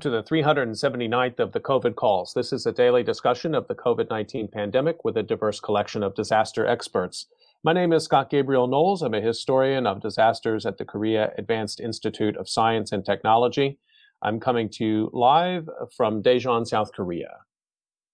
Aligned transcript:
to 0.00 0.08
the 0.08 0.22
379th 0.22 1.40
of 1.40 1.52
the 1.52 1.60
COVID 1.60 1.94
calls. 1.94 2.32
This 2.32 2.54
is 2.54 2.64
a 2.64 2.72
daily 2.72 3.02
discussion 3.02 3.54
of 3.54 3.68
the 3.68 3.74
COVID 3.74 4.08
19 4.08 4.48
pandemic 4.48 5.04
with 5.04 5.18
a 5.18 5.22
diverse 5.22 5.60
collection 5.60 6.02
of 6.02 6.14
disaster 6.14 6.66
experts. 6.66 7.26
My 7.62 7.74
name 7.74 7.92
is 7.92 8.04
Scott 8.04 8.30
Gabriel 8.30 8.66
Knowles. 8.66 9.02
I'm 9.02 9.12
a 9.12 9.20
historian 9.20 9.86
of 9.86 10.00
disasters 10.00 10.64
at 10.64 10.78
the 10.78 10.86
Korea 10.86 11.32
Advanced 11.36 11.80
Institute 11.80 12.34
of 12.38 12.48
Science 12.48 12.92
and 12.92 13.04
Technology. 13.04 13.78
I'm 14.22 14.40
coming 14.40 14.70
to 14.70 14.84
you 14.84 15.10
live 15.12 15.68
from 15.94 16.22
Daejeon, 16.22 16.66
South 16.66 16.92
Korea. 16.92 17.36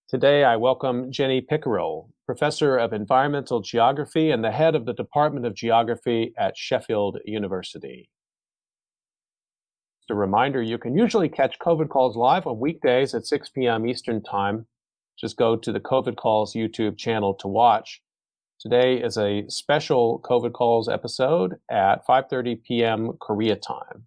Today, 0.09 0.43
I 0.43 0.57
welcome 0.57 1.13
Jenny 1.13 1.41
Pickerill, 1.41 2.09
professor 2.27 2.77
of 2.77 2.93
environmental 2.95 3.61
geography 3.61 4.33
and 4.33 4.43
the 4.43 4.51
head 4.51 4.75
of 4.75 4.87
the 4.87 4.95
Department 4.95 5.47
of 5.47 5.55
Geography 5.55 6.35
at 6.37 6.57
Sheffield 6.57 7.19
University 7.25 8.11
a 10.11 10.15
reminder, 10.15 10.63
you 10.63 10.79
can 10.79 10.97
usually 10.97 11.29
catch 11.29 11.59
COVID 11.59 11.89
calls 11.89 12.17
live 12.17 12.47
on 12.47 12.61
weekdays 12.61 13.15
at 13.15 13.27
6 13.27 13.49
p.m. 13.51 13.87
Eastern 13.87 14.23
Time. 14.23 14.67
Just 15.19 15.37
go 15.37 15.57
to 15.57 15.73
the 15.73 15.81
COVID 15.81 16.17
calls 16.17 16.55
YouTube 16.55 16.97
channel 16.97 17.35
to 17.35 17.49
watch. 17.49 18.03
Today 18.61 19.03
is 19.03 19.19
a 19.19 19.45
special 19.49 20.21
COVID 20.25 20.53
calls 20.53 20.89
episode 20.89 21.57
at 21.71 22.07
5:30 22.07 22.63
p.m. 22.63 23.13
Korea 23.21 23.57
time. 23.57 24.07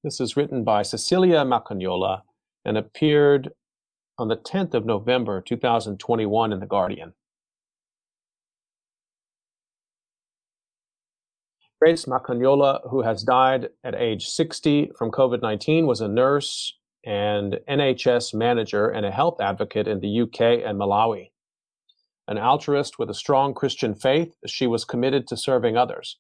This 0.03 0.21
is 0.21 0.39
written 0.39 0.65
by 0.65 0.83
Cecilia 0.83 1.45
Macagnola 1.45 2.23
and 2.65 2.79
appeared 2.79 3.51
on 4.19 4.29
the 4.29 4.37
10th 4.37 4.73
of 4.73 4.87
November 4.87 5.43
2021 5.43 6.53
in 6.53 6.61
The 6.61 6.67
Guardian. 6.67 7.13
Grace 11.81 12.07
Macagnola, 12.07 12.81
who 12.91 13.03
has 13.03 13.23
died 13.23 13.69
at 13.85 13.95
age 13.95 14.27
60 14.27 14.91
from 14.99 15.13
COVID 15.13 15.43
19, 15.43 15.87
was 15.87 16.01
a 16.01 16.09
nurse 16.09 16.75
and 17.07 17.61
NHS 17.71 18.35
manager 18.35 18.89
and 18.89 19.07
a 19.07 19.13
health 19.13 19.41
advocate 19.41 19.87
in 19.87 20.01
the 20.01 20.23
UK 20.23 20.41
and 20.67 20.77
Malawi. 20.77 21.31
An 22.27 22.37
altruist 22.37 22.99
with 22.99 23.09
a 23.11 23.15
strong 23.15 23.55
Christian 23.55 23.95
faith, 23.95 24.35
she 24.45 24.67
was 24.67 24.85
committed 24.85 25.29
to 25.29 25.37
serving 25.37 25.77
others. 25.77 26.19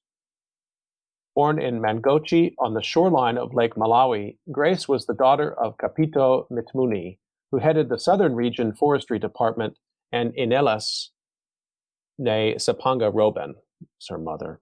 Born 1.35 1.61
in 1.61 1.81
Mangochi 1.81 2.55
on 2.61 2.75
the 2.75 2.83
shoreline 2.83 3.37
of 3.37 3.53
Lake 3.53 3.75
Malawi, 3.75 4.39
Grace 4.53 4.87
was 4.87 5.07
the 5.07 5.15
daughter 5.15 5.53
of 5.53 5.77
Kapito 5.77 6.47
Mitmuni, 6.53 7.19
who 7.51 7.59
headed 7.59 7.89
the 7.89 7.99
Southern 7.99 8.37
Region 8.37 8.73
Forestry 8.75 9.19
Department, 9.19 9.77
and 10.13 10.33
Inelas 10.35 11.09
Ne 12.17 12.55
Sapanga 12.55 13.13
Roben, 13.13 13.55
her 14.09 14.19
mother. 14.19 14.61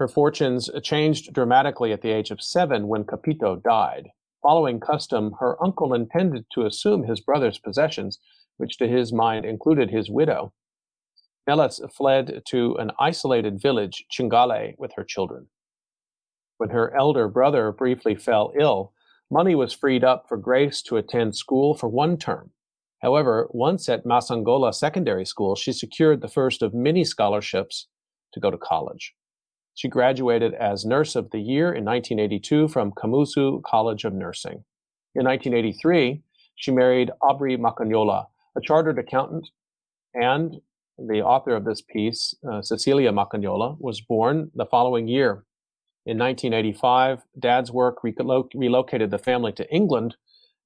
Her 0.00 0.08
fortunes 0.08 0.70
changed 0.82 1.34
dramatically 1.34 1.92
at 1.92 2.00
the 2.00 2.10
age 2.10 2.30
of 2.30 2.42
seven 2.42 2.88
when 2.88 3.04
Kapito 3.04 3.62
died. 3.62 4.12
Following 4.40 4.80
custom, 4.80 5.32
her 5.40 5.62
uncle 5.62 5.92
intended 5.92 6.46
to 6.54 6.64
assume 6.64 7.02
his 7.02 7.20
brother's 7.20 7.58
possessions, 7.58 8.18
which 8.56 8.78
to 8.78 8.88
his 8.88 9.12
mind 9.12 9.44
included 9.44 9.90
his 9.90 10.08
widow. 10.08 10.54
Nellis 11.46 11.82
fled 11.94 12.40
to 12.46 12.76
an 12.76 12.92
isolated 12.98 13.60
village, 13.60 14.06
Chingale, 14.10 14.74
with 14.78 14.94
her 14.94 15.04
children. 15.04 15.48
When 16.56 16.70
her 16.70 16.96
elder 16.96 17.28
brother 17.28 17.70
briefly 17.70 18.14
fell 18.14 18.54
ill, 18.58 18.94
money 19.30 19.54
was 19.54 19.74
freed 19.74 20.02
up 20.02 20.24
for 20.30 20.38
Grace 20.38 20.80
to 20.84 20.96
attend 20.96 21.36
school 21.36 21.74
for 21.74 21.90
one 21.90 22.16
term. 22.16 22.52
However, 23.02 23.48
once 23.50 23.86
at 23.90 24.06
Masangola 24.06 24.72
Secondary 24.74 25.26
School, 25.26 25.56
she 25.56 25.74
secured 25.74 26.22
the 26.22 26.28
first 26.28 26.62
of 26.62 26.72
many 26.72 27.04
scholarships 27.04 27.88
to 28.32 28.40
go 28.40 28.50
to 28.50 28.56
college. 28.56 29.14
She 29.80 29.88
graduated 29.88 30.52
as 30.52 30.84
Nurse 30.84 31.16
of 31.16 31.30
the 31.30 31.38
Year 31.38 31.72
in 31.72 31.86
1982 31.86 32.68
from 32.68 32.92
Kamuzu 32.92 33.62
College 33.62 34.04
of 34.04 34.12
Nursing. 34.12 34.62
In 35.14 35.24
1983, 35.24 36.20
she 36.54 36.70
married 36.70 37.10
Aubrey 37.22 37.56
Macagnola, 37.56 38.26
a 38.54 38.60
chartered 38.60 38.98
accountant, 38.98 39.48
and 40.12 40.56
the 40.98 41.22
author 41.22 41.56
of 41.56 41.64
this 41.64 41.80
piece, 41.80 42.34
uh, 42.46 42.60
Cecilia 42.60 43.10
Macagnola, 43.10 43.80
was 43.80 44.02
born 44.02 44.50
the 44.54 44.66
following 44.66 45.08
year. 45.08 45.46
In 46.04 46.18
1985, 46.18 47.22
Dad's 47.38 47.72
work 47.72 48.02
relo- 48.04 48.50
relocated 48.54 49.10
the 49.10 49.18
family 49.18 49.52
to 49.52 49.74
England, 49.74 50.14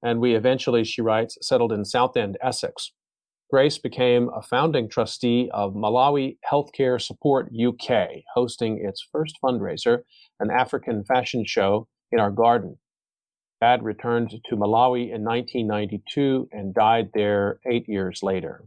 and 0.02 0.18
we 0.18 0.34
eventually, 0.34 0.82
she 0.82 1.02
writes, 1.02 1.38
settled 1.40 1.70
in 1.70 1.84
Southend, 1.84 2.36
Essex. 2.42 2.90
Grace 3.50 3.78
became 3.78 4.30
a 4.34 4.42
founding 4.42 4.88
trustee 4.88 5.50
of 5.52 5.74
Malawi 5.74 6.38
Healthcare 6.50 7.00
Support 7.00 7.52
UK, 7.54 8.22
hosting 8.34 8.82
its 8.82 9.06
first 9.12 9.38
fundraiser, 9.42 10.00
an 10.40 10.50
African 10.50 11.04
fashion 11.04 11.44
show 11.44 11.86
in 12.10 12.18
our 12.18 12.30
garden. 12.30 12.78
Dad 13.60 13.82
returned 13.82 14.30
to 14.30 14.56
Malawi 14.56 15.12
in 15.14 15.24
1992 15.24 16.48
and 16.52 16.74
died 16.74 17.10
there 17.14 17.60
eight 17.70 17.88
years 17.88 18.22
later. 18.22 18.64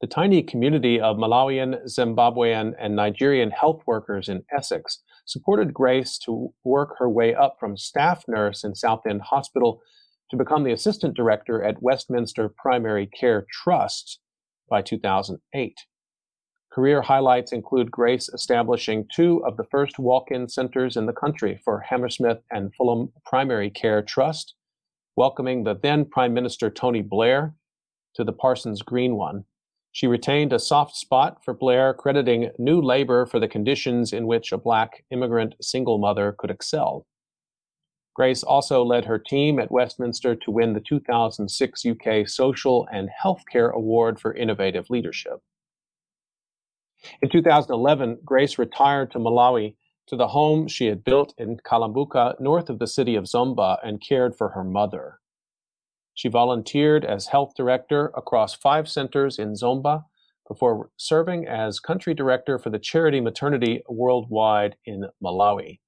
The 0.00 0.06
tiny 0.08 0.42
community 0.42 1.00
of 1.00 1.16
Malawian, 1.16 1.84
Zimbabwean, 1.86 2.74
and 2.78 2.96
Nigerian 2.96 3.50
health 3.50 3.82
workers 3.86 4.28
in 4.28 4.42
Essex 4.54 5.02
supported 5.24 5.72
Grace 5.72 6.18
to 6.18 6.52
work 6.64 6.96
her 6.98 7.08
way 7.08 7.34
up 7.34 7.56
from 7.60 7.76
staff 7.76 8.24
nurse 8.28 8.64
in 8.64 8.74
Southend 8.74 9.22
Hospital 9.22 9.80
to 10.34 10.44
become 10.44 10.64
the 10.64 10.72
assistant 10.72 11.14
director 11.14 11.62
at 11.62 11.80
Westminster 11.80 12.48
Primary 12.48 13.06
Care 13.06 13.46
Trust 13.52 14.18
by 14.68 14.82
2008. 14.82 15.76
Career 16.72 17.02
highlights 17.02 17.52
include 17.52 17.88
Grace 17.92 18.28
establishing 18.28 19.06
two 19.14 19.44
of 19.46 19.56
the 19.56 19.66
first 19.70 19.96
walk 20.00 20.32
in 20.32 20.48
centers 20.48 20.96
in 20.96 21.06
the 21.06 21.12
country 21.12 21.60
for 21.64 21.78
Hammersmith 21.88 22.38
and 22.50 22.74
Fulham 22.74 23.12
Primary 23.24 23.70
Care 23.70 24.02
Trust, 24.02 24.54
welcoming 25.14 25.62
the 25.62 25.78
then 25.80 26.04
Prime 26.04 26.34
Minister 26.34 26.68
Tony 26.68 27.00
Blair 27.00 27.54
to 28.16 28.24
the 28.24 28.32
Parsons 28.32 28.82
Green 28.82 29.14
one. 29.14 29.44
She 29.92 30.08
retained 30.08 30.52
a 30.52 30.58
soft 30.58 30.96
spot 30.96 31.44
for 31.44 31.54
Blair, 31.54 31.94
crediting 31.94 32.50
new 32.58 32.82
labor 32.82 33.24
for 33.24 33.38
the 33.38 33.46
conditions 33.46 34.12
in 34.12 34.26
which 34.26 34.50
a 34.50 34.58
black 34.58 35.04
immigrant 35.12 35.54
single 35.60 35.98
mother 35.98 36.34
could 36.36 36.50
excel. 36.50 37.06
Grace 38.14 38.44
also 38.44 38.84
led 38.84 39.04
her 39.04 39.18
team 39.18 39.58
at 39.58 39.72
Westminster 39.72 40.36
to 40.36 40.50
win 40.50 40.72
the 40.72 40.80
2006 40.80 41.84
UK 41.84 42.28
Social 42.28 42.86
and 42.92 43.10
Healthcare 43.22 43.72
Award 43.72 44.20
for 44.20 44.32
Innovative 44.32 44.88
Leadership. 44.88 45.40
In 47.20 47.28
2011, 47.28 48.20
Grace 48.24 48.56
retired 48.56 49.10
to 49.10 49.18
Malawi 49.18 49.74
to 50.06 50.16
the 50.16 50.28
home 50.28 50.68
she 50.68 50.86
had 50.86 51.02
built 51.02 51.34
in 51.38 51.56
Kalambuka, 51.56 52.38
north 52.40 52.70
of 52.70 52.78
the 52.78 52.86
city 52.86 53.16
of 53.16 53.24
Zomba, 53.24 53.78
and 53.82 54.00
cared 54.00 54.36
for 54.36 54.50
her 54.50 54.64
mother. 54.64 55.18
She 56.14 56.28
volunteered 56.28 57.04
as 57.04 57.26
health 57.26 57.54
director 57.56 58.12
across 58.16 58.54
five 58.54 58.88
centers 58.88 59.38
in 59.38 59.54
Zomba 59.54 60.04
before 60.46 60.90
serving 60.96 61.48
as 61.48 61.80
country 61.80 62.14
director 62.14 62.58
for 62.58 62.70
the 62.70 62.78
charity 62.78 63.20
Maternity 63.20 63.82
Worldwide 63.88 64.76
in 64.84 65.06
Malawi. 65.22 65.80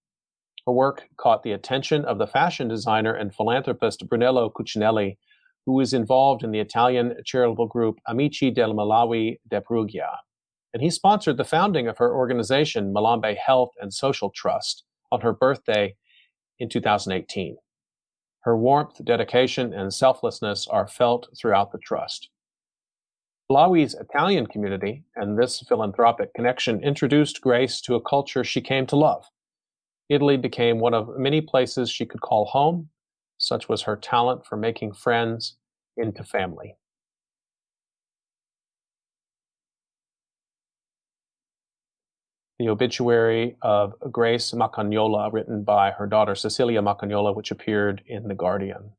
Her 0.66 0.72
work 0.72 1.08
caught 1.16 1.44
the 1.44 1.52
attention 1.52 2.04
of 2.04 2.18
the 2.18 2.26
fashion 2.26 2.66
designer 2.66 3.14
and 3.14 3.32
philanthropist 3.32 4.08
Brunello 4.08 4.50
Cucinelli, 4.50 5.16
who 5.64 5.74
was 5.74 5.92
involved 5.92 6.42
in 6.42 6.50
the 6.50 6.58
Italian 6.58 7.14
charitable 7.24 7.68
group 7.68 8.00
Amici 8.08 8.50
del 8.50 8.74
Malawi 8.74 9.38
de 9.48 9.60
Perugia. 9.60 10.10
And 10.74 10.82
he 10.82 10.90
sponsored 10.90 11.36
the 11.36 11.44
founding 11.44 11.86
of 11.86 11.98
her 11.98 12.12
organization, 12.12 12.92
Malambe 12.92 13.36
Health 13.36 13.70
and 13.80 13.94
Social 13.94 14.30
Trust, 14.30 14.82
on 15.12 15.20
her 15.20 15.32
birthday 15.32 15.94
in 16.58 16.68
2018. 16.68 17.56
Her 18.40 18.56
warmth, 18.56 19.04
dedication, 19.04 19.72
and 19.72 19.94
selflessness 19.94 20.66
are 20.66 20.88
felt 20.88 21.28
throughout 21.38 21.70
the 21.70 21.78
trust. 21.78 22.28
Malawi's 23.48 23.94
Italian 23.94 24.48
community 24.48 25.04
and 25.14 25.38
this 25.38 25.60
philanthropic 25.60 26.34
connection 26.34 26.82
introduced 26.82 27.40
Grace 27.40 27.80
to 27.82 27.94
a 27.94 28.00
culture 28.00 28.42
she 28.42 28.60
came 28.60 28.86
to 28.88 28.96
love. 28.96 29.26
Italy 30.08 30.36
became 30.36 30.78
one 30.78 30.94
of 30.94 31.18
many 31.18 31.40
places 31.40 31.90
she 31.90 32.06
could 32.06 32.20
call 32.20 32.44
home, 32.44 32.90
such 33.38 33.68
was 33.68 33.82
her 33.82 33.96
talent 33.96 34.46
for 34.46 34.56
making 34.56 34.92
friends 34.92 35.56
into 35.96 36.22
family. 36.22 36.76
The 42.58 42.68
obituary 42.70 43.56
of 43.60 43.94
Grace 44.10 44.52
Macagnola, 44.52 45.30
written 45.30 45.62
by 45.62 45.90
her 45.90 46.06
daughter 46.06 46.34
Cecilia 46.34 46.80
Macagnola, 46.80 47.34
which 47.34 47.50
appeared 47.50 48.02
in 48.06 48.28
The 48.28 48.34
Guardian. 48.34 48.92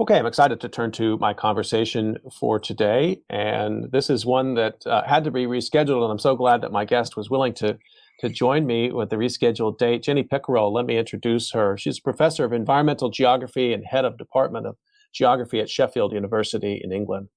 Okay, 0.00 0.18
I'm 0.18 0.26
excited 0.26 0.60
to 0.60 0.68
turn 0.68 0.90
to 0.92 1.16
my 1.18 1.32
conversation 1.34 2.18
for 2.40 2.58
today. 2.58 3.22
And 3.30 3.92
this 3.92 4.10
is 4.10 4.26
one 4.26 4.54
that 4.54 4.84
uh, 4.86 5.04
had 5.06 5.22
to 5.22 5.30
be 5.30 5.46
rescheduled. 5.46 6.02
And 6.02 6.10
I'm 6.10 6.18
so 6.18 6.34
glad 6.34 6.62
that 6.62 6.72
my 6.72 6.84
guest 6.84 7.16
was 7.16 7.30
willing 7.30 7.54
to, 7.54 7.78
to 8.18 8.28
join 8.28 8.66
me 8.66 8.90
with 8.90 9.10
the 9.10 9.16
rescheduled 9.16 9.78
date. 9.78 10.02
Jenny 10.02 10.24
Pickerill, 10.24 10.74
let 10.74 10.86
me 10.86 10.98
introduce 10.98 11.52
her. 11.52 11.78
She's 11.78 11.98
a 11.98 12.02
professor 12.02 12.44
of 12.44 12.52
environmental 12.52 13.08
geography 13.08 13.72
and 13.72 13.84
head 13.86 14.04
of 14.04 14.18
Department 14.18 14.66
of 14.66 14.76
Geography 15.12 15.60
at 15.60 15.70
Sheffield 15.70 16.12
University 16.12 16.80
in 16.82 16.90
England. 16.90 17.28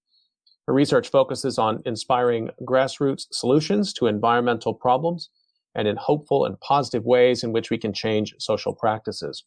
Her 0.66 0.74
research 0.74 1.10
focuses 1.10 1.60
on 1.60 1.84
inspiring 1.86 2.50
grassroots 2.64 3.28
solutions 3.32 3.94
to 3.94 4.08
environmental 4.08 4.74
problems 4.74 5.30
and 5.76 5.88
in 5.88 5.96
hopeful 5.96 6.44
and 6.44 6.60
positive 6.60 7.06
ways 7.06 7.44
in 7.44 7.52
which 7.52 7.70
we 7.70 7.78
can 7.78 7.94
change 7.94 8.34
social 8.40 8.74
practices. 8.74 9.44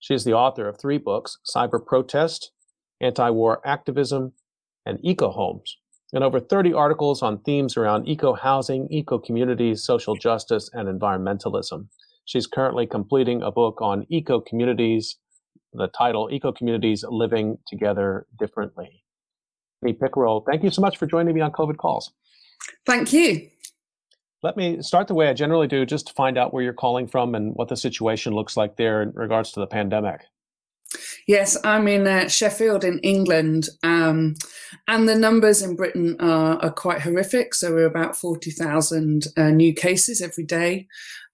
She 0.00 0.14
is 0.14 0.24
the 0.24 0.34
author 0.34 0.68
of 0.68 0.78
three 0.78 0.98
books 0.98 1.38
Cyber 1.54 1.84
Protest, 1.84 2.52
Anti 3.00 3.30
War 3.30 3.60
Activism, 3.66 4.32
and 4.84 4.98
Eco 5.02 5.30
Homes, 5.30 5.78
and 6.12 6.22
over 6.22 6.40
30 6.40 6.72
articles 6.72 7.22
on 7.22 7.40
themes 7.40 7.76
around 7.76 8.08
eco 8.08 8.34
housing, 8.34 8.86
eco 8.90 9.18
communities, 9.18 9.84
social 9.84 10.14
justice, 10.14 10.70
and 10.72 10.88
environmentalism. 10.88 11.88
She's 12.24 12.46
currently 12.46 12.86
completing 12.86 13.42
a 13.42 13.50
book 13.50 13.80
on 13.80 14.06
eco 14.08 14.40
communities, 14.40 15.16
the 15.72 15.88
title 15.88 16.28
Eco 16.32 16.52
Communities 16.52 17.04
Living 17.08 17.58
Together 17.68 18.26
Differently. 18.38 19.04
Me 19.82 19.92
Pickerill, 19.92 20.44
thank 20.48 20.62
you 20.62 20.70
so 20.70 20.80
much 20.80 20.96
for 20.96 21.06
joining 21.06 21.34
me 21.34 21.40
on 21.40 21.52
COVID 21.52 21.76
Calls. 21.76 22.12
Thank 22.86 23.12
you. 23.12 23.48
Let 24.42 24.56
me 24.56 24.82
start 24.82 25.08
the 25.08 25.14
way 25.14 25.28
I 25.28 25.34
generally 25.34 25.66
do, 25.66 25.86
just 25.86 26.08
to 26.08 26.12
find 26.12 26.36
out 26.36 26.52
where 26.52 26.62
you're 26.62 26.72
calling 26.72 27.06
from 27.06 27.34
and 27.34 27.54
what 27.54 27.68
the 27.68 27.76
situation 27.76 28.34
looks 28.34 28.56
like 28.56 28.76
there 28.76 29.02
in 29.02 29.12
regards 29.14 29.52
to 29.52 29.60
the 29.60 29.66
pandemic. 29.66 30.22
Yes, 31.26 31.56
I'm 31.64 31.88
in 31.88 32.06
uh, 32.06 32.28
Sheffield 32.28 32.84
in 32.84 33.00
England, 33.00 33.68
um, 33.82 34.34
and 34.86 35.08
the 35.08 35.16
numbers 35.16 35.60
in 35.62 35.74
Britain 35.74 36.16
are, 36.20 36.62
are, 36.62 36.70
quite 36.70 37.02
horrific. 37.02 37.54
So 37.54 37.72
we're 37.72 37.86
about 37.86 38.14
40,000 38.14 39.26
uh, 39.36 39.50
new 39.50 39.74
cases 39.74 40.22
every 40.22 40.44
day. 40.44 40.86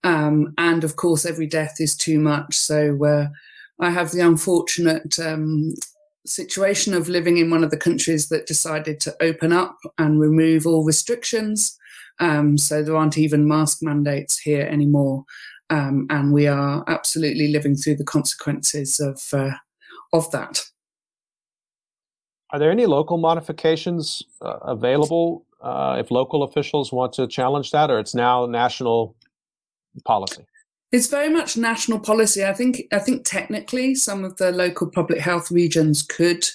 Um, 0.03 0.53
and 0.57 0.83
of 0.83 0.95
course, 0.95 1.25
every 1.25 1.45
death 1.45 1.75
is 1.79 1.95
too 1.95 2.19
much. 2.19 2.55
So 2.55 3.05
uh, 3.05 3.27
I 3.79 3.91
have 3.91 4.11
the 4.11 4.21
unfortunate 4.21 5.19
um, 5.19 5.73
situation 6.25 6.93
of 6.93 7.07
living 7.07 7.37
in 7.37 7.51
one 7.51 7.63
of 7.63 7.69
the 7.69 7.77
countries 7.77 8.29
that 8.29 8.47
decided 8.47 8.99
to 9.01 9.15
open 9.21 9.53
up 9.53 9.77
and 9.97 10.19
remove 10.19 10.65
all 10.65 10.83
restrictions. 10.83 11.77
Um, 12.19 12.57
so 12.57 12.83
there 12.83 12.95
aren't 12.95 13.17
even 13.17 13.47
mask 13.47 13.79
mandates 13.81 14.39
here 14.39 14.67
anymore. 14.67 15.25
Um, 15.69 16.05
and 16.09 16.33
we 16.33 16.47
are 16.47 16.83
absolutely 16.87 17.47
living 17.47 17.75
through 17.75 17.95
the 17.95 18.03
consequences 18.03 18.99
of 18.99 19.21
uh, 19.33 19.55
of 20.11 20.29
that. 20.31 20.63
Are 22.51 22.59
there 22.59 22.69
any 22.69 22.85
local 22.85 23.17
modifications 23.17 24.21
uh, 24.41 24.57
available 24.61 25.45
uh, 25.61 25.97
if 25.99 26.11
local 26.11 26.43
officials 26.43 26.91
want 26.91 27.13
to 27.13 27.27
challenge 27.27 27.71
that, 27.71 27.89
or 27.89 27.97
it's 27.97 28.13
now 28.13 28.45
national 28.45 29.15
policy? 30.05 30.45
It's 30.91 31.07
very 31.07 31.29
much 31.29 31.57
national 31.57 31.99
policy. 31.99 32.45
I 32.45 32.53
think. 32.53 32.83
I 32.91 32.99
think 32.99 33.25
technically, 33.25 33.95
some 33.95 34.23
of 34.23 34.37
the 34.37 34.51
local 34.51 34.87
public 34.91 35.19
health 35.19 35.49
regions 35.49 36.03
could 36.03 36.45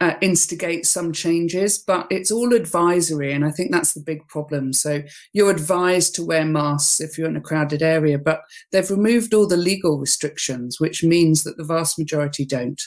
uh, 0.00 0.14
instigate 0.22 0.86
some 0.86 1.12
changes, 1.12 1.78
but 1.78 2.06
it's 2.10 2.30
all 2.30 2.54
advisory, 2.54 3.32
and 3.32 3.44
I 3.44 3.50
think 3.50 3.70
that's 3.70 3.92
the 3.92 4.00
big 4.00 4.26
problem. 4.28 4.72
So 4.72 5.02
you're 5.32 5.50
advised 5.50 6.14
to 6.14 6.24
wear 6.24 6.44
masks 6.44 7.00
if 7.00 7.18
you're 7.18 7.28
in 7.28 7.36
a 7.36 7.40
crowded 7.40 7.82
area, 7.82 8.18
but 8.18 8.42
they've 8.72 8.90
removed 8.90 9.34
all 9.34 9.46
the 9.46 9.56
legal 9.56 9.98
restrictions, 9.98 10.80
which 10.80 11.04
means 11.04 11.44
that 11.44 11.56
the 11.56 11.64
vast 11.64 11.98
majority 11.98 12.46
don't. 12.46 12.80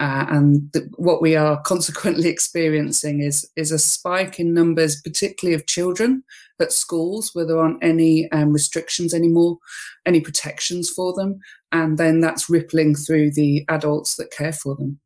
Uh, 0.00 0.26
and 0.28 0.74
what 0.96 1.22
we 1.22 1.36
are 1.36 1.60
consequently 1.62 2.28
experiencing 2.36 3.20
is 3.20 3.48
is 3.56 3.72
a 3.72 3.78
spike 3.78 4.38
in 4.38 4.54
numbers, 4.54 5.00
particularly 5.02 5.54
of 5.54 5.66
children 5.66 6.22
at 6.60 6.72
schools 6.72 7.30
where 7.32 7.46
there 7.46 7.58
aren't 7.58 7.82
any 7.82 8.30
um, 8.30 8.52
restrictions 8.52 9.12
anymore, 9.12 9.58
any 10.06 10.20
protections 10.20 10.88
for 10.88 11.12
them, 11.14 11.40
and 11.72 11.98
then 11.98 12.20
that's 12.20 12.48
rippling 12.50 12.94
through 12.94 13.30
the 13.32 13.64
adults 13.68 14.16
that 14.16 14.30
care 14.30 14.52
for 14.52 14.76
them. 14.76 15.00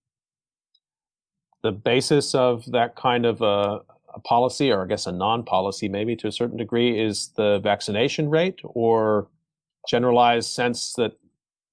The 1.62 1.72
basis 1.72 2.34
of 2.34 2.64
that 2.72 2.96
kind 2.96 3.26
of 3.26 3.42
a, 3.42 3.80
a 4.14 4.20
policy, 4.20 4.70
or 4.70 4.84
I 4.84 4.86
guess 4.86 5.06
a 5.06 5.12
non-policy, 5.12 5.88
maybe 5.88 6.16
to 6.16 6.28
a 6.28 6.32
certain 6.32 6.56
degree, 6.56 7.00
is 7.00 7.28
the 7.36 7.58
vaccination 7.58 8.30
rate, 8.30 8.60
or 8.64 9.28
generalized 9.88 10.50
sense 10.50 10.92
that 10.94 11.12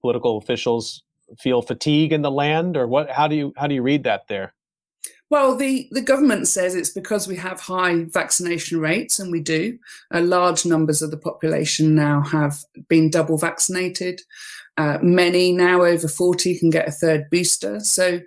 political 0.01 0.37
officials 0.37 1.03
feel 1.39 1.61
fatigue 1.61 2.13
in 2.13 2.21
the 2.21 2.31
land, 2.31 2.77
or 2.77 2.87
what? 2.87 3.09
How 3.09 3.27
do 3.27 3.35
you 3.35 3.53
how 3.57 3.67
do 3.67 3.75
you 3.75 3.81
read 3.81 4.03
that 4.03 4.27
there? 4.27 4.53
Well, 5.31 5.55
the, 5.55 5.87
the 5.91 6.01
government 6.01 6.47
says 6.47 6.75
it's 6.75 6.91
because 6.91 7.27
we 7.27 7.35
have 7.37 7.59
high 7.59 8.03
vaccination 8.05 8.79
rates, 8.79 9.17
and 9.17 9.31
we 9.31 9.39
do. 9.39 9.79
Uh, 10.13 10.21
large 10.21 10.65
numbers 10.65 11.01
of 11.01 11.09
the 11.09 11.17
population 11.17 11.95
now 11.95 12.21
have 12.21 12.63
been 12.87 13.09
double 13.09 13.37
vaccinated. 13.37 14.21
Uh, 14.77 14.99
many 15.01 15.51
now 15.51 15.83
over 15.83 16.07
40 16.07 16.59
can 16.59 16.69
get 16.69 16.87
a 16.87 16.91
third 16.91 17.29
booster. 17.31 17.79
So, 17.79 18.19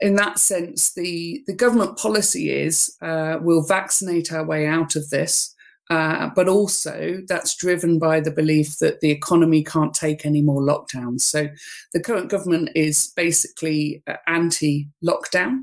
in 0.00 0.16
that 0.16 0.38
sense, 0.38 0.92
the, 0.92 1.42
the 1.46 1.54
government 1.54 1.96
policy 1.96 2.50
is 2.50 2.94
uh, 3.00 3.38
we'll 3.40 3.66
vaccinate 3.66 4.32
our 4.32 4.44
way 4.44 4.66
out 4.66 4.96
of 4.96 5.10
this. 5.10 5.54
Uh, 5.88 6.28
but 6.34 6.48
also, 6.48 7.20
that's 7.28 7.54
driven 7.54 8.00
by 8.00 8.18
the 8.18 8.30
belief 8.30 8.78
that 8.80 9.00
the 9.00 9.10
economy 9.10 9.62
can't 9.62 9.94
take 9.94 10.26
any 10.26 10.42
more 10.42 10.60
lockdowns. 10.60 11.20
So, 11.20 11.48
the 11.92 12.02
current 12.02 12.28
government 12.28 12.70
is 12.74 13.12
basically 13.14 14.02
uh, 14.08 14.14
anti 14.26 14.88
lockdown 15.04 15.60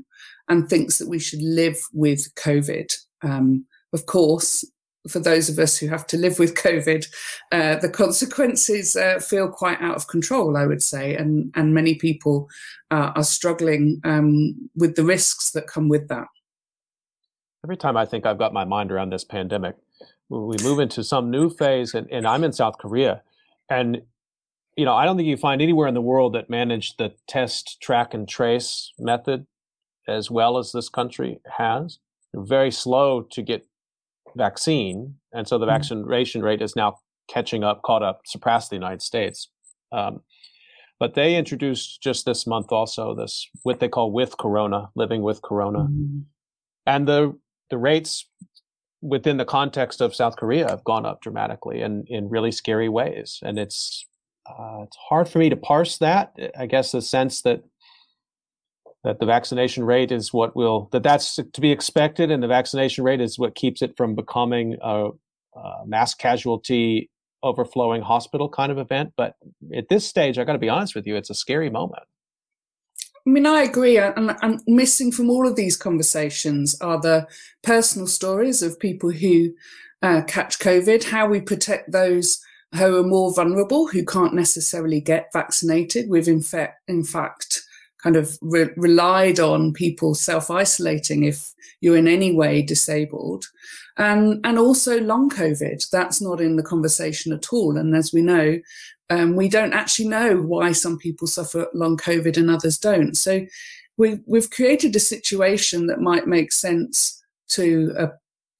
and 0.48 0.66
thinks 0.66 0.96
that 0.96 1.08
we 1.08 1.18
should 1.18 1.42
live 1.42 1.76
with 1.92 2.34
COVID. 2.36 2.90
Um, 3.22 3.66
of 3.92 4.06
course, 4.06 4.64
for 5.08 5.18
those 5.18 5.48
of 5.48 5.58
us 5.58 5.76
who 5.76 5.88
have 5.88 6.06
to 6.08 6.16
live 6.16 6.38
with 6.38 6.54
COVID, 6.54 7.06
uh, 7.52 7.76
the 7.76 7.88
consequences 7.88 8.96
uh, 8.96 9.18
feel 9.18 9.48
quite 9.48 9.80
out 9.80 9.96
of 9.96 10.08
control, 10.08 10.56
I 10.56 10.66
would 10.66 10.82
say, 10.82 11.14
and 11.14 11.52
and 11.54 11.74
many 11.74 11.94
people 11.94 12.48
uh, 12.90 13.12
are 13.14 13.24
struggling 13.24 14.00
um, 14.04 14.70
with 14.74 14.96
the 14.96 15.04
risks 15.04 15.52
that 15.52 15.66
come 15.66 15.88
with 15.88 16.08
that. 16.08 16.26
Every 17.64 17.76
time 17.76 17.96
I 17.96 18.04
think 18.04 18.26
I've 18.26 18.38
got 18.38 18.52
my 18.52 18.64
mind 18.64 18.92
around 18.92 19.10
this 19.10 19.24
pandemic, 19.24 19.76
we 20.28 20.56
move 20.62 20.78
into 20.78 21.04
some 21.04 21.30
new 21.30 21.50
phase, 21.50 21.94
and, 21.94 22.10
and 22.10 22.26
I'm 22.26 22.44
in 22.44 22.52
South 22.52 22.78
Korea, 22.78 23.22
and 23.68 24.02
you 24.76 24.84
know 24.84 24.94
I 24.94 25.04
don't 25.04 25.16
think 25.16 25.28
you 25.28 25.36
find 25.36 25.60
anywhere 25.60 25.88
in 25.88 25.94
the 25.94 26.00
world 26.00 26.34
that 26.34 26.48
managed 26.48 26.98
the 26.98 27.12
test, 27.28 27.80
track, 27.80 28.14
and 28.14 28.28
trace 28.28 28.92
method 28.98 29.46
as 30.06 30.30
well 30.30 30.58
as 30.58 30.72
this 30.72 30.88
country 30.88 31.40
has. 31.58 31.98
Very 32.34 32.70
slow 32.70 33.22
to 33.22 33.42
get 33.42 33.66
vaccine, 34.36 35.16
and 35.32 35.46
so 35.46 35.58
the 35.58 35.66
mm-hmm. 35.66 35.74
vaccination 35.74 36.42
rate 36.42 36.62
is 36.62 36.76
now 36.76 36.98
catching 37.28 37.64
up, 37.64 37.82
caught 37.82 38.02
up, 38.02 38.22
surpassed 38.26 38.70
the 38.70 38.76
United 38.76 39.02
States. 39.02 39.48
Um, 39.92 40.20
but 41.00 41.14
they 41.14 41.36
introduced 41.36 42.02
just 42.02 42.24
this 42.24 42.46
month 42.46 42.70
also 42.70 43.14
this 43.14 43.48
what 43.62 43.80
they 43.80 43.88
call 43.88 44.12
with 44.12 44.36
corona, 44.38 44.90
living 44.94 45.22
with 45.22 45.42
corona, 45.42 45.80
mm-hmm. 45.80 46.20
and 46.86 47.08
the 47.08 47.38
the 47.70 47.78
rates 47.78 48.28
within 49.02 49.36
the 49.36 49.44
context 49.44 50.00
of 50.00 50.14
South 50.14 50.36
Korea 50.36 50.68
have 50.68 50.84
gone 50.84 51.04
up 51.04 51.20
dramatically 51.20 51.82
and 51.82 52.06
in 52.08 52.28
really 52.28 52.52
scary 52.52 52.88
ways, 52.88 53.38
and 53.42 53.58
it's 53.58 54.06
uh, 54.48 54.82
it's 54.84 54.96
hard 55.08 55.28
for 55.28 55.38
me 55.38 55.48
to 55.50 55.56
parse 55.56 55.98
that. 55.98 56.34
I 56.58 56.66
guess 56.66 56.92
the 56.92 57.02
sense 57.02 57.42
that 57.42 57.64
that 59.04 59.20
the 59.20 59.26
vaccination 59.26 59.84
rate 59.84 60.10
is 60.10 60.32
what 60.32 60.56
will 60.56 60.88
that 60.92 61.02
that's 61.02 61.36
to 61.36 61.60
be 61.60 61.70
expected 61.70 62.30
and 62.30 62.42
the 62.42 62.48
vaccination 62.48 63.04
rate 63.04 63.20
is 63.20 63.38
what 63.38 63.54
keeps 63.54 63.82
it 63.82 63.96
from 63.96 64.14
becoming 64.14 64.76
a, 64.82 65.10
a 65.54 65.86
mass 65.86 66.14
casualty 66.14 67.10
overflowing 67.42 68.02
hospital 68.02 68.48
kind 68.48 68.72
of 68.72 68.78
event 68.78 69.12
but 69.16 69.34
at 69.76 69.88
this 69.88 70.06
stage 70.06 70.38
i 70.38 70.44
got 70.44 70.54
to 70.54 70.58
be 70.58 70.68
honest 70.68 70.94
with 70.94 71.06
you 71.06 71.14
it's 71.14 71.30
a 71.30 71.34
scary 71.34 71.70
moment 71.70 72.02
I 73.26 73.30
mean, 73.30 73.46
I 73.46 73.62
agree. 73.62 73.96
And, 73.96 74.36
and 74.42 74.60
missing 74.66 75.10
from 75.10 75.30
all 75.30 75.48
of 75.48 75.56
these 75.56 75.78
conversations 75.78 76.78
are 76.82 77.00
the 77.00 77.26
personal 77.62 78.06
stories 78.06 78.62
of 78.62 78.78
people 78.78 79.10
who 79.10 79.54
uh, 80.02 80.22
catch 80.26 80.58
COVID, 80.58 81.04
how 81.04 81.26
we 81.26 81.40
protect 81.40 81.90
those 81.90 82.38
who 82.74 82.98
are 82.98 83.02
more 83.02 83.32
vulnerable, 83.32 83.86
who 83.86 84.04
can't 84.04 84.34
necessarily 84.34 85.00
get 85.00 85.32
vaccinated. 85.32 86.10
We've 86.10 86.28
in 86.28 86.44
in 86.86 87.04
fact, 87.04 87.63
kind 88.04 88.16
of 88.16 88.38
re- 88.42 88.68
relied 88.76 89.40
on 89.40 89.72
people 89.72 90.14
self 90.14 90.50
isolating 90.50 91.24
if 91.24 91.54
you're 91.80 91.96
in 91.96 92.06
any 92.06 92.32
way 92.32 92.60
disabled. 92.60 93.46
And, 93.96 94.44
and 94.44 94.58
also 94.58 95.00
long 95.00 95.30
COVID, 95.30 95.88
that's 95.88 96.20
not 96.20 96.40
in 96.40 96.56
the 96.56 96.62
conversation 96.62 97.32
at 97.32 97.52
all. 97.52 97.78
And 97.78 97.96
as 97.96 98.12
we 98.12 98.20
know, 98.20 98.58
um, 99.08 99.36
we 99.36 99.48
don't 99.48 99.72
actually 99.72 100.08
know 100.08 100.36
why 100.36 100.72
some 100.72 100.98
people 100.98 101.26
suffer 101.26 101.66
long 101.72 101.96
COVID 101.96 102.36
and 102.36 102.50
others 102.50 102.76
don't. 102.76 103.16
So 103.16 103.46
we, 103.96 104.18
we've 104.26 104.50
created 104.50 104.94
a 104.96 105.00
situation 105.00 105.86
that 105.86 106.00
might 106.00 106.26
make 106.26 106.52
sense 106.52 107.22
to 107.50 107.94
a 107.96 108.10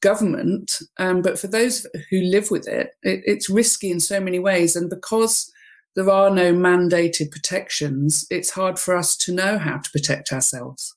government, 0.01 0.79
um, 0.99 1.23
but 1.23 1.39
for 1.39 1.49
those 1.49 1.87
who 2.11 2.21
live 2.21 2.51
with 2.51 2.69
it, 2.69 2.91
it, 3.03 3.23
it's 3.27 3.51
risky 3.51 3.91
in 3.91 4.01
so 4.01 4.21
many 4.21 4.39
ways. 4.39 4.77
And 4.77 4.89
because 4.89 5.51
there 5.95 6.11
are 6.11 6.31
no 6.31 6.53
mandated 6.53 7.31
protections, 7.31 8.27
it's 8.31 8.51
hard 8.51 8.79
for 8.79 8.97
us 8.97 9.17
to 9.19 9.33
know 9.33 9.59
how 9.59 9.79
to 9.79 9.91
protect 9.91 10.33
ourselves. 10.33 10.97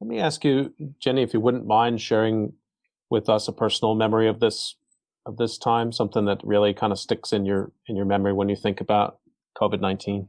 Let 0.00 0.08
me 0.08 0.20
ask 0.20 0.44
you, 0.44 0.74
Jenny, 1.00 1.22
if 1.22 1.32
you 1.32 1.40
wouldn't 1.40 1.66
mind 1.66 2.00
sharing 2.00 2.52
with 3.10 3.28
us 3.28 3.48
a 3.48 3.52
personal 3.52 3.94
memory 3.94 4.28
of 4.28 4.40
this 4.40 4.76
of 5.26 5.38
this 5.38 5.56
time, 5.56 5.90
something 5.90 6.26
that 6.26 6.40
really 6.44 6.74
kind 6.74 6.92
of 6.92 6.98
sticks 6.98 7.32
in 7.32 7.46
your 7.46 7.72
in 7.88 7.96
your 7.96 8.04
memory 8.04 8.32
when 8.34 8.50
you 8.50 8.56
think 8.56 8.80
about 8.80 9.18
COVID 9.56 9.80
nineteen. 9.80 10.28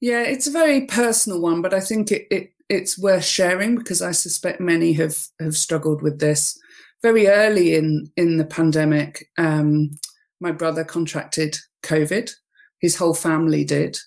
Yeah, 0.00 0.22
it's 0.22 0.46
a 0.46 0.52
very 0.52 0.86
personal 0.86 1.40
one, 1.42 1.60
but 1.60 1.74
I 1.74 1.80
think 1.80 2.10
it, 2.10 2.26
it 2.30 2.52
it's 2.70 2.98
worth 2.98 3.24
sharing 3.24 3.76
because 3.76 4.00
I 4.00 4.12
suspect 4.12 4.60
many 4.60 4.94
have 4.94 5.18
have 5.38 5.56
struggled 5.56 6.00
with 6.00 6.20
this. 6.20 6.58
Very 7.02 7.28
early 7.28 7.74
in 7.74 8.10
in 8.16 8.38
the 8.38 8.46
pandemic, 8.46 9.28
um, 9.36 9.90
my 10.40 10.52
brother 10.52 10.84
contracted 10.84 11.58
COVID. 11.82 12.30
His 12.80 12.96
whole 12.96 13.14
family 13.14 13.64
did. 13.64 13.98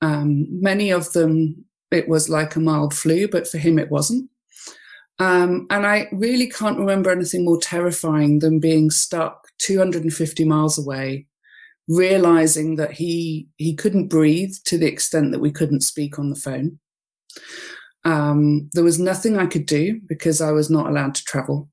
Um, 0.00 0.46
many 0.50 0.90
of 0.90 1.12
them, 1.12 1.64
it 1.90 2.08
was 2.08 2.28
like 2.28 2.56
a 2.56 2.60
mild 2.60 2.94
flu, 2.94 3.28
but 3.28 3.46
for 3.46 3.58
him, 3.58 3.78
it 3.78 3.90
wasn't. 3.90 4.28
Um, 5.18 5.66
and 5.70 5.86
I 5.86 6.08
really 6.12 6.48
can't 6.48 6.78
remember 6.78 7.10
anything 7.10 7.44
more 7.44 7.58
terrifying 7.58 8.40
than 8.40 8.58
being 8.58 8.90
stuck 8.90 9.46
250 9.58 10.44
miles 10.44 10.78
away, 10.78 11.26
realizing 11.88 12.76
that 12.76 12.92
he 12.92 13.48
he 13.56 13.74
couldn't 13.74 14.08
breathe 14.08 14.54
to 14.64 14.78
the 14.78 14.86
extent 14.86 15.30
that 15.32 15.40
we 15.40 15.52
couldn't 15.52 15.82
speak 15.82 16.18
on 16.18 16.30
the 16.30 16.36
phone. 16.36 16.78
Um, 18.04 18.68
there 18.72 18.84
was 18.84 18.98
nothing 18.98 19.38
I 19.38 19.46
could 19.46 19.66
do 19.66 20.00
because 20.06 20.40
I 20.40 20.50
was 20.50 20.70
not 20.70 20.88
allowed 20.88 21.14
to 21.14 21.24
travel. 21.24 21.68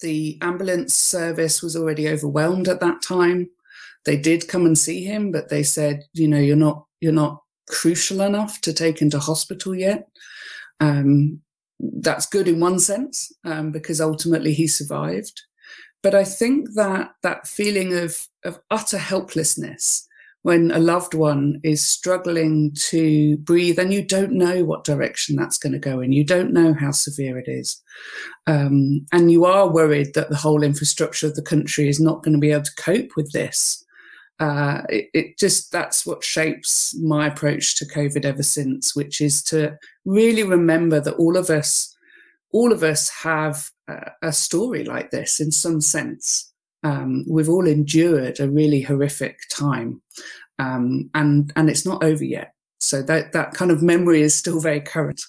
The 0.00 0.38
ambulance 0.40 0.94
service 0.94 1.60
was 1.60 1.74
already 1.74 2.08
overwhelmed 2.08 2.68
at 2.68 2.80
that 2.80 3.02
time. 3.02 3.50
They 4.04 4.16
did 4.16 4.48
come 4.48 4.64
and 4.66 4.78
see 4.78 5.04
him, 5.04 5.32
but 5.32 5.48
they 5.48 5.62
said, 5.62 6.04
you 6.12 6.28
know, 6.28 6.38
you're 6.38 6.56
not 6.56 6.84
you're 7.00 7.12
not 7.12 7.42
crucial 7.68 8.20
enough 8.22 8.60
to 8.62 8.72
take 8.72 9.02
into 9.02 9.18
hospital 9.18 9.74
yet. 9.74 10.08
Um, 10.80 11.40
that's 11.80 12.26
good 12.26 12.48
in 12.48 12.60
one 12.60 12.78
sense 12.78 13.30
um, 13.44 13.70
because 13.70 14.00
ultimately 14.00 14.52
he 14.52 14.66
survived. 14.66 15.42
But 16.02 16.14
I 16.14 16.24
think 16.24 16.74
that 16.74 17.10
that 17.22 17.46
feeling 17.46 17.96
of 17.96 18.26
of 18.44 18.60
utter 18.70 18.98
helplessness 18.98 20.06
when 20.42 20.70
a 20.70 20.78
loved 20.78 21.14
one 21.14 21.60
is 21.64 21.84
struggling 21.84 22.72
to 22.72 23.36
breathe 23.38 23.78
and 23.78 23.92
you 23.92 24.02
don't 24.02 24.32
know 24.32 24.64
what 24.64 24.84
direction 24.84 25.34
that's 25.34 25.58
going 25.58 25.72
to 25.72 25.78
go 25.78 26.00
in, 26.00 26.12
you 26.12 26.24
don't 26.24 26.52
know 26.52 26.72
how 26.72 26.92
severe 26.92 27.36
it 27.38 27.48
is, 27.48 27.82
um, 28.46 29.04
and 29.12 29.32
you 29.32 29.44
are 29.44 29.68
worried 29.68 30.14
that 30.14 30.30
the 30.30 30.36
whole 30.36 30.62
infrastructure 30.62 31.26
of 31.26 31.34
the 31.34 31.42
country 31.42 31.88
is 31.88 32.00
not 32.00 32.22
going 32.22 32.32
to 32.32 32.38
be 32.38 32.52
able 32.52 32.62
to 32.62 32.74
cope 32.76 33.10
with 33.16 33.32
this. 33.32 33.84
Uh, 34.40 34.82
it, 34.88 35.08
it, 35.14 35.38
just 35.38 35.72
that's 35.72 36.06
what 36.06 36.22
shapes 36.22 36.96
my 37.00 37.26
approach 37.26 37.76
to 37.76 37.84
COVID 37.84 38.24
ever 38.24 38.42
since, 38.42 38.94
which 38.94 39.20
is 39.20 39.42
to 39.44 39.76
really 40.04 40.44
remember 40.44 41.00
that 41.00 41.14
all 41.14 41.36
of 41.36 41.50
us, 41.50 41.96
all 42.52 42.72
of 42.72 42.84
us 42.84 43.08
have 43.08 43.70
a, 43.88 44.12
a 44.22 44.32
story 44.32 44.84
like 44.84 45.10
this 45.10 45.40
in 45.40 45.50
some 45.50 45.80
sense. 45.80 46.52
Um, 46.84 47.24
we've 47.28 47.48
all 47.48 47.66
endured 47.66 48.38
a 48.38 48.48
really 48.48 48.80
horrific 48.80 49.38
time, 49.50 50.00
um, 50.60 51.10
and 51.14 51.52
and 51.56 51.68
it's 51.68 51.84
not 51.84 52.04
over 52.04 52.24
yet. 52.24 52.52
So 52.78 53.02
that 53.02 53.32
that 53.32 53.54
kind 53.54 53.72
of 53.72 53.82
memory 53.82 54.22
is 54.22 54.36
still 54.36 54.60
very 54.60 54.80
current. 54.80 55.20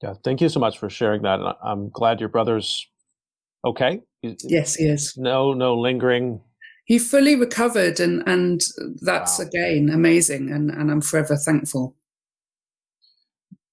Yeah, 0.00 0.14
thank 0.24 0.40
you 0.40 0.48
so 0.48 0.60
much 0.60 0.78
for 0.78 0.88
sharing 0.88 1.22
that. 1.22 1.40
I'm 1.62 1.90
glad 1.90 2.20
your 2.20 2.28
brother's 2.28 2.86
okay. 3.64 4.00
Yes, 4.22 4.76
he 4.76 4.84
is. 4.84 5.14
No, 5.16 5.52
no 5.52 5.76
lingering 5.76 6.40
he 6.90 6.98
fully 6.98 7.36
recovered 7.36 8.00
and 8.00 8.20
and 8.26 8.64
that's 9.00 9.38
wow. 9.38 9.44
again 9.44 9.90
amazing 9.90 10.50
and 10.50 10.72
and 10.72 10.90
i'm 10.90 11.00
forever 11.00 11.36
thankful. 11.36 11.94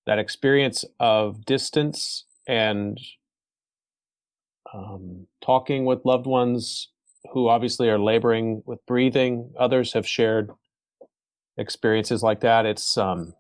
That 0.06 0.20
experience 0.20 0.86
of 1.00 1.44
distance 1.44 2.26
and 2.48 3.00
um, 4.72 5.26
talking 5.44 5.84
with 5.84 6.06
loved 6.06 6.28
ones 6.28 6.90
who 7.34 7.50
obviously 7.50 7.90
are 7.90 7.98
laboring 7.98 8.62
with 8.68 8.86
breathing 8.86 9.52
others 9.60 9.94
have 9.94 10.08
shared 10.08 10.52
experiences 11.58 12.22
like 12.22 12.42
that. 12.42 12.68
It's 12.68 13.00
um 13.00 13.34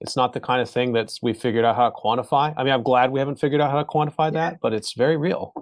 it's 0.00 0.14
not 0.14 0.34
the 0.34 0.40
kind 0.40 0.62
of 0.62 0.70
thing 0.70 0.92
that's 0.92 1.20
we 1.20 1.32
figured 1.32 1.64
out 1.64 1.74
how 1.74 1.90
to 1.90 1.96
quantify. 1.96 2.54
I 2.56 2.62
mean 2.62 2.72
i'm 2.72 2.84
glad 2.84 3.10
we 3.10 3.18
haven't 3.18 3.40
figured 3.40 3.60
out 3.60 3.72
how 3.72 3.82
to 3.82 3.88
quantify 3.88 4.26
yeah. 4.26 4.50
that 4.50 4.60
but 4.62 4.72
it's 4.72 4.92
very 4.92 5.16
real. 5.16 5.52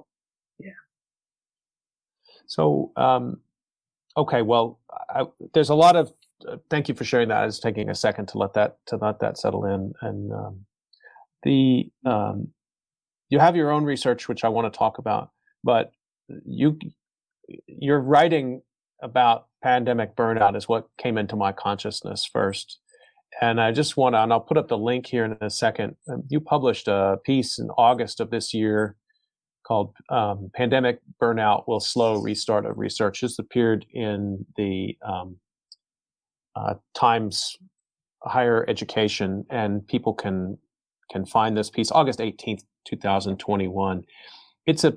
Yeah. 0.58 0.80
So 2.46 2.92
um 2.96 3.40
Okay, 4.16 4.42
well, 4.42 4.78
I, 5.10 5.24
there's 5.54 5.70
a 5.70 5.74
lot 5.74 5.96
of. 5.96 6.12
Uh, 6.46 6.56
thank 6.70 6.88
you 6.88 6.94
for 6.94 7.04
sharing 7.04 7.28
that. 7.28 7.38
I 7.38 7.46
was 7.46 7.58
taking 7.58 7.88
a 7.88 7.94
second 7.94 8.26
to 8.28 8.38
let 8.38 8.54
that 8.54 8.78
to 8.86 8.96
let 8.96 9.20
that 9.20 9.38
settle 9.38 9.64
in, 9.64 9.92
and 10.02 10.32
um, 10.32 10.60
the 11.42 11.90
um, 12.04 12.48
you 13.28 13.38
have 13.38 13.56
your 13.56 13.70
own 13.70 13.84
research, 13.84 14.28
which 14.28 14.44
I 14.44 14.48
want 14.48 14.72
to 14.72 14.76
talk 14.76 14.98
about, 14.98 15.30
but 15.62 15.92
you 16.44 16.78
you're 17.66 18.00
writing 18.00 18.62
about 19.02 19.46
pandemic 19.62 20.14
burnout 20.16 20.56
is 20.56 20.68
what 20.68 20.88
came 20.98 21.18
into 21.18 21.36
my 21.36 21.52
consciousness 21.52 22.28
first. 22.30 22.78
And 23.40 23.60
I 23.60 23.72
just 23.72 23.96
want 23.96 24.14
to, 24.14 24.22
and 24.22 24.32
I'll 24.32 24.40
put 24.40 24.56
up 24.56 24.68
the 24.68 24.78
link 24.78 25.06
here 25.06 25.24
in 25.24 25.36
a 25.40 25.50
second. 25.50 25.96
Um, 26.08 26.22
you 26.28 26.40
published 26.40 26.86
a 26.86 27.18
piece 27.24 27.58
in 27.58 27.68
August 27.70 28.20
of 28.20 28.30
this 28.30 28.54
year 28.54 28.96
called 29.64 29.94
um, 30.10 30.50
Pandemic 30.54 31.00
Burnout 31.20 31.66
Will 31.66 31.80
Slow 31.80 32.20
Restart 32.20 32.66
of 32.66 32.78
Research. 32.78 33.22
This 33.22 33.38
appeared 33.38 33.86
in 33.92 34.44
the 34.56 34.96
um, 35.06 35.36
uh, 36.54 36.74
Times 36.94 37.56
Higher 38.22 38.64
Education, 38.68 39.44
and 39.50 39.86
people 39.86 40.14
can 40.14 40.58
can 41.10 41.26
find 41.26 41.56
this 41.56 41.70
piece 41.70 41.90
August 41.90 42.18
18th, 42.18 42.62
2021. 42.86 44.04
It's 44.66 44.84
a 44.84 44.94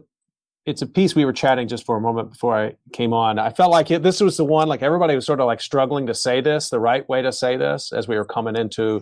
it's 0.66 0.82
a 0.82 0.88
piece 0.88 1.16
we 1.16 1.24
were 1.24 1.34
chatting 1.34 1.68
just 1.68 1.86
for 1.86 1.96
a 1.96 2.02
moment 2.02 2.32
before 2.32 2.58
I 2.58 2.76
came 2.92 3.14
on. 3.14 3.40
I 3.40 3.52
felt 3.52 3.72
like 3.72 3.90
it, 3.90 4.04
this 4.04 4.20
was 4.20 4.36
the 4.36 4.44
one, 4.44 4.68
like 4.68 4.84
everybody 4.84 5.16
was 5.16 5.26
sort 5.26 5.40
of 5.40 5.46
like 5.46 5.62
struggling 5.62 6.06
to 6.08 6.14
say 6.14 6.42
this, 6.42 6.70
the 6.70 6.80
right 6.80 7.08
way 7.08 7.22
to 7.22 7.32
say 7.32 7.56
this 7.56 7.94
as 7.94 8.10
we 8.10 8.18
were 8.18 8.26
coming 8.26 8.58
into, 8.58 9.02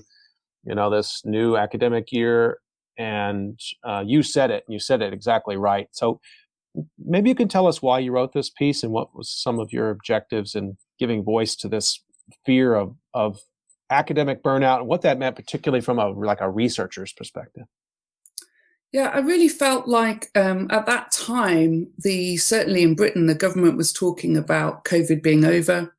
you 0.63 0.75
know, 0.75 0.91
this 0.91 1.23
new 1.25 1.57
academic 1.57 2.11
year 2.11 2.59
and 2.97 3.59
uh, 3.83 4.03
you 4.05 4.23
said 4.23 4.51
it. 4.51 4.63
And 4.67 4.73
you 4.73 4.79
said 4.79 5.01
it 5.01 5.13
exactly 5.13 5.57
right. 5.57 5.87
So 5.91 6.19
maybe 7.03 7.29
you 7.29 7.35
can 7.35 7.47
tell 7.47 7.67
us 7.67 7.81
why 7.81 7.99
you 7.99 8.11
wrote 8.11 8.33
this 8.33 8.49
piece 8.49 8.83
and 8.83 8.91
what 8.91 9.15
was 9.15 9.29
some 9.29 9.59
of 9.59 9.71
your 9.71 9.89
objectives 9.89 10.55
in 10.55 10.77
giving 10.99 11.23
voice 11.23 11.55
to 11.57 11.67
this 11.67 12.01
fear 12.45 12.75
of 12.75 12.95
of 13.13 13.39
academic 13.89 14.43
burnout 14.43 14.79
and 14.79 14.87
what 14.87 15.01
that 15.03 15.19
meant, 15.19 15.35
particularly 15.35 15.81
from 15.81 15.99
a 15.99 16.09
like 16.09 16.41
a 16.41 16.49
researcher's 16.49 17.13
perspective. 17.13 17.65
Yeah, 18.91 19.11
I 19.13 19.19
really 19.19 19.49
felt 19.49 19.87
like 19.87 20.29
um, 20.35 20.67
at 20.71 20.85
that 20.85 21.11
time, 21.11 21.87
the 21.97 22.37
certainly 22.37 22.81
in 22.81 22.95
Britain, 22.95 23.25
the 23.25 23.35
government 23.35 23.77
was 23.77 23.91
talking 23.91 24.37
about 24.37 24.85
COVID 24.85 25.21
being 25.21 25.43
over, 25.43 25.93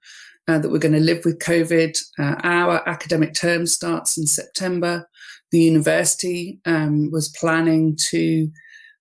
uh, 0.49 0.59
that 0.59 0.71
we're 0.71 0.79
going 0.79 0.95
to 0.95 1.01
live 1.01 1.25
with 1.25 1.39
COVID. 1.39 2.01
Uh, 2.19 2.37
our 2.43 2.89
academic 2.89 3.35
term 3.35 3.67
starts 3.67 4.17
in 4.17 4.27
September 4.27 5.07
the 5.51 5.61
university 5.61 6.61
um, 6.67 7.11
was 7.11 7.29
planning 7.31 7.97
to 8.11 8.51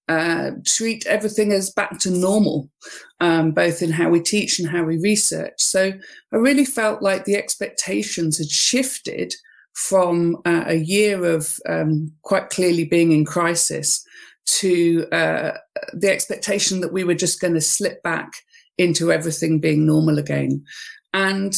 uh, 0.07 0.51
treat 0.65 1.05
everything 1.07 1.51
as 1.51 1.71
back 1.71 1.97
to 1.99 2.11
normal, 2.11 2.69
um, 3.19 3.51
both 3.51 3.81
in 3.81 3.91
how 3.91 4.09
we 4.09 4.19
teach 4.19 4.59
and 4.59 4.69
how 4.69 4.83
we 4.83 4.97
research. 4.99 5.53
So 5.57 5.93
I 6.31 6.35
really 6.35 6.65
felt 6.65 7.01
like 7.01 7.25
the 7.25 7.35
expectations 7.35 8.37
had 8.37 8.49
shifted 8.49 9.33
from 9.73 10.37
uh, 10.45 10.65
a 10.67 10.75
year 10.75 11.25
of 11.25 11.59
um, 11.67 12.11
quite 12.21 12.49
clearly 12.49 12.85
being 12.85 13.11
in 13.11 13.25
crisis 13.25 14.05
to 14.45 15.07
uh, 15.11 15.51
the 15.93 16.11
expectation 16.11 16.81
that 16.81 16.93
we 16.93 17.03
were 17.03 17.15
just 17.15 17.41
going 17.41 17.55
to 17.55 17.61
slip 17.61 18.01
back 18.03 18.31
into 18.77 19.11
everything 19.11 19.59
being 19.59 19.85
normal 19.85 20.19
again. 20.19 20.63
And 21.13 21.57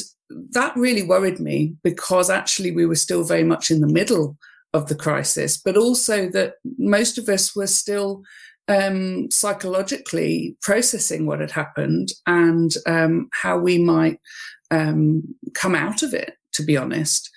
that 0.52 0.76
really 0.76 1.04
worried 1.04 1.40
me 1.40 1.76
because 1.84 2.30
actually 2.30 2.72
we 2.72 2.86
were 2.86 2.96
still 2.96 3.24
very 3.24 3.44
much 3.44 3.72
in 3.72 3.82
the 3.82 3.88
middle 3.88 4.38
of 4.74 4.88
the 4.88 4.96
crisis, 4.96 5.58
but 5.58 5.78
also 5.78 6.30
that 6.30 6.56
most 6.78 7.18
of 7.18 7.30
us 7.30 7.56
were 7.56 7.68
still 7.68 8.24
um, 8.68 9.30
psychologically 9.32 10.58
processing 10.62 11.26
what 11.26 11.40
had 11.40 11.52
happened 11.52 12.10
and 12.26 12.74
um, 12.86 13.30
how 13.34 13.58
we 13.58 13.78
might 13.78 14.20
um, 14.72 15.24
come 15.54 15.76
out 15.76 16.04
of 16.04 16.14
it, 16.14 16.34
to 16.54 16.64
be 16.64 16.76
honest. 16.76 17.30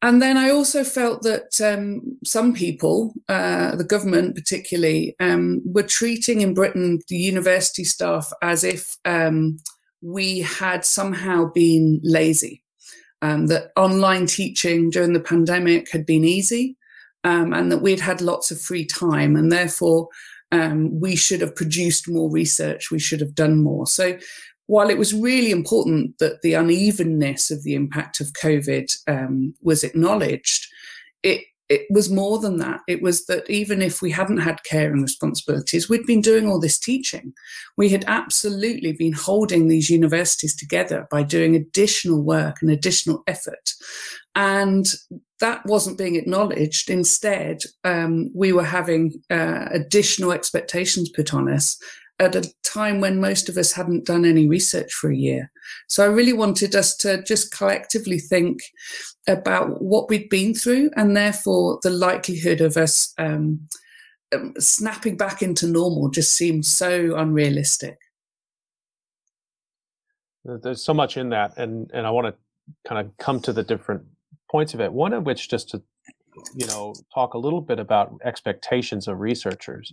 And 0.00 0.20
then 0.20 0.36
I 0.36 0.50
also 0.50 0.82
felt 0.82 1.22
that 1.22 1.60
um, 1.60 2.18
some 2.24 2.52
people, 2.54 3.14
uh, 3.28 3.76
the 3.76 3.84
government 3.84 4.34
particularly, 4.34 5.14
um, 5.20 5.62
were 5.64 5.84
treating 5.84 6.40
in 6.40 6.54
Britain 6.54 6.98
the 7.06 7.16
university 7.16 7.84
staff 7.84 8.32
as 8.42 8.64
if 8.64 8.96
um, 9.04 9.58
we 10.00 10.40
had 10.40 10.84
somehow 10.84 11.52
been 11.52 12.00
lazy, 12.02 12.61
um, 13.22 13.46
that 13.46 13.72
online 13.76 14.26
teaching 14.26 14.90
during 14.90 15.12
the 15.14 15.20
pandemic 15.20 15.90
had 15.90 16.04
been 16.04 16.24
easy, 16.24 16.76
um, 17.24 17.52
and 17.52 17.70
that 17.70 17.82
we'd 17.82 18.00
had 18.00 18.20
lots 18.20 18.50
of 18.50 18.60
free 18.60 18.84
time, 18.84 19.36
and 19.36 19.50
therefore 19.50 20.08
um, 20.50 21.00
we 21.00 21.16
should 21.16 21.40
have 21.40 21.56
produced 21.56 22.08
more 22.08 22.30
research, 22.30 22.90
we 22.90 22.98
should 22.98 23.20
have 23.20 23.34
done 23.34 23.62
more. 23.62 23.86
So 23.86 24.18
while 24.66 24.90
it 24.90 24.98
was 24.98 25.14
really 25.14 25.50
important 25.50 26.18
that 26.18 26.42
the 26.42 26.54
unevenness 26.54 27.50
of 27.50 27.62
the 27.62 27.74
impact 27.74 28.20
of 28.20 28.32
COVID 28.34 28.96
um, 29.08 29.54
was 29.62 29.84
acknowledged, 29.84 30.66
it 31.22 31.42
it 31.72 31.86
was 31.88 32.10
more 32.10 32.38
than 32.38 32.58
that. 32.58 32.80
It 32.86 33.00
was 33.00 33.24
that 33.26 33.48
even 33.48 33.80
if 33.80 34.02
we 34.02 34.10
hadn't 34.10 34.38
had 34.38 34.62
care 34.64 34.92
and 34.92 35.00
responsibilities, 35.00 35.88
we'd 35.88 36.04
been 36.04 36.20
doing 36.20 36.46
all 36.46 36.60
this 36.60 36.78
teaching. 36.78 37.32
We 37.78 37.88
had 37.88 38.04
absolutely 38.06 38.92
been 38.92 39.14
holding 39.14 39.68
these 39.68 39.88
universities 39.88 40.54
together 40.54 41.08
by 41.10 41.22
doing 41.22 41.56
additional 41.56 42.22
work 42.22 42.58
and 42.60 42.70
additional 42.70 43.22
effort. 43.26 43.72
And 44.34 44.86
that 45.40 45.64
wasn't 45.64 45.96
being 45.96 46.16
acknowledged. 46.16 46.90
Instead, 46.90 47.62
um, 47.84 48.30
we 48.34 48.52
were 48.52 48.64
having 48.64 49.22
uh, 49.30 49.66
additional 49.70 50.32
expectations 50.32 51.08
put 51.08 51.32
on 51.32 51.50
us 51.50 51.78
at 52.22 52.36
a 52.36 52.52
time 52.62 53.00
when 53.00 53.20
most 53.20 53.48
of 53.48 53.56
us 53.56 53.72
hadn't 53.72 54.06
done 54.06 54.24
any 54.24 54.48
research 54.48 54.92
for 54.92 55.10
a 55.10 55.16
year. 55.16 55.50
So 55.88 56.02
I 56.02 56.06
really 56.06 56.32
wanted 56.32 56.74
us 56.74 56.96
to 56.98 57.22
just 57.22 57.54
collectively 57.56 58.18
think 58.18 58.62
about 59.28 59.82
what 59.82 60.08
we'd 60.08 60.28
been 60.28 60.54
through 60.54 60.90
and 60.96 61.16
therefore 61.16 61.78
the 61.82 61.90
likelihood 61.90 62.60
of 62.60 62.76
us 62.76 63.12
um, 63.18 63.68
um, 64.34 64.54
snapping 64.58 65.16
back 65.16 65.42
into 65.42 65.66
normal 65.66 66.08
just 66.08 66.34
seemed 66.34 66.64
so 66.64 67.14
unrealistic. 67.16 67.98
There's 70.44 70.82
so 70.82 70.92
much 70.92 71.16
in 71.16 71.28
that, 71.28 71.56
and 71.56 71.88
and 71.94 72.04
I 72.04 72.10
want 72.10 72.26
to 72.26 72.88
kind 72.88 73.06
of 73.06 73.16
come 73.18 73.40
to 73.42 73.52
the 73.52 73.62
different 73.62 74.02
points 74.50 74.74
of 74.74 74.80
it. 74.80 74.92
One 74.92 75.12
of 75.12 75.24
which, 75.24 75.48
just 75.48 75.68
to 75.70 75.82
you 76.54 76.66
know, 76.66 76.94
talk 77.14 77.34
a 77.34 77.38
little 77.38 77.60
bit 77.60 77.78
about 77.78 78.18
expectations 78.24 79.08
of 79.08 79.20
researchers 79.20 79.92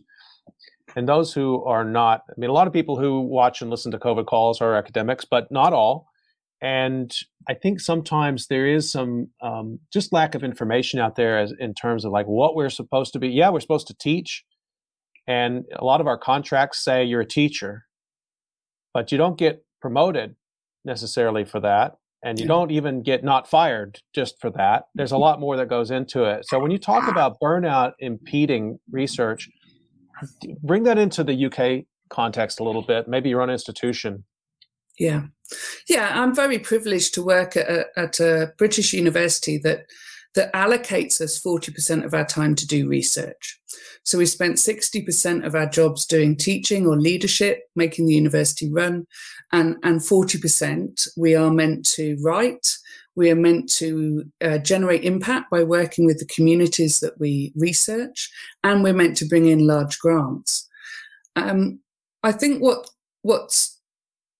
and 0.95 1.07
those 1.07 1.33
who 1.33 1.63
are 1.63 1.83
not 1.83 2.23
i 2.29 2.33
mean 2.37 2.49
a 2.49 2.53
lot 2.53 2.67
of 2.67 2.73
people 2.73 2.97
who 2.97 3.21
watch 3.21 3.61
and 3.61 3.69
listen 3.69 3.91
to 3.91 3.99
covid 3.99 4.25
calls 4.25 4.61
are 4.61 4.75
academics 4.75 5.25
but 5.25 5.51
not 5.51 5.73
all. 5.73 6.07
And 6.61 7.15
i 7.47 7.53
think 7.53 7.79
sometimes 7.79 8.47
there 8.47 8.67
is 8.67 8.91
some 8.91 9.29
um, 9.41 9.79
just 9.93 10.11
lack 10.11 10.35
of 10.35 10.43
information 10.43 10.99
out 10.99 11.15
there 11.15 11.39
as, 11.39 11.53
in 11.59 11.73
terms 11.73 12.05
of 12.05 12.11
like 12.11 12.25
what 12.25 12.55
we're 12.55 12.69
supposed 12.69 13.13
to 13.13 13.19
be. 13.19 13.29
Yeah 13.29 13.49
we're 13.49 13.59
supposed 13.59 13.87
to 13.87 13.97
teach. 13.97 14.43
And 15.27 15.65
a 15.75 15.85
lot 15.85 16.01
of 16.01 16.07
our 16.07 16.17
contracts 16.17 16.83
say 16.83 17.03
you're 17.03 17.21
a 17.21 17.27
teacher 17.27 17.85
but 18.93 19.11
you 19.11 19.17
don't 19.17 19.37
get 19.37 19.63
promoted 19.81 20.35
necessarily 20.85 21.45
for 21.45 21.59
that. 21.61 21.95
And 22.21 22.37
you 22.37 22.47
don't 22.47 22.69
even 22.71 23.01
get 23.01 23.23
not 23.23 23.49
fired 23.49 23.99
just 24.13 24.41
for 24.41 24.49
that. 24.51 24.85
There's 24.93 25.13
a 25.13 25.15
mm-hmm. 25.15 25.21
lot 25.21 25.39
more 25.39 25.55
that 25.55 25.69
goes 25.69 25.89
into 25.89 26.25
it. 26.25 26.45
So 26.45 26.59
when 26.59 26.69
you 26.69 26.77
talk 26.77 27.09
about 27.09 27.37
burnout 27.41 27.93
impeding 27.99 28.77
research 28.91 29.47
bring 30.61 30.83
that 30.83 30.97
into 30.97 31.23
the 31.23 31.45
UK 31.45 31.85
context 32.09 32.59
a 32.59 32.63
little 32.63 32.81
bit, 32.81 33.07
maybe 33.07 33.29
your 33.29 33.41
own 33.41 33.49
institution. 33.49 34.23
Yeah. 34.97 35.23
Yeah, 35.87 36.21
I'm 36.21 36.35
very 36.35 36.59
privileged 36.59 37.13
to 37.15 37.23
work 37.23 37.55
at 37.55 37.69
a, 37.69 37.85
at 37.97 38.19
a 38.19 38.51
British 38.57 38.93
university 38.93 39.57
that 39.59 39.85
that 40.35 40.53
allocates 40.53 41.19
us 41.21 41.41
40% 41.41 42.05
of 42.05 42.13
our 42.13 42.25
time 42.25 42.53
to 42.55 42.67
do 42.67 42.87
research. 42.87 43.59
So 44.03 44.17
we 44.17 44.25
spent 44.25 44.57
60% 44.57 45.45
of 45.45 45.55
our 45.55 45.67
jobs 45.67 46.05
doing 46.05 46.35
teaching 46.35 46.85
or 46.85 46.99
leadership, 46.99 47.63
making 47.75 48.05
the 48.05 48.13
university 48.13 48.71
run, 48.71 49.05
and, 49.51 49.75
and 49.83 49.99
40% 49.99 51.07
we 51.17 51.35
are 51.35 51.51
meant 51.51 51.85
to 51.95 52.17
write, 52.23 52.67
we 53.19 53.29
are 53.29 53.35
meant 53.35 53.69
to 53.69 54.23
uh, 54.41 54.57
generate 54.59 55.03
impact 55.03 55.51
by 55.51 55.61
working 55.61 56.05
with 56.05 56.19
the 56.19 56.33
communities 56.33 57.01
that 57.01 57.19
we 57.19 57.51
research, 57.53 58.31
and 58.63 58.81
we're 58.81 58.93
meant 58.93 59.17
to 59.17 59.27
bring 59.27 59.45
in 59.45 59.67
large 59.67 59.99
grants. 59.99 60.69
Um, 61.35 61.81
I 62.23 62.31
think 62.31 62.61
what 62.61 62.89
what's 63.23 63.77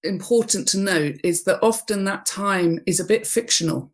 important 0.04 0.66
to 0.70 0.80
note 0.80 1.18
is 1.26 1.44
that 1.44 1.60
often 1.62 2.06
that 2.06 2.26
time 2.26 2.80
is 2.86 3.02
a 3.02 3.06
bit 3.06 3.28
fictional. 3.28 3.92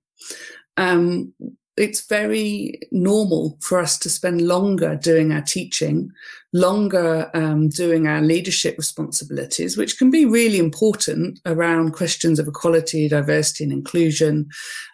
Um, 0.78 1.34
it's 1.78 2.08
very 2.08 2.80
normal 2.92 3.58
for 3.62 3.80
us 3.80 3.98
to 4.00 4.10
spend 4.10 4.42
longer 4.42 4.96
doing 4.96 5.34
our 5.34 5.42
teaching, 5.42 6.10
longer 6.54 7.30
um, 7.34 7.68
doing 7.68 8.08
our 8.08 8.22
leadership 8.22 8.78
responsibilities, 8.78 9.78
which 9.78 9.98
can 9.98 10.10
be 10.10 10.26
really 10.26 10.58
important 10.58 11.40
around 11.46 11.92
questions 11.92 12.40
of 12.40 12.48
equality, 12.48 13.10
diversity, 13.10 13.66
and 13.66 13.74
inclusion, 13.74 14.48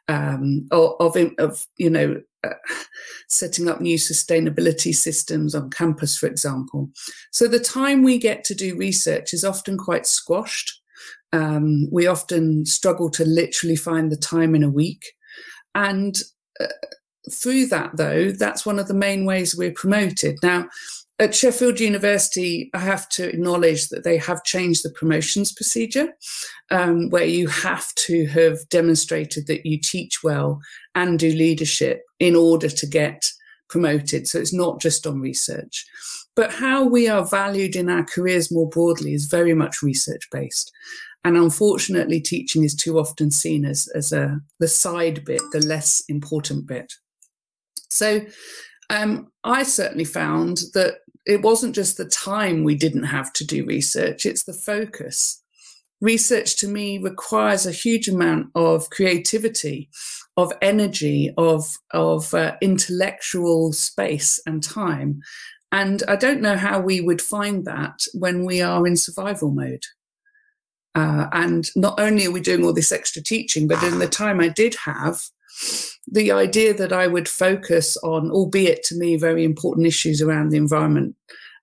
um, 0.08 0.68
or, 0.72 1.00
of, 1.00 1.16
of, 1.38 1.66
you 1.78 1.90
know, 1.90 2.20
uh, 2.44 2.54
setting 3.30 3.70
up 3.70 3.80
new 3.80 3.98
sustainability 3.98 4.96
systems 4.96 5.54
on 5.54 5.70
campus, 5.70 6.18
for 6.18 6.26
example. 6.26 6.90
So 7.32 7.48
the 7.48 7.60
time 7.60 8.02
we 8.02 8.18
get 8.18 8.44
to 8.46 8.56
do 8.56 8.76
research 8.76 9.34
is 9.34 9.46
often 9.46 9.78
quite 9.78 10.08
squashed. 10.08 10.82
Um, 11.32 11.88
we 11.92 12.08
often 12.08 12.66
struggle 12.66 13.12
to 13.12 13.24
literally 13.24 13.76
find 13.76 14.12
the 14.12 14.18
time 14.18 14.56
in 14.56 14.64
a 14.64 14.70
week. 14.70 15.14
And 15.76 16.18
through 17.32 17.68
that, 17.68 17.92
though, 17.96 18.32
that's 18.32 18.66
one 18.66 18.80
of 18.80 18.88
the 18.88 18.94
main 18.94 19.26
ways 19.26 19.56
we're 19.56 19.72
promoted. 19.72 20.40
Now, 20.42 20.68
at 21.20 21.36
Sheffield 21.36 21.80
University, 21.80 22.72
I 22.74 22.80
have 22.80 23.08
to 23.10 23.30
acknowledge 23.30 23.90
that 23.90 24.04
they 24.04 24.18
have 24.18 24.44
changed 24.44 24.84
the 24.84 24.90
promotions 24.90 25.54
procedure, 25.54 26.14
um, 26.72 27.12
where 27.12 27.26
you 27.26 27.48
have 27.48 27.94
to 27.96 28.26
have 28.28 28.68
demonstrated 28.70 29.46
that 29.46 29.64
you 29.64 29.78
teach 29.80 30.24
well 30.24 30.60
and 30.96 31.20
do 31.20 31.30
leadership 31.30 32.02
in 32.20 32.36
order 32.36 32.70
to 32.70 32.88
get 32.88 33.32
promoted. 33.70 34.28
So 34.28 34.40
it's 34.40 34.54
not 34.54 34.82
just 34.82 35.06
on 35.06 35.22
research. 35.22 35.86
But 36.36 36.52
how 36.54 36.86
we 36.86 37.08
are 37.08 37.26
valued 37.26 37.76
in 37.76 37.88
our 37.88 38.04
careers 38.04 38.52
more 38.52 38.68
broadly 38.68 39.14
is 39.14 39.26
very 39.26 39.54
much 39.54 39.84
research 39.84 40.28
based. 40.32 40.72
And 41.24 41.38
unfortunately, 41.38 42.20
teaching 42.20 42.64
is 42.64 42.76
too 42.76 42.98
often 42.98 43.30
seen 43.30 43.64
as, 43.66 43.88
as 43.94 44.12
a, 44.12 44.40
the 44.60 44.68
side 44.68 45.24
bit, 45.24 45.42
the 45.52 45.60
less 45.60 46.04
important 46.10 46.66
bit. 46.66 46.94
So 47.90 48.22
um, 48.90 49.32
I 49.44 49.64
certainly 49.64 50.06
found 50.06 50.62
that 50.74 50.96
it 51.26 51.42
wasn't 51.42 51.76
just 51.76 51.98
the 51.98 52.06
time 52.06 52.64
we 52.64 52.76
didn't 52.76 53.04
have 53.04 53.32
to 53.34 53.46
do 53.46 53.66
research, 53.66 54.26
it's 54.26 54.44
the 54.44 54.54
focus. 54.54 55.42
Research 56.02 56.58
to 56.58 56.68
me 56.68 56.98
requires 56.98 57.68
a 57.68 57.72
huge 57.72 58.10
amount 58.10 58.48
of 58.56 58.90
creativity, 58.90 59.88
of 60.36 60.52
energy, 60.62 61.32
of, 61.38 61.78
of 61.92 62.34
uh, 62.34 62.56
intellectual 62.60 63.72
space 63.72 64.42
and 64.48 64.64
time. 64.64 65.22
And 65.72 66.02
I 66.08 66.16
don't 66.16 66.42
know 66.42 66.58
how 66.58 66.82
we 66.82 67.02
would 67.02 67.22
find 67.22 67.66
that 67.66 68.08
when 68.14 68.46
we 68.46 68.62
are 68.62 68.86
in 68.88 68.98
survival 68.98 69.52
mode. 69.52 69.84
Uh, 70.94 71.28
and 71.32 71.70
not 71.76 72.00
only 72.00 72.26
are 72.26 72.32
we 72.32 72.42
doing 72.42 72.66
all 72.66 72.74
this 72.74 72.92
extra 72.92 73.22
teaching, 73.22 73.68
but 73.68 73.82
in 73.84 74.00
the 74.00 74.08
time 74.08 74.40
I 74.40 74.50
did 74.50 74.76
have, 74.86 75.22
the 76.08 76.32
idea 76.32 76.74
that 76.74 76.92
I 76.92 77.08
would 77.08 77.30
focus 77.30 77.98
on, 77.98 78.32
albeit 78.32 78.84
to 78.84 78.98
me, 78.98 79.16
very 79.16 79.44
important 79.44 79.88
issues 79.88 80.22
around 80.22 80.50
the 80.50 80.58
environment, 80.58 81.16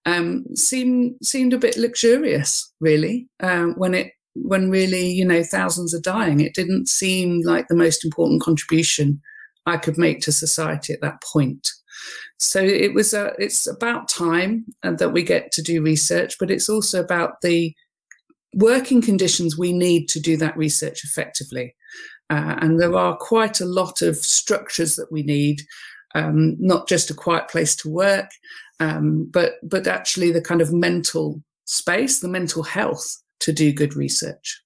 um, 0.07 0.45
seemed 0.55 1.17
seemed 1.23 1.53
a 1.53 1.59
bit 1.59 1.77
luxurious, 1.77 2.73
really. 2.81 3.29
Um, 3.41 3.75
when 3.77 3.95
it 3.95 4.13
when 4.35 4.71
really, 4.71 5.11
you 5.11 5.25
know, 5.25 5.43
thousands 5.43 5.95
are 5.95 6.01
dying, 6.01 6.41
it 6.41 6.55
didn't 6.55 6.89
seem 6.89 7.43
like 7.43 7.69
the 7.69 7.75
most 7.75 8.05
important 8.05 8.41
contribution 8.41 9.21
I 9.67 9.77
could 9.77 9.99
make 9.99 10.21
to 10.23 10.33
society 10.33 10.93
at 10.93 11.01
that 11.03 11.23
point. 11.23 11.69
So 12.39 12.61
it 12.61 12.95
was 12.95 13.13
a, 13.13 13.33
it's 13.39 13.67
about 13.67 14.09
time 14.09 14.65
uh, 14.85 14.93
that 14.93 15.13
we 15.13 15.23
get 15.23 15.51
to 15.53 15.63
do 15.63 15.83
research, 15.83 16.37
but 16.39 16.51
it's 16.51 16.69
also 16.69 17.03
about 17.03 17.41
the 17.43 17.75
working 18.55 19.03
conditions 19.03 19.59
we 19.59 19.73
need 19.73 20.09
to 20.09 20.21
do 20.21 20.37
that 20.37 20.57
research 20.57 21.05
effectively. 21.05 21.75
Uh, 22.31 22.57
and 22.61 22.81
there 22.81 22.95
are 22.95 23.17
quite 23.17 23.61
a 23.61 23.67
lot 23.67 24.03
of 24.03 24.17
structures 24.17 24.97
that 24.97 25.11
we 25.11 25.23
need, 25.23 25.63
um, 26.15 26.57
not 26.59 26.87
just 26.87 27.11
a 27.11 27.15
quiet 27.15 27.49
place 27.49 27.75
to 27.77 27.89
work, 27.89 28.29
um, 28.81 29.29
but 29.31 29.55
but 29.63 29.87
actually 29.87 30.31
the 30.31 30.43
kind 30.43 30.61
of 30.61 30.73
mental 30.73 31.43
space, 31.65 32.21
the 32.21 32.29
mental 32.29 32.63
health 32.63 33.17
to 33.41 33.53
do 33.53 33.73
good 33.73 33.95
research. 33.95 34.63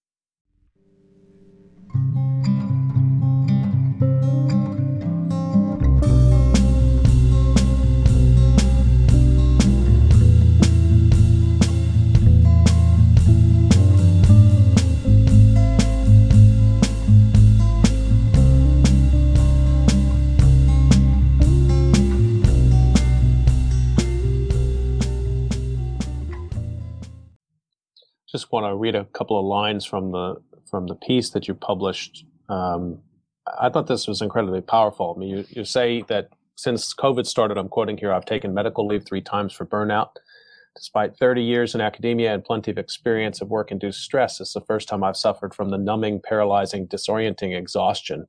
Just 28.33 28.51
want 28.51 28.64
to 28.64 28.75
read 28.75 28.95
a 28.95 29.05
couple 29.05 29.38
of 29.38 29.45
lines 29.45 29.85
from 29.85 30.11
the 30.11 30.37
from 30.68 30.87
the 30.87 30.95
piece 30.95 31.31
that 31.31 31.47
you 31.47 31.55
published. 31.55 32.25
Um, 32.49 32.99
I 33.61 33.68
thought 33.68 33.87
this 33.87 34.09
was 34.09 34.23
incredibly 34.23 34.62
powerful. 34.62 35.12
I 35.14 35.21
mean, 35.21 35.29
you, 35.29 35.45
you 35.51 35.64
say 35.64 36.03
that 36.09 36.31
since 36.57 36.95
COVID 36.95 37.27
started, 37.27 37.59
I'm 37.59 37.68
quoting 37.68 37.99
here, 37.99 38.12
I've 38.12 38.25
taken 38.25 38.55
medical 38.55 38.87
leave 38.87 39.05
three 39.05 39.21
times 39.21 39.53
for 39.53 39.66
burnout. 39.66 40.11
Despite 40.75 41.16
30 41.18 41.42
years 41.42 41.75
in 41.75 41.83
academia 41.83 42.33
and 42.33 42.42
plenty 42.42 42.71
of 42.71 42.79
experience 42.79 43.42
of 43.42 43.49
work 43.49 43.71
induced 43.71 44.01
stress, 44.01 44.40
it's 44.40 44.55
the 44.55 44.62
first 44.62 44.88
time 44.88 45.05
I've 45.05 45.16
suffered 45.16 45.55
from 45.55 45.71
the 45.71 45.77
numbing, 45.77 46.23
paralyzing, 46.25 46.87
disorienting 46.87 47.55
exhaustion 47.55 48.27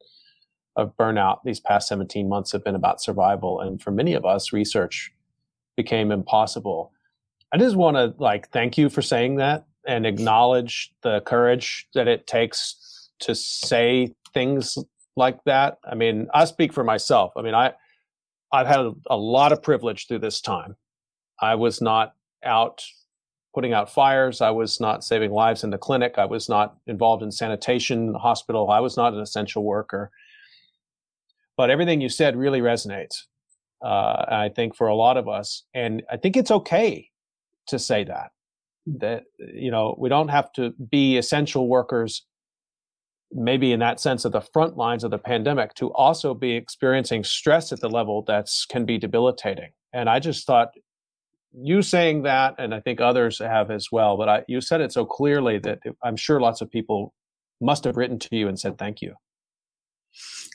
of 0.76 0.98
burnout. 0.98 1.38
These 1.46 1.62
past 1.62 1.88
17 1.88 2.28
months 2.28 2.52
have 2.52 2.64
been 2.64 2.76
about 2.76 3.02
survival. 3.02 3.62
And 3.62 3.82
for 3.82 3.92
many 3.92 4.14
of 4.14 4.26
us, 4.26 4.52
research 4.52 5.14
became 5.78 6.12
impossible. 6.12 6.92
I 7.54 7.58
just 7.58 7.78
want 7.78 7.96
to 7.96 8.14
like 8.22 8.50
thank 8.50 8.78
you 8.78 8.90
for 8.90 9.02
saying 9.02 9.38
that 9.38 9.66
and 9.88 10.06
acknowledge 10.06 10.94
the 11.02 11.22
courage 11.22 11.88
that 11.94 12.08
it 12.08 12.28
takes 12.28 13.10
to 13.20 13.36
say 13.36 14.14
things 14.34 14.78
like 15.16 15.44
that. 15.46 15.78
I 15.84 15.96
mean, 15.96 16.28
I 16.34 16.46
speak 16.46 16.74
for 16.74 16.84
myself. 16.84 17.34
I 17.36 17.42
mean, 17.42 17.56
I 17.56 17.74
I've 18.52 18.68
had 18.68 18.80
a, 18.82 18.94
a 19.10 19.18
lot 19.18 19.52
of 19.52 19.64
privilege 19.64 20.08
through 20.08 20.20
this 20.20 20.42
time. 20.42 20.76
I 21.42 21.56
was 21.56 21.82
not 21.82 22.14
out 22.44 22.84
putting 23.54 23.74
out 23.74 23.92
fires. 23.92 24.42
I 24.42 24.52
was 24.52 24.80
not 24.80 25.04
saving 25.04 25.32
lives 25.32 25.64
in 25.64 25.70
the 25.70 25.78
clinic. 25.78 26.16
I 26.18 26.26
was 26.26 26.50
not 26.50 26.78
involved 26.88 27.24
in 27.24 27.32
sanitation 27.32 28.08
in 28.08 28.14
the 28.14 28.20
hospital. 28.20 28.70
I 28.70 28.80
was 28.80 28.98
not 28.98 29.14
an 29.14 29.20
essential 29.20 29.64
worker. 29.64 30.12
But 31.56 31.70
everything 31.70 32.02
you 32.02 32.10
said 32.10 32.36
really 32.36 32.62
resonates. 32.62 33.24
Uh, 33.84 34.26
I 34.28 34.52
think 34.56 34.76
for 34.76 34.88
a 34.88 34.96
lot 34.96 35.18
of 35.18 35.28
us, 35.28 35.64
and 35.74 36.04
I 36.10 36.18
think 36.18 36.38
it's 36.38 36.52
okay 36.52 37.10
to 37.68 37.78
say 37.78 38.04
that 38.06 38.32
that 38.86 39.24
you 39.38 39.72
know 39.72 39.96
we 39.98 40.10
don't 40.10 40.30
have 40.30 40.52
to 40.54 40.72
be 40.92 41.18
essential 41.18 41.68
workers 41.68 42.26
maybe 43.32 43.72
in 43.72 43.80
that 43.80 44.00
sense 44.00 44.26
of 44.26 44.32
the 44.32 44.42
front 44.42 44.78
lines 44.78 45.04
of 45.04 45.10
the 45.10 45.18
pandemic 45.18 45.74
to 45.74 45.92
also 45.94 46.34
be 46.34 46.52
experiencing 46.52 47.24
stress 47.24 47.72
at 47.72 47.80
the 47.80 47.90
level 47.90 48.24
that's 48.28 48.66
can 48.66 48.86
be 48.86 48.98
debilitating. 48.98 49.72
And 49.94 50.10
i 50.10 50.20
just 50.20 50.46
thought 50.46 50.70
you 51.56 51.82
saying 51.82 52.24
that 52.24 52.56
and 52.58 52.74
i 52.74 52.80
think 52.80 53.00
others 53.00 53.40
have 53.40 53.70
as 53.70 53.92
well 53.92 54.18
but 54.18 54.28
I, 54.28 54.44
you 54.48 54.60
said 54.60 54.82
it 54.82 54.92
so 54.92 55.06
clearly 55.06 55.60
that 55.60 55.80
i'm 56.04 56.16
sure 56.16 56.40
lots 56.40 56.62
of 56.62 56.72
people 56.72 57.14
must 57.62 57.84
have 57.84 57.96
written 57.96 58.18
to 58.20 58.36
you 58.36 58.48
and 58.48 58.60
said 58.60 58.78
thank 58.78 59.02
you 59.02 59.14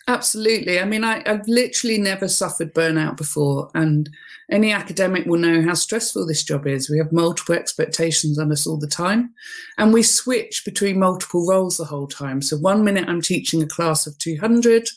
Absolutely. 0.08 0.80
I 0.80 0.86
mean, 0.86 1.04
I, 1.04 1.22
have 1.26 1.46
literally 1.46 1.98
never 1.98 2.28
suffered 2.28 2.72
burnout 2.72 3.18
before, 3.18 3.70
and 3.74 4.08
any 4.50 4.72
academic 4.72 5.26
will 5.26 5.38
know 5.38 5.60
how 5.60 5.74
stressful 5.74 6.26
this 6.26 6.42
job 6.42 6.66
is. 6.66 6.88
We 6.88 6.96
have 6.96 7.12
multiple 7.12 7.54
expectations 7.54 8.38
on 8.38 8.50
us 8.50 8.66
all 8.66 8.78
the 8.78 8.86
time, 8.86 9.34
and 9.76 9.92
we 9.92 10.02
switch 10.02 10.64
between 10.64 10.98
multiple 10.98 11.46
roles 11.46 11.76
the 11.76 11.84
whole 11.84 12.06
time. 12.06 12.40
So, 12.40 12.56
one 12.56 12.84
minute 12.84 13.06
I'm 13.06 13.20
teaching 13.20 13.62
a 13.62 13.66
class 13.66 14.06
of 14.06 14.16
200 14.16 14.88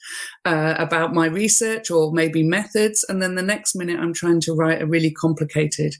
uh, 0.46 0.76
about 0.78 1.14
my 1.14 1.26
research 1.26 1.92
or 1.92 2.14
maybe 2.14 2.42
methods, 2.42 3.04
and 3.10 3.22
then 3.22 3.36
the 3.36 3.42
next 3.42 3.76
minute 3.76 4.00
I'm 4.00 4.14
trying 4.14 4.40
to 4.42 4.54
write 4.54 4.82
a 4.82 4.88
really 4.88 5.12
complicated 5.12 5.96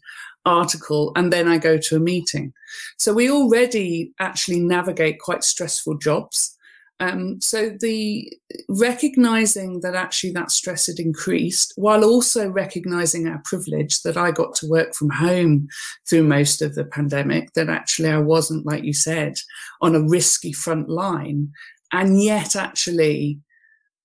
article 0.46 1.12
and 1.16 1.32
then 1.32 1.48
I 1.48 1.58
go 1.58 1.78
to 1.78 1.96
a 1.96 2.00
meeting. 2.00 2.54
So 2.98 3.14
we 3.14 3.30
already 3.30 4.14
actually 4.20 4.60
navigate 4.60 5.20
quite 5.20 5.44
stressful 5.44 5.98
jobs. 5.98 6.58
Um, 7.02 7.42
so 7.42 7.76
the 7.80 8.32
recognizing 8.70 9.80
that 9.82 9.96
actually 9.96 10.34
that 10.34 10.52
stress 10.52 10.86
had 10.86 11.00
increased, 11.00 11.74
while 11.76 12.04
also 12.04 12.48
recognizing 12.48 13.28
our 13.28 13.42
privilege 13.44 14.04
that 14.04 14.18
I 14.18 14.30
got 14.30 14.54
to 14.56 14.70
work 14.70 14.94
from 14.94 15.10
home 15.10 15.68
through 16.08 16.24
most 16.24 16.62
of 16.62 16.76
the 16.76 16.86
pandemic, 16.86 17.54
that 17.54 17.70
actually 17.70 18.12
I 18.12 18.20
wasn't, 18.20 18.68
like 18.68 18.84
you 18.84 18.94
said, 18.94 19.34
on 19.82 19.96
a 19.96 20.08
risky 20.08 20.54
front 20.54 20.90
line, 20.90 21.52
and 21.92 22.22
yet 22.22 22.56
actually 22.56 23.40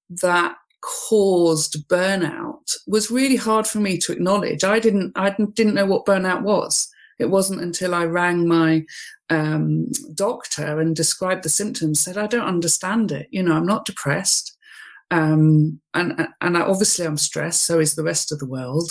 that 0.08 0.56
caused 0.80 1.86
burnout 1.88 2.76
was 2.86 3.10
really 3.10 3.36
hard 3.36 3.66
for 3.66 3.78
me 3.78 3.98
to 3.98 4.12
acknowledge. 4.12 4.64
I 4.64 4.78
didn't 4.78 5.12
I 5.16 5.36
didn't 5.52 5.74
know 5.74 5.86
what 5.86 6.06
burnout 6.06 6.42
was. 6.42 6.88
It 7.18 7.26
wasn't 7.26 7.60
until 7.60 7.94
I 7.94 8.04
rang 8.04 8.48
my 8.48 8.84
um, 9.30 9.88
doctor 10.14 10.80
and 10.80 10.94
described 10.94 11.42
the 11.42 11.48
symptoms, 11.48 12.00
said, 12.00 12.16
I 12.16 12.26
don't 12.26 12.46
understand 12.46 13.12
it. 13.12 13.28
You 13.30 13.42
know, 13.42 13.52
I'm 13.52 13.66
not 13.66 13.84
depressed. 13.84 14.56
Um, 15.12 15.80
and 15.94 16.28
and 16.40 16.58
I, 16.58 16.62
obviously 16.62 17.06
I'm 17.06 17.16
stressed, 17.16 17.64
so 17.64 17.78
is 17.78 17.94
the 17.94 18.02
rest 18.02 18.32
of 18.32 18.40
the 18.40 18.46
world. 18.46 18.90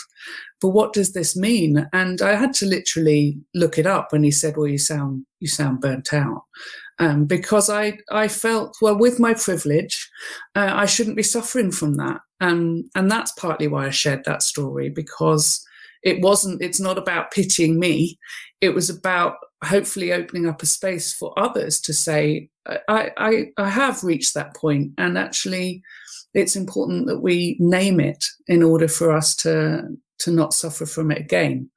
But 0.61 0.69
what 0.69 0.93
does 0.93 1.11
this 1.11 1.35
mean? 1.35 1.89
And 1.91 2.21
I 2.21 2.35
had 2.35 2.53
to 2.55 2.65
literally 2.65 3.37
look 3.53 3.77
it 3.77 3.85
up. 3.85 4.13
And 4.13 4.23
he 4.23 4.31
said, 4.31 4.55
"Well, 4.55 4.67
you 4.67 4.77
sound 4.77 5.25
you 5.41 5.49
sound 5.49 5.81
burnt 5.81 6.13
out," 6.13 6.43
um, 6.99 7.25
because 7.25 7.69
I 7.69 7.97
I 8.11 8.29
felt 8.29 8.77
well 8.81 8.97
with 8.97 9.19
my 9.19 9.33
privilege, 9.33 10.09
uh, 10.55 10.71
I 10.73 10.85
shouldn't 10.85 11.17
be 11.17 11.23
suffering 11.23 11.71
from 11.71 11.95
that. 11.95 12.21
Um, 12.39 12.89
and 12.95 13.11
that's 13.11 13.33
partly 13.33 13.67
why 13.67 13.87
I 13.87 13.91
shared 13.91 14.23
that 14.23 14.41
story 14.41 14.89
because 14.89 15.65
it 16.05 16.21
wasn't 16.21 16.61
it's 16.61 16.79
not 16.79 16.97
about 16.97 17.31
pitying 17.31 17.79
me. 17.79 18.17
It 18.61 18.69
was 18.69 18.89
about 18.89 19.37
hopefully 19.63 20.13
opening 20.13 20.47
up 20.47 20.61
a 20.61 20.65
space 20.65 21.11
for 21.11 21.37
others 21.37 21.81
to 21.81 21.93
say 21.93 22.49
I, 22.87 23.11
I 23.17 23.45
i 23.57 23.69
have 23.69 24.03
reached 24.03 24.33
that 24.35 24.55
point 24.55 24.91
and 24.97 25.17
actually 25.17 25.81
it's 26.33 26.55
important 26.55 27.07
that 27.07 27.21
we 27.21 27.55
name 27.59 27.99
it 27.99 28.25
in 28.47 28.61
order 28.61 28.87
for 28.87 29.11
us 29.11 29.35
to 29.37 29.87
to 30.19 30.31
not 30.31 30.53
suffer 30.53 30.85
from 30.85 31.11
it 31.11 31.17
again. 31.17 31.69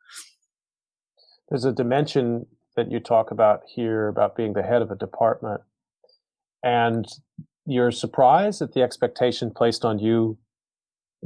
There's 1.49 1.65
a 1.65 1.73
dimension 1.73 2.47
that 2.77 2.93
you 2.93 3.01
talk 3.01 3.31
about 3.31 3.63
here 3.75 4.09
about 4.09 4.37
being 4.37 4.53
the 4.53 4.63
head 4.63 4.83
of 4.83 4.91
a 4.91 4.97
department 4.97 5.63
and 6.63 7.07
you're 7.67 7.91
surprised 7.91 8.61
at 8.61 8.73
the 8.73 8.83
expectation 8.83 9.51
placed 9.51 9.85
on 9.85 9.99
you 9.99 10.37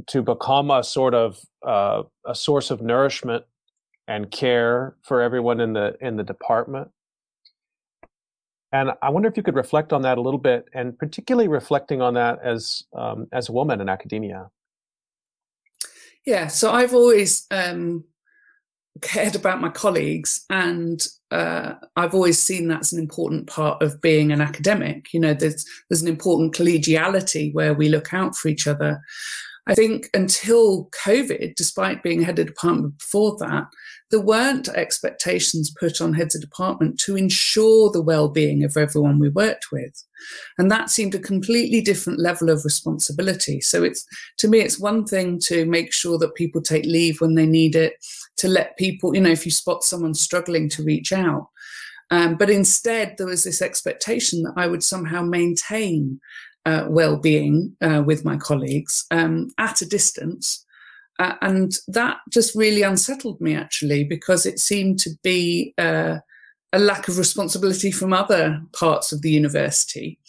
to 0.07 0.21
become 0.21 0.71
a 0.71 0.83
sort 0.83 1.13
of 1.13 1.39
uh, 1.65 2.03
a 2.25 2.35
source 2.35 2.71
of 2.71 2.81
nourishment 2.81 3.45
and 4.07 4.29
care 4.31 4.95
for 5.03 5.21
everyone 5.21 5.59
in 5.59 5.73
the 5.73 5.95
in 6.01 6.17
the 6.17 6.23
department. 6.23 6.89
And 8.71 8.91
I 9.03 9.09
wonder 9.09 9.29
if 9.29 9.37
you 9.37 9.43
could 9.43 9.55
reflect 9.55 9.93
on 9.93 10.01
that 10.01 10.17
a 10.17 10.21
little 10.21 10.39
bit, 10.39 10.67
and 10.73 10.97
particularly 10.97 11.47
reflecting 11.47 12.01
on 12.01 12.15
that 12.15 12.39
as 12.43 12.83
um, 12.97 13.27
as 13.31 13.49
a 13.49 13.51
woman 13.51 13.79
in 13.81 13.87
academia. 13.87 14.49
Yeah, 16.25 16.47
so 16.47 16.71
I've 16.71 16.93
always 16.93 17.45
um, 17.51 18.05
cared 19.01 19.35
about 19.35 19.61
my 19.61 19.69
colleagues, 19.69 20.45
and 20.49 21.05
uh, 21.31 21.73
I've 21.95 22.15
always 22.15 22.41
seen 22.41 22.67
that's 22.67 22.93
an 22.93 22.99
important 22.99 23.47
part 23.47 23.81
of 23.83 24.01
being 24.01 24.31
an 24.31 24.41
academic. 24.41 25.13
You 25.13 25.19
know, 25.19 25.33
there's 25.33 25.65
there's 25.89 26.01
an 26.01 26.07
important 26.07 26.55
collegiality 26.55 27.53
where 27.53 27.73
we 27.73 27.89
look 27.89 28.13
out 28.13 28.35
for 28.35 28.47
each 28.47 28.67
other. 28.67 29.01
I 29.65 29.75
think 29.75 30.09
until 30.13 30.89
COVID, 31.05 31.55
despite 31.55 32.03
being 32.03 32.21
head 32.21 32.37
of 32.39 32.47
department 32.47 32.99
before 32.99 33.37
that, 33.39 33.67
there 34.11 34.19
weren't 34.19 34.67
expectations 34.67 35.73
put 35.79 36.01
on 36.01 36.13
heads 36.13 36.35
of 36.35 36.41
department 36.41 36.99
to 36.99 37.15
ensure 37.15 37.89
the 37.89 38.01
well-being 38.01 38.63
of 38.63 38.75
everyone 38.75 39.19
we 39.19 39.29
worked 39.29 39.71
with. 39.71 40.03
And 40.57 40.69
that 40.69 40.89
seemed 40.89 41.15
a 41.15 41.19
completely 41.19 41.79
different 41.81 42.19
level 42.19 42.49
of 42.49 42.65
responsibility. 42.65 43.61
So 43.61 43.83
it's 43.83 44.05
to 44.39 44.49
me, 44.49 44.59
it's 44.59 44.79
one 44.79 45.05
thing 45.05 45.39
to 45.45 45.65
make 45.65 45.93
sure 45.93 46.17
that 46.19 46.35
people 46.35 46.61
take 46.61 46.85
leave 46.85 47.21
when 47.21 47.35
they 47.35 47.45
need 47.45 47.75
it, 47.75 47.93
to 48.37 48.49
let 48.49 48.77
people, 48.77 49.15
you 49.15 49.21
know, 49.21 49.31
if 49.31 49.45
you 49.45 49.51
spot 49.51 49.83
someone 49.83 50.13
struggling 50.13 50.69
to 50.69 50.83
reach 50.83 51.13
out. 51.13 51.47
Um, 52.11 52.35
but 52.35 52.49
instead, 52.49 53.15
there 53.17 53.27
was 53.27 53.43
this 53.43 53.61
expectation 53.61 54.43
that 54.43 54.53
I 54.57 54.67
would 54.67 54.83
somehow 54.83 55.23
maintain 55.23 56.19
uh, 56.65 56.85
well-being 56.89 57.75
uh, 57.81 58.03
with 58.05 58.25
my 58.25 58.37
colleagues 58.37 59.05
um, 59.11 59.49
at 59.57 59.81
a 59.81 59.85
distance. 59.85 60.65
Uh, 61.19 61.35
and 61.41 61.73
that 61.87 62.17
just 62.29 62.55
really 62.55 62.81
unsettled 62.81 63.39
me 63.39 63.55
actually 63.55 64.03
because 64.03 64.45
it 64.45 64.59
seemed 64.59 64.99
to 64.99 65.11
be 65.23 65.73
uh, 65.77 66.17
a 66.71 66.79
lack 66.79 67.07
of 67.07 67.17
responsibility 67.17 67.91
from 67.91 68.13
other 68.13 68.61
parts 68.73 69.11
of 69.11 69.21
the 69.21 69.29
university. 69.29 70.19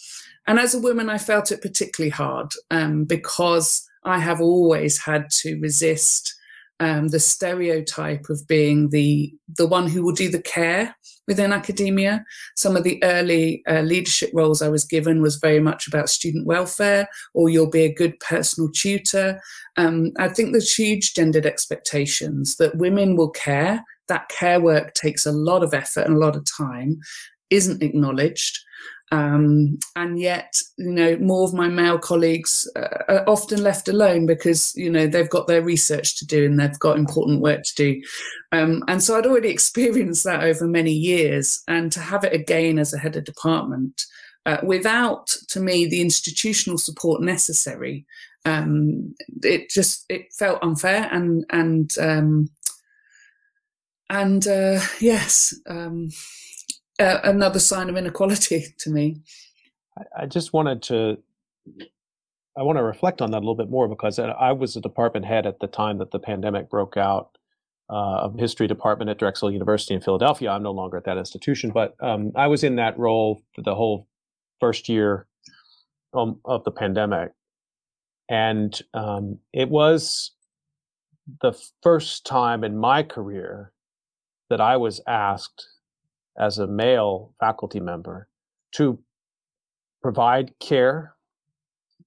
And 0.46 0.58
as 0.58 0.74
a 0.74 0.80
woman, 0.80 1.08
I 1.08 1.18
felt 1.18 1.50
it 1.50 1.62
particularly 1.62 2.10
hard 2.10 2.52
um, 2.70 3.04
because 3.04 3.88
I 4.04 4.18
have 4.18 4.40
always 4.42 4.98
had 4.98 5.30
to 5.40 5.58
resist 5.58 6.33
um, 6.80 7.08
the 7.08 7.20
stereotype 7.20 8.28
of 8.28 8.46
being 8.48 8.90
the 8.90 9.32
the 9.56 9.66
one 9.66 9.88
who 9.88 10.02
will 10.02 10.12
do 10.12 10.28
the 10.28 10.42
care 10.42 10.96
within 11.26 11.52
academia. 11.52 12.24
Some 12.56 12.76
of 12.76 12.84
the 12.84 13.02
early 13.02 13.62
uh, 13.68 13.80
leadership 13.80 14.30
roles 14.34 14.60
I 14.60 14.68
was 14.68 14.84
given 14.84 15.22
was 15.22 15.36
very 15.36 15.60
much 15.60 15.86
about 15.86 16.10
student 16.10 16.46
welfare, 16.46 17.08
or 17.32 17.48
you'll 17.48 17.70
be 17.70 17.84
a 17.84 17.94
good 17.94 18.18
personal 18.20 18.70
tutor. 18.70 19.40
Um, 19.76 20.12
I 20.18 20.28
think 20.28 20.52
there's 20.52 20.74
huge 20.74 21.14
gendered 21.14 21.46
expectations 21.46 22.56
that 22.56 22.76
women 22.76 23.16
will 23.16 23.30
care. 23.30 23.84
That 24.08 24.28
care 24.28 24.60
work 24.60 24.92
takes 24.94 25.24
a 25.24 25.32
lot 25.32 25.62
of 25.62 25.72
effort 25.72 26.06
and 26.06 26.16
a 26.16 26.18
lot 26.18 26.36
of 26.36 26.44
time, 26.58 27.00
isn't 27.50 27.82
acknowledged. 27.82 28.58
Um, 29.14 29.78
and 29.94 30.18
yet, 30.18 30.56
you 30.76 30.90
know, 30.90 31.16
more 31.18 31.44
of 31.44 31.54
my 31.54 31.68
male 31.68 32.00
colleagues 32.00 32.68
uh, 32.74 32.88
are 33.08 33.24
often 33.28 33.62
left 33.62 33.88
alone 33.88 34.26
because, 34.26 34.72
you 34.74 34.90
know, 34.90 35.06
they've 35.06 35.30
got 35.30 35.46
their 35.46 35.62
research 35.62 36.18
to 36.18 36.26
do 36.26 36.44
and 36.44 36.58
they've 36.58 36.78
got 36.80 36.98
important 36.98 37.40
work 37.40 37.62
to 37.62 37.74
do. 37.76 38.02
Um, 38.50 38.82
and 38.88 39.00
so 39.00 39.16
I'd 39.16 39.26
already 39.26 39.48
experienced 39.50 40.24
that 40.24 40.42
over 40.42 40.66
many 40.66 40.92
years. 40.92 41.62
And 41.68 41.92
to 41.92 42.00
have 42.00 42.24
it 42.24 42.32
again 42.32 42.76
as 42.76 42.92
a 42.92 42.98
head 42.98 43.14
of 43.14 43.22
department 43.22 44.02
uh, 44.46 44.58
without, 44.64 45.28
to 45.50 45.60
me, 45.60 45.86
the 45.86 46.00
institutional 46.00 46.78
support 46.78 47.22
necessary, 47.22 48.04
um, 48.44 49.14
it 49.42 49.70
just 49.70 50.04
it 50.10 50.26
felt 50.38 50.62
unfair 50.62 51.08
and 51.10 51.46
and 51.48 51.96
um, 51.98 52.50
and 54.10 54.46
uh, 54.46 54.80
yes, 55.00 55.54
um, 55.66 56.10
uh, 56.98 57.18
another 57.24 57.58
sign 57.58 57.88
of 57.88 57.96
inequality 57.96 58.66
to 58.78 58.90
me. 58.90 59.22
I, 60.16 60.26
just 60.26 60.52
wanted 60.52 60.82
to. 60.84 61.18
I 62.56 62.62
want 62.62 62.78
to 62.78 62.82
reflect 62.82 63.20
on 63.20 63.30
that 63.30 63.38
a 63.38 63.40
little 63.40 63.56
bit 63.56 63.70
more 63.70 63.88
because 63.88 64.18
I 64.18 64.52
was 64.52 64.76
a 64.76 64.80
department 64.80 65.26
head 65.26 65.46
at 65.46 65.60
the 65.60 65.66
time 65.66 65.98
that 65.98 66.10
the 66.10 66.18
pandemic 66.18 66.68
broke 66.68 66.96
out 66.96 67.36
uh, 67.90 68.18
of 68.18 68.38
history 68.38 68.66
department 68.66 69.10
at 69.10 69.18
Drexel 69.18 69.50
University 69.50 69.94
in 69.94 70.00
Philadelphia. 70.00 70.50
I'm 70.50 70.62
no 70.62 70.72
longer 70.72 70.96
at 70.96 71.04
that 71.04 71.18
institution, 71.18 71.70
but 71.70 71.94
um, 72.00 72.32
I 72.34 72.46
was 72.46 72.64
in 72.64 72.76
that 72.76 72.98
role 72.98 73.42
for 73.54 73.62
the 73.62 73.74
whole 73.74 74.08
first 74.60 74.88
year 74.88 75.26
um, 76.12 76.40
of 76.44 76.64
the 76.64 76.70
pandemic, 76.70 77.32
and 78.28 78.80
um, 78.94 79.38
it 79.52 79.68
was 79.68 80.32
the 81.40 81.52
first 81.82 82.26
time 82.26 82.64
in 82.64 82.76
my 82.76 83.02
career 83.02 83.72
that 84.50 84.60
I 84.60 84.76
was 84.76 85.00
asked 85.06 85.68
as 86.38 86.58
a 86.58 86.66
male 86.66 87.32
faculty 87.40 87.80
member 87.80 88.28
to 88.72 88.98
provide 90.02 90.52
care. 90.58 91.14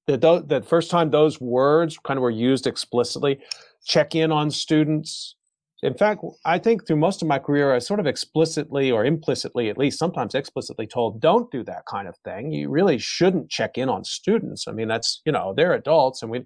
That, 0.07 0.21
th- 0.21 0.43
that 0.47 0.65
first 0.65 0.89
time 0.89 1.11
those 1.11 1.41
words 1.41 1.97
kind 1.97 2.17
of 2.17 2.21
were 2.21 2.29
used 2.29 2.65
explicitly, 2.65 3.39
check 3.85 4.15
in 4.15 4.31
on 4.31 4.51
students. 4.51 5.35
In 5.83 5.93
fact, 5.93 6.23
I 6.45 6.57
think 6.57 6.87
through 6.87 6.95
most 6.95 7.21
of 7.21 7.27
my 7.27 7.39
career, 7.39 7.73
I 7.75 7.79
sort 7.79 7.99
of 7.99 8.07
explicitly 8.07 8.89
or 8.89 9.05
implicitly, 9.05 9.69
at 9.69 9.77
least 9.77 9.99
sometimes 9.99 10.33
explicitly 10.33 10.87
told, 10.87 11.21
don't 11.21 11.51
do 11.51 11.63
that 11.65 11.85
kind 11.85 12.07
of 12.07 12.15
thing. 12.23 12.51
You 12.51 12.69
really 12.69 12.97
shouldn't 12.97 13.49
check 13.49 13.77
in 13.77 13.89
on 13.89 14.03
students. 14.03 14.67
I 14.67 14.71
mean, 14.71 14.87
that's, 14.87 15.21
you 15.25 15.31
know, 15.31 15.53
they're 15.55 15.73
adults 15.73 16.21
and 16.21 16.31
we, 16.31 16.45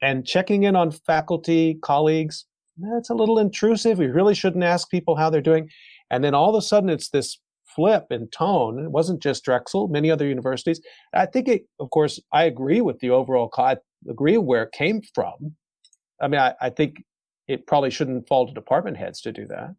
and 0.00 0.26
checking 0.26 0.62
in 0.62 0.76
on 0.76 0.90
faculty, 0.92 1.78
colleagues, 1.82 2.44
that's 2.78 3.10
a 3.10 3.14
little 3.14 3.38
intrusive. 3.38 3.98
We 3.98 4.06
really 4.06 4.34
shouldn't 4.34 4.62
ask 4.64 4.88
people 4.90 5.16
how 5.16 5.30
they're 5.30 5.40
doing. 5.40 5.68
And 6.10 6.24
then 6.24 6.34
all 6.34 6.50
of 6.50 6.58
a 6.58 6.62
sudden, 6.62 6.88
it's 6.88 7.10
this 7.10 7.38
flip 7.74 8.06
in 8.10 8.28
tone. 8.28 8.84
It 8.84 8.90
wasn't 8.90 9.22
just 9.22 9.44
Drexel, 9.44 9.88
many 9.88 10.10
other 10.10 10.26
universities. 10.26 10.80
I 11.12 11.26
think 11.26 11.48
it, 11.48 11.66
of 11.78 11.90
course, 11.90 12.18
I 12.32 12.44
agree 12.44 12.80
with 12.80 12.98
the 13.00 13.10
overall, 13.10 13.52
I 13.56 13.76
agree 14.08 14.38
where 14.38 14.64
it 14.64 14.72
came 14.72 15.02
from. 15.14 15.54
I 16.20 16.28
mean, 16.28 16.40
I, 16.40 16.54
I 16.60 16.70
think 16.70 17.04
it 17.46 17.66
probably 17.66 17.90
shouldn't 17.90 18.26
fall 18.26 18.46
to 18.46 18.52
department 18.52 18.96
heads 18.96 19.20
to 19.22 19.32
do 19.32 19.46
that. 19.46 19.74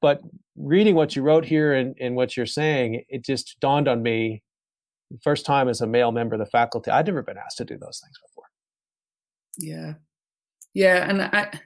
But 0.00 0.20
reading 0.56 0.94
what 0.94 1.16
you 1.16 1.22
wrote 1.22 1.44
here 1.44 1.72
and, 1.72 1.94
and 2.00 2.16
what 2.16 2.36
you're 2.36 2.46
saying, 2.46 3.04
it 3.08 3.24
just 3.24 3.58
dawned 3.60 3.88
on 3.88 4.02
me 4.02 4.42
first 5.22 5.44
time 5.46 5.68
as 5.68 5.80
a 5.80 5.86
male 5.86 6.12
member 6.12 6.34
of 6.34 6.40
the 6.40 6.46
faculty, 6.46 6.90
I'd 6.90 7.06
never 7.06 7.22
been 7.22 7.36
asked 7.36 7.58
to 7.58 7.64
do 7.64 7.76
those 7.78 8.00
things 8.02 8.18
before. 8.26 8.44
Yeah. 9.58 9.94
Yeah. 10.74 11.08
And 11.08 11.22
I, 11.22 11.60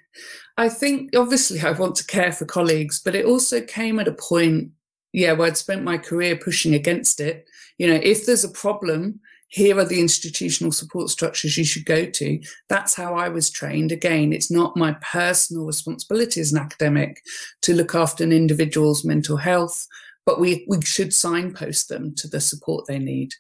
I 0.57 0.69
think 0.69 1.15
obviously 1.17 1.61
I 1.61 1.73
want 1.73 1.97
to 1.97 2.07
care 2.07 2.33
for 2.33 2.45
colleagues, 2.45 3.01
but 3.03 3.15
it 3.15 3.27
also 3.27 3.61
came 3.61 3.99
at 3.99 4.09
a 4.09 4.13
point, 4.13 4.71
yeah, 5.13 5.33
where 5.33 5.49
I'd 5.49 5.57
spent 5.57 5.85
my 5.85 5.99
career 5.99 6.37
pushing 6.37 6.75
against 6.75 7.21
it. 7.21 7.47
You 7.79 7.89
know, 7.89 8.01
if 8.03 8.27
there's 8.27 8.45
a 8.45 8.49
problem, 8.49 9.21
here 9.49 9.79
are 9.79 9.85
the 9.85 10.01
institutional 10.01 10.73
support 10.73 11.09
structures 11.09 11.57
you 11.57 11.65
should 11.65 11.85
go 11.85 12.05
to. 12.07 12.41
That's 12.69 12.95
how 12.95 13.15
I 13.15 13.29
was 13.29 13.51
trained. 13.51 13.93
Again, 13.93 14.33
it's 14.33 14.51
not 14.51 14.77
my 14.77 14.97
personal 15.13 15.67
responsibility 15.67 16.41
as 16.41 16.53
an 16.53 16.59
academic 16.59 17.23
to 17.63 17.75
look 17.75 17.95
after 17.95 18.25
an 18.25 18.33
individual's 18.33 19.05
mental 19.05 19.37
health, 19.37 19.87
but 20.25 20.41
we, 20.41 20.67
we 20.69 20.83
should 20.83 21.15
signpost 21.15 21.89
them 21.89 22.15
to 22.17 22.29
the 22.29 22.41
support 22.41 22.87
they 22.87 22.99
need. 22.99 23.35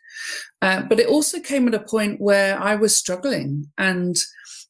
Uh, 0.62 0.82
but 0.82 1.00
it 1.00 1.08
also 1.08 1.40
came 1.40 1.66
at 1.66 1.74
a 1.74 1.80
point 1.80 2.20
where 2.20 2.58
I 2.60 2.76
was 2.76 2.94
struggling 2.94 3.70
and 3.76 4.16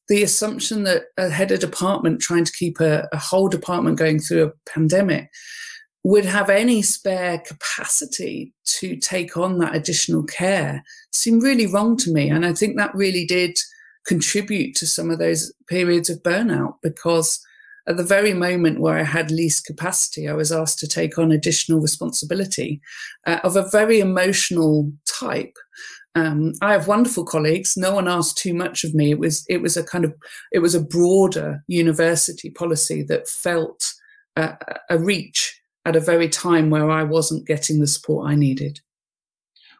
the 0.08 0.22
assumption 0.22 0.84
that 0.84 1.04
a 1.16 1.28
head 1.28 1.50
of 1.52 1.60
department 1.60 2.20
trying 2.20 2.44
to 2.44 2.52
keep 2.52 2.80
a, 2.80 3.08
a 3.12 3.18
whole 3.18 3.48
department 3.48 3.98
going 3.98 4.20
through 4.20 4.44
a 4.44 4.70
pandemic 4.70 5.30
would 6.04 6.24
have 6.24 6.48
any 6.48 6.82
spare 6.82 7.38
capacity 7.40 8.52
to 8.64 8.96
take 8.96 9.36
on 9.36 9.58
that 9.58 9.74
additional 9.74 10.22
care 10.22 10.84
seemed 11.10 11.42
really 11.42 11.66
wrong 11.66 11.96
to 11.96 12.12
me. 12.12 12.30
And 12.30 12.46
I 12.46 12.52
think 12.52 12.76
that 12.76 12.94
really 12.94 13.24
did 13.24 13.58
contribute 14.06 14.76
to 14.76 14.86
some 14.86 15.10
of 15.10 15.18
those 15.18 15.52
periods 15.68 16.08
of 16.08 16.22
burnout 16.22 16.74
because 16.80 17.44
at 17.88 17.96
the 17.96 18.04
very 18.04 18.34
moment 18.34 18.80
where 18.80 18.98
I 18.98 19.02
had 19.02 19.30
least 19.30 19.66
capacity, 19.66 20.28
I 20.28 20.34
was 20.34 20.50
asked 20.50 20.78
to 20.80 20.88
take 20.88 21.18
on 21.18 21.30
additional 21.30 21.80
responsibility 21.80 22.80
uh, 23.26 23.38
of 23.44 23.56
a 23.56 23.68
very 23.68 24.00
emotional 24.00 24.92
type. 25.06 25.56
Um, 26.16 26.54
I 26.62 26.72
have 26.72 26.88
wonderful 26.88 27.26
colleagues. 27.26 27.76
No 27.76 27.94
one 27.94 28.08
asked 28.08 28.38
too 28.38 28.54
much 28.54 28.84
of 28.84 28.94
me. 28.94 29.10
It 29.10 29.18
was 29.18 29.44
it 29.48 29.60
was 29.60 29.76
a 29.76 29.84
kind 29.84 30.04
of 30.04 30.14
it 30.50 30.60
was 30.60 30.74
a 30.74 30.80
broader 30.80 31.62
university 31.68 32.50
policy 32.50 33.02
that 33.04 33.28
felt 33.28 33.92
a 34.36 34.98
reach 34.98 35.60
at 35.84 35.96
a 35.96 36.00
very 36.00 36.28
time 36.28 36.68
where 36.68 36.90
I 36.90 37.02
wasn't 37.02 37.46
getting 37.46 37.80
the 37.80 37.86
support 37.86 38.28
I 38.28 38.34
needed. 38.34 38.80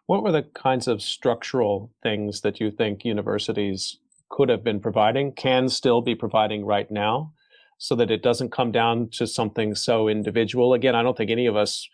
What 0.06 0.22
were 0.22 0.32
the 0.32 0.44
kinds 0.54 0.86
of 0.86 1.02
structural 1.02 1.90
things 2.02 2.42
that 2.42 2.60
you 2.60 2.70
think 2.70 3.04
universities 3.04 3.98
could 4.30 4.48
have 4.48 4.62
been 4.62 4.80
providing, 4.80 5.32
can 5.32 5.68
still 5.68 6.00
be 6.00 6.14
providing 6.14 6.64
right 6.64 6.90
now, 6.90 7.32
so 7.78 7.94
that 7.96 8.10
it 8.10 8.22
doesn't 8.22 8.52
come 8.52 8.72
down 8.72 9.08
to 9.12 9.26
something 9.26 9.74
so 9.74 10.08
individual? 10.08 10.74
Again, 10.74 10.94
I 10.94 11.02
don't 11.02 11.16
think 11.16 11.30
any 11.30 11.46
of 11.46 11.56
us 11.56 11.88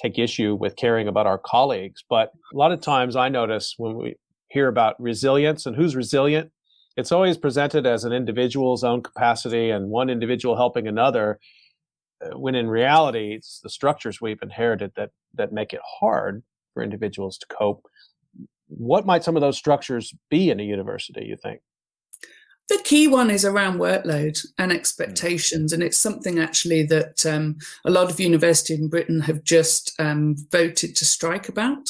take 0.00 0.18
issue 0.18 0.54
with 0.54 0.76
caring 0.76 1.08
about 1.08 1.26
our 1.26 1.38
colleagues. 1.38 2.04
But 2.08 2.32
a 2.52 2.56
lot 2.56 2.72
of 2.72 2.80
times 2.80 3.16
I 3.16 3.28
notice 3.28 3.74
when 3.76 3.96
we 3.96 4.16
hear 4.48 4.68
about 4.68 5.00
resilience 5.00 5.66
and 5.66 5.76
who's 5.76 5.96
resilient, 5.96 6.50
it's 6.96 7.12
always 7.12 7.36
presented 7.36 7.86
as 7.86 8.04
an 8.04 8.12
individual's 8.12 8.82
own 8.82 9.02
capacity 9.02 9.70
and 9.70 9.88
one 9.88 10.10
individual 10.10 10.56
helping 10.56 10.86
another. 10.86 11.38
Uh, 12.24 12.36
when 12.36 12.54
in 12.54 12.68
reality, 12.68 13.34
it's 13.34 13.60
the 13.62 13.70
structures 13.70 14.20
we've 14.20 14.42
inherited 14.42 14.92
that 14.96 15.10
that 15.34 15.52
make 15.52 15.72
it 15.72 15.80
hard 16.00 16.42
for 16.74 16.82
individuals 16.82 17.38
to 17.38 17.46
cope. 17.46 17.86
What 18.66 19.06
might 19.06 19.24
some 19.24 19.36
of 19.36 19.40
those 19.40 19.56
structures 19.56 20.12
be 20.28 20.50
in 20.50 20.58
a 20.58 20.64
university? 20.64 21.24
You 21.24 21.36
think? 21.36 21.60
The 22.68 22.80
key 22.84 23.08
one 23.08 23.30
is 23.30 23.46
around 23.46 23.78
workload 23.78 24.44
and 24.58 24.70
expectations, 24.70 25.72
and 25.72 25.82
it's 25.82 25.96
something 25.96 26.38
actually 26.38 26.82
that 26.84 27.24
um, 27.24 27.56
a 27.86 27.90
lot 27.90 28.10
of 28.10 28.20
universities 28.20 28.78
in 28.78 28.88
Britain 28.88 29.20
have 29.20 29.42
just 29.42 29.94
um, 29.98 30.36
voted 30.52 30.94
to 30.96 31.04
strike 31.06 31.48
about. 31.48 31.88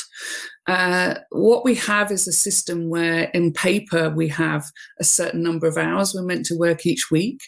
Uh, 0.69 1.15
what 1.31 1.65
we 1.65 1.75
have 1.75 2.13
is 2.13 2.29
a 2.29 2.33
system 2.33 2.91
where, 2.91 3.25
in 3.35 3.53
paper, 3.53 4.11
we 4.11 4.29
have 4.29 4.67
a 5.01 5.05
certain 5.05 5.43
number 5.43 5.67
of 5.67 5.77
hours 5.77 6.15
we're 6.15 6.23
meant 6.23 6.47
to 6.47 6.59
work 6.59 6.87
each 6.87 7.11
week, 7.11 7.41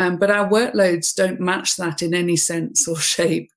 um, 0.00 0.16
but 0.16 0.30
our 0.30 0.48
workloads 0.48 1.14
don't 1.14 1.38
match 1.38 1.76
that 1.76 2.02
in 2.02 2.14
any 2.14 2.36
sense 2.36 2.88
or 2.88 2.96
shape. 3.14 3.50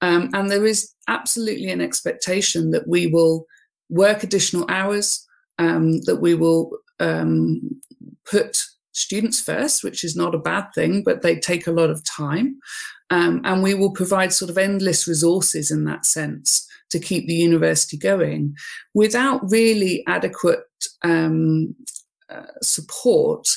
Um, 0.00 0.30
and 0.32 0.50
there 0.50 0.64
is 0.64 0.94
absolutely 1.06 1.68
an 1.68 1.82
expectation 1.82 2.70
that 2.70 2.88
we 2.88 3.08
will 3.08 3.44
work 3.90 4.22
additional 4.22 4.64
hours, 4.70 5.26
um, 5.58 6.00
that 6.02 6.22
we 6.22 6.34
will 6.34 6.70
um, 7.00 7.60
put 8.30 8.62
students 8.92 9.40
first, 9.40 9.82
which 9.84 10.04
is 10.04 10.16
not 10.16 10.34
a 10.34 10.38
bad 10.38 10.68
thing, 10.74 11.02
but 11.02 11.22
they 11.22 11.36
take 11.36 11.66
a 11.66 11.72
lot 11.72 11.90
of 11.90 12.04
time. 12.04 12.58
Um, 13.10 13.40
and 13.44 13.62
we 13.62 13.74
will 13.74 13.92
provide 13.92 14.32
sort 14.32 14.50
of 14.50 14.58
endless 14.58 15.08
resources 15.08 15.70
in 15.70 15.84
that 15.84 16.06
sense 16.06 16.66
to 16.90 16.98
keep 16.98 17.26
the 17.26 17.34
university 17.34 17.96
going 17.96 18.54
without 18.94 19.40
really 19.50 20.04
adequate 20.06 20.60
um, 21.02 21.74
uh, 22.28 22.46
support 22.62 23.48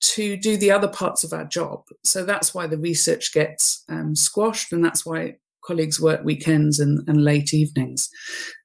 to 0.00 0.36
do 0.36 0.56
the 0.56 0.70
other 0.70 0.88
parts 0.88 1.24
of 1.24 1.32
our 1.32 1.44
job. 1.44 1.82
So 2.04 2.24
that's 2.24 2.54
why 2.54 2.66
the 2.66 2.78
research 2.78 3.32
gets 3.32 3.84
um, 3.88 4.14
squashed, 4.14 4.72
and 4.72 4.84
that's 4.84 5.04
why 5.04 5.36
colleagues 5.62 6.00
work 6.00 6.24
weekends 6.24 6.80
and, 6.80 7.06
and 7.06 7.22
late 7.22 7.52
evenings. 7.52 8.08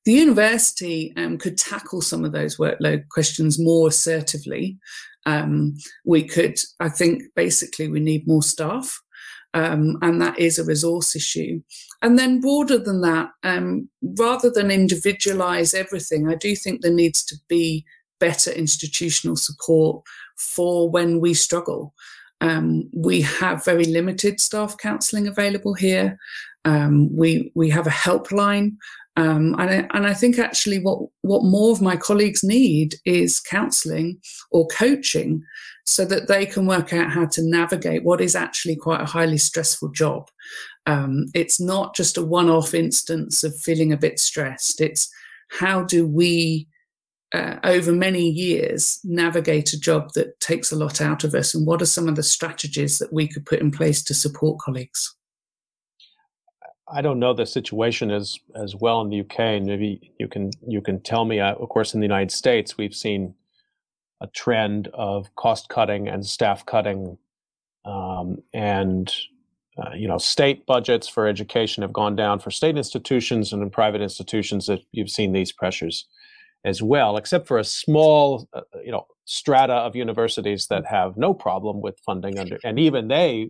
The 0.06 0.14
university 0.14 1.14
um, 1.18 1.38
could 1.38 1.58
tackle 1.58 2.02
some 2.02 2.24
of 2.24 2.32
those 2.32 2.58
workload 2.58 3.10
questions 3.10 3.60
more 3.60 3.90
assertively 3.90 4.78
um, 5.26 5.76
we 6.06 6.24
could, 6.24 6.60
I 6.80 6.90
think, 6.90 7.24
basically, 7.36 7.88
we 7.88 8.00
need 8.00 8.28
more 8.28 8.44
staff. 8.44 9.02
Um, 9.54 9.98
and 10.02 10.22
that 10.22 10.38
is 10.38 10.60
a 10.60 10.66
resource 10.66 11.16
issue. 11.16 11.62
And 12.02 12.20
then, 12.20 12.42
broader 12.42 12.78
than 12.78 13.02
that, 13.02 13.30
um, 13.44 13.90
rather 14.20 14.50
than 14.50 14.70
individualize 14.70 15.74
everything, 15.74 16.28
I 16.28 16.36
do 16.36 16.56
think 16.58 16.82
there 16.82 16.92
needs 16.92 17.24
to 17.26 17.36
be 17.48 17.86
better 18.20 18.52
institutional 18.52 19.38
support 19.38 20.04
for 20.38 20.90
when 20.90 21.22
we 21.22 21.34
struggle. 21.34 21.94
Um, 22.42 22.90
we 22.94 23.22
have 23.22 23.64
very 23.64 23.86
limited 23.86 24.42
staff 24.42 24.78
counselling 24.78 25.28
available 25.28 25.74
here. 25.74 26.18
Um, 26.66 27.16
we 27.16 27.52
we 27.56 27.70
have 27.70 27.88
a 27.88 27.92
helpline 27.92 28.76
Um, 29.18 29.56
and, 29.58 29.70
I, 29.70 29.88
and 29.94 30.06
I 30.06 30.14
think 30.14 30.38
actually 30.38 30.80
what, 30.80 31.00
what 31.22 31.44
more 31.44 31.72
of 31.72 31.82
my 31.82 31.96
colleagues 31.96 32.44
need 32.44 32.96
is 33.06 33.40
counselling 33.40 34.20
or 34.52 34.68
coaching 34.68 35.42
so 35.86 36.04
that 36.06 36.28
they 36.28 36.46
can 36.46 36.66
work 36.66 36.92
out 36.92 37.12
how 37.12 37.26
to 37.28 37.42
navigate 37.44 38.04
what 38.04 38.20
is 38.20 38.36
actually 38.36 38.76
quite 38.76 39.02
a 39.02 39.06
highly 39.06 39.38
stressful 39.38 39.90
job. 39.90 40.30
Um, 40.86 41.28
it's 41.34 41.60
not 41.62 41.96
just 41.96 42.18
a 42.18 42.26
one 42.26 42.50
off 42.50 42.74
instance 42.74 43.44
of 43.44 43.56
feeling 43.58 43.94
a 43.94 43.98
bit 43.98 44.20
stressed. 44.20 44.82
It's 44.82 45.10
how 45.50 45.84
do 45.84 46.06
we, 46.06 46.68
uh, 47.34 47.58
over 47.64 47.94
many 47.94 48.28
years, 48.28 49.00
navigate 49.04 49.74
a 49.74 49.80
job 49.80 50.12
that 50.16 50.40
takes 50.40 50.72
a 50.72 50.76
lot 50.76 51.00
out 51.00 51.24
of 51.24 51.34
us? 51.36 51.56
And 51.56 51.66
what 51.66 51.82
are 51.82 51.88
some 51.88 52.10
of 52.10 52.16
the 52.16 52.24
strategies 52.24 52.98
that 52.98 53.14
we 53.14 53.28
could 53.28 53.46
put 53.46 53.62
in 53.62 53.72
place 53.72 54.04
to 54.04 54.14
support 54.14 54.60
colleagues? 54.60 55.16
I 56.88 57.02
don't 57.02 57.20
know 57.20 57.34
the 57.34 57.46
situation 57.46 58.12
as 58.12 58.38
as 58.56 58.76
well 58.76 59.02
in 59.02 59.10
the 59.10 59.22
UK, 59.22 59.40
and 59.40 59.66
maybe 59.66 60.14
you 60.20 60.28
can 60.28 60.52
you 60.68 60.82
can 60.82 61.02
tell 61.02 61.26
me. 61.26 61.40
Uh, 61.40 61.56
of 61.56 61.70
course, 61.70 61.94
in 61.94 62.00
the 62.00 62.06
United 62.06 62.32
States, 62.32 62.78
we've 62.78 62.96
seen 62.96 63.34
a 64.22 64.28
trend 64.28 64.90
of 64.94 65.34
cost 65.36 65.68
cutting 65.70 66.08
and 66.08 66.26
staff 66.26 66.66
cutting, 66.66 67.18
um, 67.86 68.38
and 68.54 69.14
uh, 69.78 69.92
you 69.96 70.08
know, 70.08 70.18
state 70.18 70.66
budgets 70.66 71.08
for 71.08 71.28
education 71.28 71.82
have 71.82 71.92
gone 71.92 72.16
down 72.16 72.40
for 72.40 72.50
state 72.52 72.78
institutions 72.78 73.52
and 73.52 73.62
in 73.62 73.70
private 73.70 74.02
institutions 74.02 74.68
that 74.68 74.82
you've 74.92 75.10
seen 75.10 75.34
these 75.34 75.52
pressures 75.52 76.06
as 76.64 76.82
well, 76.82 77.18
except 77.18 77.48
for 77.48 77.58
a 77.58 77.64
small, 77.64 78.48
uh, 78.54 78.62
you 78.84 78.92
know, 78.92 79.06
strata 79.26 79.74
of 79.74 79.96
universities 79.96 80.68
that 80.68 80.86
have 80.86 81.18
no 81.18 81.34
problem 81.34 81.82
with 81.82 82.00
funding 82.06 82.40
under, 82.40 82.58
and 82.64 82.80
even 82.80 83.08
they 83.08 83.50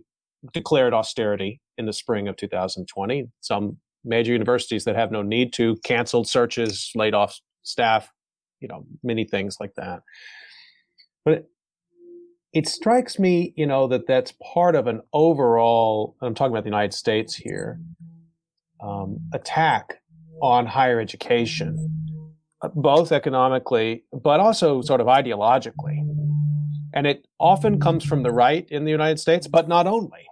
declared 0.52 0.94
austerity 0.94 1.60
in 1.78 1.86
the 1.86 1.92
spring 1.92 2.28
of 2.28 2.36
2020. 2.36 3.28
Some 3.40 3.78
major 4.04 4.32
universities 4.32 4.84
that 4.84 4.96
have 4.96 5.10
no 5.10 5.22
need 5.22 5.52
to 5.54 5.76
canceled 5.84 6.28
searches, 6.28 6.90
laid 6.94 7.14
off 7.14 7.38
staff, 7.62 8.10
you 8.60 8.68
know, 8.68 8.86
many 9.02 9.24
things 9.24 9.56
like 9.60 9.74
that. 9.76 10.02
But 11.24 11.46
it 12.52 12.68
strikes 12.68 13.18
me, 13.18 13.52
you 13.56 13.66
know, 13.66 13.88
that 13.88 14.06
that's 14.06 14.32
part 14.54 14.76
of 14.76 14.86
an 14.86 15.02
overall, 15.12 16.16
I'm 16.22 16.34
talking 16.34 16.52
about 16.52 16.64
the 16.64 16.70
United 16.70 16.94
States 16.94 17.34
here, 17.34 17.80
um, 18.80 19.18
attack 19.34 20.00
on 20.40 20.66
higher 20.66 21.00
education, 21.00 22.06
uh, 22.62 22.68
both 22.74 23.12
economically, 23.12 24.04
but 24.12 24.40
also 24.40 24.80
sort 24.80 25.00
of 25.00 25.06
ideologically. 25.06 26.02
And 26.96 27.06
it 27.06 27.28
often 27.38 27.78
comes 27.78 28.04
from 28.04 28.22
the 28.22 28.32
right 28.32 28.66
in 28.70 28.86
the 28.86 28.90
United 28.90 29.20
States, 29.20 29.46
but 29.46 29.68
not 29.68 29.86
only. 29.86 30.26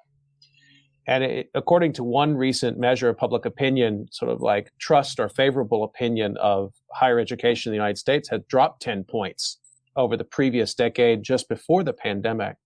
And 1.07 1.22
it, 1.22 1.50
according 1.55 1.92
to 1.94 2.03
one 2.03 2.35
recent 2.35 2.79
measure 2.79 3.11
of 3.11 3.18
public 3.18 3.44
opinion, 3.44 4.07
sort 4.11 4.33
of 4.33 4.40
like 4.40 4.72
trust 4.79 5.20
or 5.20 5.29
favorable 5.29 5.85
opinion 5.85 6.38
of 6.38 6.72
higher 6.94 7.20
education 7.20 7.68
in 7.68 7.74
the 7.74 7.83
United 7.83 7.98
States 7.98 8.31
had 8.31 8.48
dropped 8.48 8.81
10 8.81 9.05
points 9.05 9.59
over 9.94 10.16
the 10.16 10.24
previous 10.24 10.72
decade 10.74 11.22
just 11.22 11.50
before 11.50 11.85
the 11.85 11.92
pandemic. 11.92 12.57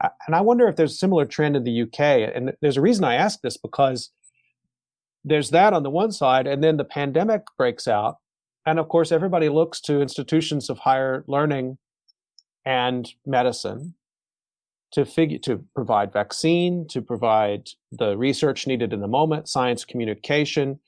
And 0.00 0.36
I 0.36 0.40
wonder 0.40 0.68
if 0.68 0.76
there's 0.76 0.92
a 0.92 0.96
similar 0.96 1.26
trend 1.26 1.56
in 1.56 1.64
the 1.64 1.82
UK. 1.82 2.30
And 2.32 2.52
there's 2.62 2.76
a 2.76 2.80
reason 2.80 3.02
I 3.02 3.16
ask 3.16 3.40
this 3.40 3.56
because 3.56 4.12
there's 5.24 5.50
that 5.50 5.72
on 5.72 5.82
the 5.82 5.90
one 5.90 6.12
side, 6.12 6.46
and 6.46 6.62
then 6.62 6.76
the 6.76 6.84
pandemic 6.84 7.42
breaks 7.58 7.88
out. 7.88 8.18
And 8.64 8.78
of 8.78 8.88
course, 8.88 9.10
everybody 9.10 9.48
looks 9.48 9.80
to 9.82 10.00
institutions 10.00 10.70
of 10.70 10.78
higher 10.78 11.24
learning 11.26 11.78
and 12.66 13.12
medicine 13.26 13.94
to 14.92 15.04
figure 15.04 15.38
to 15.38 15.64
provide 15.74 16.12
vaccine, 16.12 16.86
to 16.88 17.02
provide 17.02 17.68
the 17.90 18.16
research 18.16 18.66
needed 18.66 18.92
in 18.92 19.00
the 19.00 19.08
moment, 19.08 19.48
science 19.48 19.84
communication, 19.84 20.78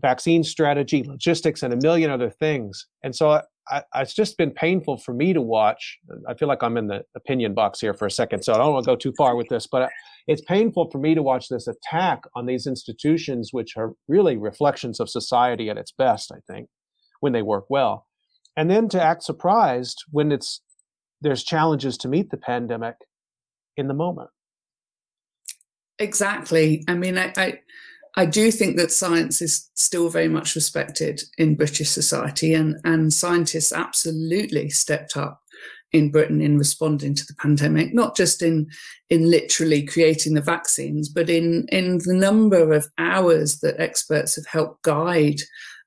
vaccine 0.00 0.42
strategy, 0.42 1.02
logistics, 1.02 1.62
and 1.62 1.74
a 1.74 1.76
million 1.76 2.10
other 2.10 2.30
things. 2.30 2.86
And 3.04 3.14
so 3.14 3.42
I, 3.68 3.82
it's 3.96 4.14
just 4.14 4.38
been 4.38 4.50
painful 4.50 4.96
for 4.96 5.12
me 5.12 5.32
to 5.34 5.42
watch. 5.42 5.98
I 6.28 6.34
feel 6.34 6.48
like 6.48 6.62
I'm 6.62 6.76
in 6.76 6.88
the 6.88 7.04
opinion 7.14 7.54
box 7.54 7.80
here 7.80 7.94
for 7.94 8.06
a 8.06 8.10
second, 8.10 8.42
so 8.42 8.54
I 8.54 8.58
don't 8.58 8.72
want 8.72 8.84
to 8.84 8.90
go 8.90 8.96
too 8.96 9.12
far 9.16 9.36
with 9.36 9.48
this, 9.48 9.66
but 9.66 9.90
it's 10.26 10.42
painful 10.42 10.90
for 10.90 10.98
me 10.98 11.14
to 11.14 11.22
watch 11.22 11.48
this 11.48 11.68
attack 11.68 12.22
on 12.34 12.46
these 12.46 12.66
institutions, 12.66 13.50
which 13.52 13.76
are 13.76 13.92
really 14.08 14.36
reflections 14.36 14.98
of 14.98 15.10
society 15.10 15.68
at 15.68 15.78
its 15.78 15.92
best, 15.92 16.32
I 16.32 16.40
think, 16.50 16.68
when 17.20 17.32
they 17.32 17.42
work 17.42 17.66
well. 17.68 18.06
And 18.56 18.70
then 18.70 18.88
to 18.90 19.02
act 19.02 19.22
surprised 19.22 20.04
when 20.10 20.32
it's 20.32 20.60
there's 21.22 21.44
challenges 21.44 21.96
to 21.98 22.08
meet 22.08 22.30
the 22.30 22.36
pandemic 22.36 22.96
in 23.76 23.88
the 23.88 23.94
moment. 23.94 24.30
Exactly. 25.98 26.84
I 26.88 26.94
mean, 26.94 27.16
I, 27.16 27.32
I 27.36 27.60
I 28.14 28.26
do 28.26 28.50
think 28.50 28.76
that 28.76 28.92
science 28.92 29.40
is 29.40 29.70
still 29.74 30.10
very 30.10 30.28
much 30.28 30.54
respected 30.54 31.22
in 31.38 31.54
British 31.54 31.88
society, 31.88 32.52
and, 32.52 32.76
and 32.84 33.12
scientists 33.12 33.72
absolutely 33.72 34.68
stepped 34.68 35.16
up 35.16 35.40
in 35.92 36.10
Britain 36.10 36.40
in 36.40 36.58
responding 36.58 37.14
to 37.14 37.24
the 37.26 37.34
pandemic, 37.34 37.94
not 37.94 38.16
just 38.16 38.42
in 38.42 38.68
in 39.10 39.30
literally 39.30 39.84
creating 39.84 40.34
the 40.34 40.40
vaccines, 40.40 41.08
but 41.08 41.30
in 41.30 41.66
in 41.68 41.98
the 41.98 42.14
number 42.14 42.72
of 42.72 42.86
hours 42.98 43.60
that 43.60 43.80
experts 43.80 44.36
have 44.36 44.46
helped 44.46 44.82
guide 44.82 45.40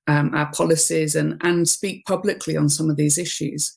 um, 0.07 0.33
our 0.33 0.51
policies 0.51 1.15
and 1.15 1.39
and 1.43 1.67
speak 1.67 2.05
publicly 2.05 2.55
on 2.55 2.69
some 2.69 2.89
of 2.89 2.97
these 2.97 3.17
issues. 3.17 3.73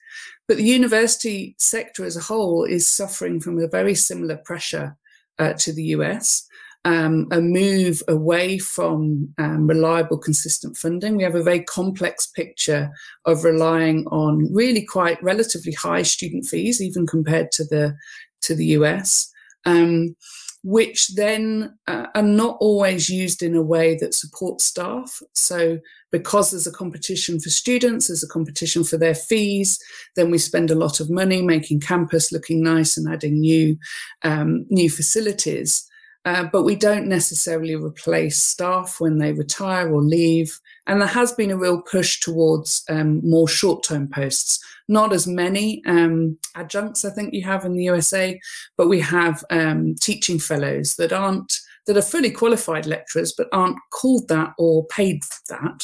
But 0.49 0.57
the 0.57 0.65
university 0.65 1.55
sector 1.59 2.05
as 2.05 2.17
a 2.17 2.21
whole 2.21 2.65
is 2.65 2.89
suffering 2.89 3.39
from 3.39 3.59
a 3.59 3.69
very 3.69 3.95
similar 3.95 4.39
pressure 4.39 4.97
uh, 5.39 5.53
to 5.53 5.73
the 5.73 5.85
US 5.85 6.49
um, 6.85 7.29
a 7.31 7.41
move 7.41 8.03
away 8.09 8.59
from 8.59 9.35
um, 9.39 9.67
reliable, 9.67 10.17
consistent 10.17 10.77
funding. 10.77 11.17
We 11.17 11.23
have 11.23 11.35
a 11.35 11.43
very 11.43 11.63
complex 11.63 12.27
picture 12.27 12.91
of 13.25 13.45
relying 13.45 14.07
on 14.07 14.53
really 14.55 14.85
quite 14.85 15.23
relatively 15.23 15.73
high 15.73 16.03
student 16.03 16.47
fees, 16.47 16.81
even 16.81 17.07
compared 17.07 17.53
to 17.53 17.65
the 17.65 17.97
to 18.43 18.55
the 18.55 18.67
US. 18.67 19.31
Um, 19.65 20.17
which 20.69 21.15
then 21.15 21.75
uh, 21.87 22.09
are 22.15 22.23
not 22.23 22.59
always 22.61 23.09
used 23.09 23.43
in 23.43 23.57
a 23.57 23.63
way 23.63 23.97
that 23.97 24.13
supports 24.13 24.65
staff. 24.65 25.23
So, 25.33 25.79
because 26.13 26.51
there's 26.51 26.67
a 26.67 26.73
competition 26.73 27.41
for 27.41 27.49
students, 27.49 28.09
there's 28.09 28.23
a 28.23 28.29
competition 28.29 28.85
for 28.85 28.99
their 28.99 29.15
fees, 29.15 29.79
then 30.15 30.31
we 30.31 30.37
spend 30.37 30.71
a 30.71 30.75
lot 30.75 31.01
of 31.01 31.09
money 31.09 31.41
making 31.41 31.81
campus 31.81 32.33
looking 32.33 32.63
nice 32.63 32.99
and 32.99 33.09
adding 33.09 33.41
new 33.41 33.79
um, 34.25 34.67
new 34.69 34.91
facilities. 34.91 35.89
Uh, 36.27 36.45
but 36.53 36.65
we 36.65 36.77
don't 36.77 37.07
necessarily 37.07 37.75
replace 37.75 38.37
staff 38.39 38.97
when 39.01 39.17
they 39.17 39.33
retire 39.33 39.91
or 39.91 40.03
leave. 40.03 40.61
And 40.89 41.01
there 41.01 41.09
has 41.09 41.33
been 41.33 41.51
a 41.51 41.57
real 41.57 41.83
push 41.83 42.19
towards 42.21 42.83
um, 42.89 43.21
more 43.23 43.47
short 43.47 43.85
term 43.85 44.09
posts. 44.09 44.59
Not 44.89 45.13
as 45.13 45.27
many 45.27 45.83
um, 45.87 46.39
adjuncts, 46.55 47.05
I 47.05 47.11
think 47.11 47.35
you 47.35 47.45
have 47.45 47.67
in 47.67 47.75
the 47.75 47.85
USA, 47.85 48.41
but 48.79 48.89
we 48.89 49.01
have 49.01 49.45
um, 49.51 49.95
teaching 50.01 50.39
fellows 50.39 50.97
that 50.97 51.13
aren't 51.13 51.61
that 51.87 51.97
are 51.97 52.03
fully 52.03 52.31
qualified 52.31 52.85
lecturers 52.85 53.33
but 53.33 53.49
aren't 53.51 53.79
called 53.93 54.29
that 54.29 54.53
or 54.59 54.87
paid 54.89 55.23
that. 55.49 55.83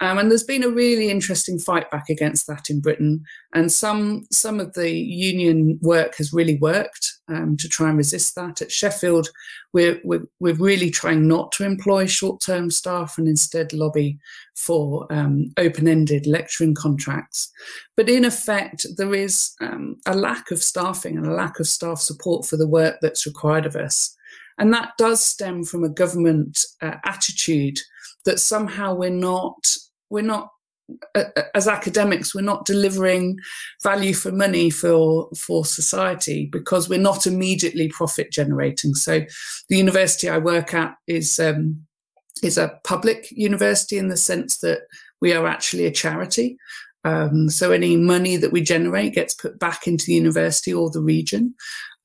Um, 0.00 0.18
and 0.18 0.30
there's 0.30 0.44
been 0.44 0.64
a 0.64 0.68
really 0.68 1.10
interesting 1.10 1.60
fight 1.60 1.88
back 1.92 2.08
against 2.10 2.48
that 2.48 2.68
in 2.70 2.80
Britain. 2.80 3.24
And 3.54 3.70
some 3.72 4.26
some 4.30 4.60
of 4.60 4.74
the 4.74 4.90
union 4.90 5.78
work 5.82 6.16
has 6.16 6.32
really 6.32 6.56
worked 6.58 7.17
um, 7.28 7.56
to 7.56 7.68
try 7.68 7.88
and 7.88 7.98
resist 7.98 8.34
that. 8.34 8.62
At 8.62 8.72
Sheffield, 8.72 9.28
we're, 9.72 10.00
we're, 10.04 10.26
we're 10.40 10.54
really 10.54 10.90
trying 10.90 11.28
not 11.28 11.52
to 11.52 11.64
employ 11.64 12.06
short 12.06 12.40
term 12.40 12.70
staff 12.70 13.18
and 13.18 13.28
instead 13.28 13.72
lobby 13.72 14.18
for 14.54 15.06
um, 15.12 15.52
open 15.56 15.88
ended 15.88 16.26
lecturing 16.26 16.74
contracts. 16.74 17.50
But 17.96 18.08
in 18.08 18.24
effect, 18.24 18.86
there 18.96 19.14
is 19.14 19.54
um, 19.60 19.96
a 20.06 20.16
lack 20.16 20.50
of 20.50 20.62
staffing 20.62 21.16
and 21.16 21.26
a 21.26 21.34
lack 21.34 21.60
of 21.60 21.68
staff 21.68 22.00
support 22.00 22.46
for 22.46 22.56
the 22.56 22.68
work 22.68 22.96
that's 23.00 23.26
required 23.26 23.66
of 23.66 23.76
us. 23.76 24.14
And 24.58 24.72
that 24.74 24.92
does 24.98 25.24
stem 25.24 25.64
from 25.64 25.84
a 25.84 25.88
government 25.88 26.64
uh, 26.82 26.96
attitude 27.04 27.78
that 28.24 28.40
somehow 28.40 28.94
we're 28.94 29.10
not 29.10 29.76
we're 30.10 30.22
not 30.22 30.50
as 31.54 31.68
academics 31.68 32.34
we're 32.34 32.40
not 32.40 32.64
delivering 32.64 33.38
value 33.82 34.14
for 34.14 34.32
money 34.32 34.70
for 34.70 35.28
for 35.36 35.64
society 35.64 36.46
because 36.46 36.88
we're 36.88 36.98
not 36.98 37.26
immediately 37.26 37.88
profit 37.88 38.32
generating. 38.32 38.94
So 38.94 39.20
the 39.68 39.76
university 39.76 40.28
i 40.28 40.38
work 40.38 40.74
at 40.74 40.96
is 41.06 41.38
um, 41.38 41.86
is 42.42 42.58
a 42.58 42.78
public 42.84 43.30
university 43.30 43.98
in 43.98 44.08
the 44.08 44.16
sense 44.16 44.58
that 44.58 44.82
we 45.20 45.32
are 45.32 45.46
actually 45.46 45.86
a 45.86 45.90
charity. 45.90 46.56
Um, 47.04 47.48
so 47.48 47.70
any 47.70 47.96
money 47.96 48.36
that 48.36 48.52
we 48.52 48.60
generate 48.60 49.14
gets 49.14 49.34
put 49.34 49.58
back 49.58 49.86
into 49.86 50.06
the 50.06 50.14
university 50.14 50.72
or 50.72 50.90
the 50.90 51.00
region. 51.00 51.54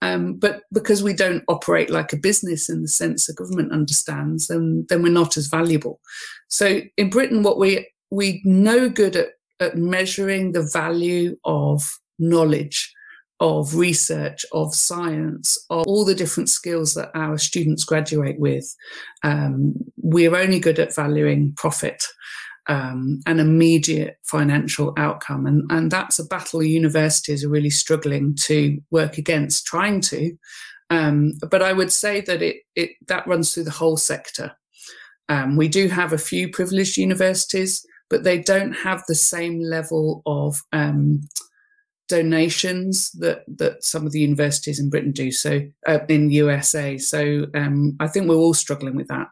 Um, 0.02 0.34
but 0.34 0.64
because 0.74 1.02
we 1.02 1.14
don't 1.14 1.44
operate 1.48 1.90
like 1.90 2.12
a 2.12 2.18
business 2.18 2.70
in 2.70 2.82
the 2.82 2.90
sense 2.90 3.26
the 3.26 3.34
government 3.34 3.72
understands, 3.72 4.48
then 4.48 4.86
then 4.90 5.02
we're 5.02 5.10
not 5.10 5.38
as 5.38 5.48
valuable. 5.48 6.02
So 6.50 6.82
in 6.98 7.10
Britain, 7.10 7.42
what 7.42 7.58
we 7.58 7.88
we 8.14 8.42
no 8.46 8.90
good 8.90 9.16
at, 9.16 9.30
at 9.60 9.76
measuring 9.76 10.52
the 10.52 10.70
value 10.72 11.36
of 11.46 12.00
knowledge, 12.20 12.94
of 13.40 13.76
research, 13.76 14.46
of 14.52 14.76
science, 14.76 15.58
of 15.72 15.88
all 15.88 16.06
the 16.06 16.14
different 16.14 16.48
skills 16.48 16.94
that 16.94 17.10
our 17.16 17.40
students 17.40 17.84
graduate 17.84 18.40
with. 18.40 18.76
Um, 19.24 19.74
we're 19.98 20.36
only 20.36 20.60
good 20.60 20.78
at 20.78 20.96
valuing 20.96 21.54
profit. 21.58 22.04
Um, 22.68 23.20
an 23.26 23.42
immediate 23.42 24.16
financial 24.24 24.94
outcome. 24.96 25.46
And, 25.46 25.70
and 25.70 25.92
that's 25.92 26.18
a 26.18 26.26
battle 26.26 26.64
universities 26.64 27.44
are 27.44 27.50
really 27.50 27.70
struggling 27.70 28.38
to 28.44 28.80
work 28.90 29.18
against, 29.18 29.66
trying 29.66 30.00
to. 30.02 30.32
Um, 30.90 31.34
but 31.50 31.62
I 31.62 31.74
would 31.74 31.92
say 31.92 32.22
that 32.22 32.42
it, 32.42 32.58
it 32.76 32.92
that 33.08 33.28
runs 33.28 33.54
through 33.54 33.66
the 33.66 33.72
whole 33.72 33.98
sector. 33.98 34.54
Um, 35.28 35.58
we 35.58 35.68
do 35.68 35.88
have 35.90 36.14
a 36.14 36.18
few 36.18 36.50
privileged 36.50 36.96
universities, 36.96 37.86
but 38.14 38.24
they 38.24 38.38
don't 38.38 38.74
have 38.74 39.04
the 39.08 39.16
same 39.16 39.60
level 39.60 40.22
of 40.28 40.62
um, 40.72 41.20
donations 42.08 43.10
that 43.14 43.44
that 43.48 43.84
some 43.84 44.06
of 44.06 44.12
the 44.12 44.20
universities 44.20 44.80
in 44.80 44.88
Britain 44.88 45.12
do. 45.12 45.32
So 45.32 45.62
uh, 45.88 45.98
in 46.08 46.30
USA, 46.30 47.00
so 47.00 47.48
um, 47.56 47.96
I 48.00 48.08
think 48.08 48.30
we're 48.30 48.36
all 48.36 48.54
struggling 48.54 48.96
with 48.96 49.08
that. 49.08 49.30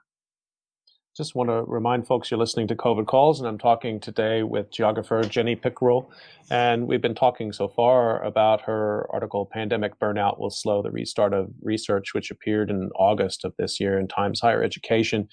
Just 1.15 1.35
want 1.35 1.51
to 1.51 1.61
remind 1.67 2.07
folks 2.07 2.31
you're 2.31 2.39
listening 2.39 2.67
to 2.69 2.75
COVID 2.75 3.05
Calls, 3.05 3.39
and 3.39 3.47
I'm 3.47 3.59
talking 3.59 3.99
today 3.99 4.41
with 4.41 4.71
geographer 4.71 5.21
Jenny 5.21 5.55
Pickerill. 5.55 6.09
And 6.49 6.87
we've 6.87 7.03
been 7.03 7.13
talking 7.13 7.51
so 7.51 7.67
far 7.67 8.23
about 8.23 8.61
her 8.61 9.05
article, 9.11 9.45
Pandemic 9.45 9.99
Burnout 9.99 10.39
Will 10.39 10.49
Slow 10.49 10.81
the 10.81 10.89
Restart 10.89 11.35
of 11.35 11.51
Research, 11.61 12.15
which 12.15 12.31
appeared 12.31 12.71
in 12.71 12.89
August 12.95 13.45
of 13.45 13.53
this 13.59 13.79
year 13.79 13.99
in 13.99 14.07
Times 14.07 14.41
Higher 14.41 14.63
Education. 14.63 15.29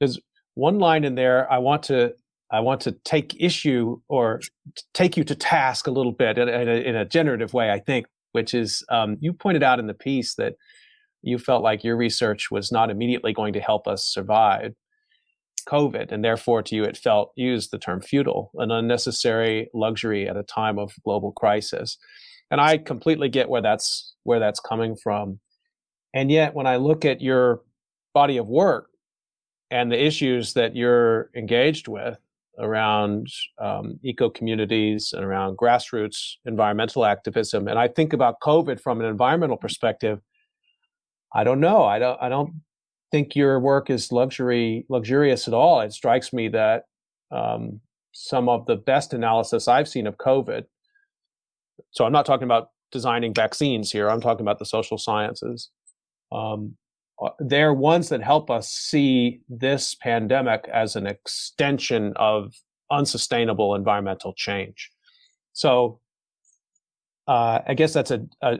There's 0.00 0.18
one 0.54 0.80
line 0.80 1.04
in 1.04 1.14
there 1.14 1.48
I 1.52 1.58
want 1.58 1.84
to 1.84 2.14
I 2.50 2.60
want 2.60 2.80
to 2.82 2.92
take 3.04 3.36
issue 3.38 4.00
or 4.08 4.40
take 4.94 5.16
you 5.16 5.24
to 5.24 5.34
task 5.34 5.86
a 5.86 5.90
little 5.90 6.12
bit 6.12 6.38
in, 6.38 6.48
in, 6.48 6.68
a, 6.68 6.72
in 6.72 6.96
a, 6.96 7.04
generative 7.04 7.52
way, 7.52 7.70
I 7.70 7.78
think, 7.78 8.06
which 8.32 8.54
is 8.54 8.82
um, 8.90 9.16
you 9.20 9.32
pointed 9.32 9.62
out 9.62 9.78
in 9.78 9.86
the 9.86 9.94
piece 9.94 10.34
that 10.36 10.54
you 11.22 11.38
felt 11.38 11.62
like 11.62 11.84
your 11.84 11.96
research 11.96 12.50
was 12.50 12.72
not 12.72 12.90
immediately 12.90 13.32
going 13.32 13.52
to 13.52 13.60
help 13.60 13.86
us 13.86 14.04
survive 14.04 14.74
COVID, 15.68 16.10
and 16.10 16.24
therefore 16.24 16.62
to 16.62 16.74
you 16.74 16.84
it 16.84 16.96
felt, 16.96 17.32
used 17.36 17.70
the 17.70 17.78
term 17.78 18.00
futile, 18.00 18.50
an 18.54 18.70
unnecessary 18.70 19.68
luxury 19.74 20.26
at 20.28 20.36
a 20.36 20.42
time 20.42 20.78
of 20.78 20.92
global 21.04 21.32
crisis. 21.32 21.98
And 22.50 22.60
I 22.60 22.78
completely 22.78 23.28
get 23.28 23.50
where 23.50 23.60
that's 23.60 24.14
where 24.22 24.40
that's 24.40 24.60
coming 24.60 24.96
from. 24.96 25.40
And 26.14 26.30
yet, 26.30 26.54
when 26.54 26.66
I 26.66 26.76
look 26.76 27.04
at 27.04 27.20
your 27.20 27.60
body 28.14 28.38
of 28.38 28.48
work 28.48 28.88
and 29.70 29.92
the 29.92 30.02
issues 30.02 30.54
that 30.54 30.74
you're 30.74 31.30
engaged 31.36 31.88
with, 31.88 32.18
around 32.60 33.28
um, 33.58 33.98
eco 34.02 34.28
communities 34.28 35.12
and 35.14 35.24
around 35.24 35.56
grassroots 35.56 36.34
environmental 36.44 37.04
activism. 37.04 37.68
And 37.68 37.78
I 37.78 37.88
think 37.88 38.12
about 38.12 38.40
COVID 38.40 38.80
from 38.80 39.00
an 39.00 39.06
environmental 39.06 39.56
perspective. 39.56 40.20
I 41.34 41.44
don't 41.44 41.60
know. 41.60 41.84
I 41.84 41.98
don't. 41.98 42.20
I 42.22 42.28
don't 42.28 42.54
think 43.10 43.36
your 43.36 43.60
work 43.60 43.90
is 43.90 44.12
luxury 44.12 44.86
luxurious 44.88 45.48
at 45.48 45.54
all. 45.54 45.80
It 45.80 45.92
strikes 45.92 46.32
me 46.32 46.48
that 46.48 46.84
um, 47.30 47.80
some 48.12 48.48
of 48.48 48.66
the 48.66 48.76
best 48.76 49.12
analysis 49.12 49.68
I've 49.68 49.88
seen 49.88 50.06
of 50.06 50.16
COVID. 50.16 50.64
So 51.90 52.04
I'm 52.04 52.12
not 52.12 52.26
talking 52.26 52.44
about 52.44 52.70
designing 52.90 53.34
vaccines 53.34 53.92
here. 53.92 54.10
I'm 54.10 54.20
talking 54.20 54.44
about 54.44 54.58
the 54.58 54.66
social 54.66 54.98
sciences. 54.98 55.70
Um, 56.32 56.76
they're 57.40 57.74
ones 57.74 58.08
that 58.08 58.22
help 58.22 58.50
us 58.50 58.68
see 58.68 59.40
this 59.48 59.94
pandemic 59.94 60.68
as 60.72 60.96
an 60.96 61.06
extension 61.06 62.12
of 62.16 62.54
unsustainable 62.90 63.74
environmental 63.74 64.32
change. 64.34 64.90
So 65.52 66.00
uh, 67.26 67.60
I 67.66 67.74
guess 67.74 67.92
that's 67.92 68.10
a, 68.10 68.24
a, 68.42 68.58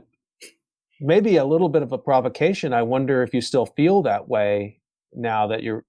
maybe 1.00 1.36
a 1.36 1.44
little 1.44 1.68
bit 1.68 1.82
of 1.82 1.92
a 1.92 1.98
provocation. 1.98 2.72
I 2.72 2.82
wonder 2.82 3.22
if 3.22 3.32
you 3.32 3.40
still 3.40 3.66
feel 3.66 4.02
that 4.02 4.28
way 4.28 4.80
now 5.12 5.46
that 5.46 5.62
you're. 5.62 5.84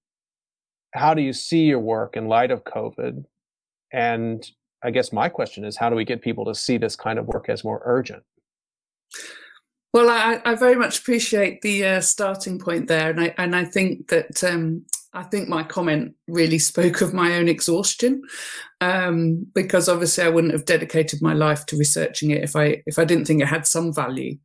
How 0.92 1.14
do 1.14 1.22
you 1.22 1.32
see 1.32 1.66
your 1.66 1.78
work 1.78 2.16
in 2.16 2.26
light 2.26 2.50
of 2.50 2.64
COVID? 2.64 3.24
And 3.92 4.44
I 4.82 4.90
guess 4.90 5.12
my 5.12 5.28
question 5.28 5.64
is, 5.64 5.76
how 5.76 5.88
do 5.88 5.94
we 5.94 6.04
get 6.04 6.22
people 6.22 6.44
to 6.46 6.54
see 6.54 6.78
this 6.78 6.96
kind 6.96 7.18
of 7.18 7.26
work 7.26 7.48
as 7.48 7.62
more 7.62 7.80
urgent? 7.84 8.24
Well, 9.92 10.08
I, 10.08 10.40
I, 10.44 10.54
very 10.54 10.76
much 10.76 11.00
appreciate 11.00 11.62
the 11.62 11.84
uh, 11.84 12.00
starting 12.00 12.60
point 12.60 12.86
there, 12.86 13.10
and 13.10 13.20
I 13.20 13.34
and 13.38 13.56
I 13.56 13.64
think 13.64 14.08
that 14.08 14.44
um, 14.44 14.84
I 15.12 15.24
think 15.24 15.48
my 15.48 15.64
comment 15.64 16.14
really 16.28 16.58
spoke 16.60 17.00
of 17.00 17.12
my 17.12 17.34
own 17.34 17.48
exhaustion, 17.48 18.22
um, 18.80 19.46
because 19.52 19.88
obviously 19.88 20.22
I 20.22 20.28
wouldn't 20.28 20.52
have 20.52 20.64
dedicated 20.64 21.20
my 21.20 21.32
life 21.32 21.66
to 21.66 21.76
researching 21.76 22.30
it 22.30 22.44
if 22.44 22.54
I 22.54 22.82
if 22.86 23.00
I 23.00 23.04
didn't 23.04 23.24
think 23.24 23.42
it 23.42 23.48
had 23.48 23.66
some 23.66 23.92
value. 23.92 24.38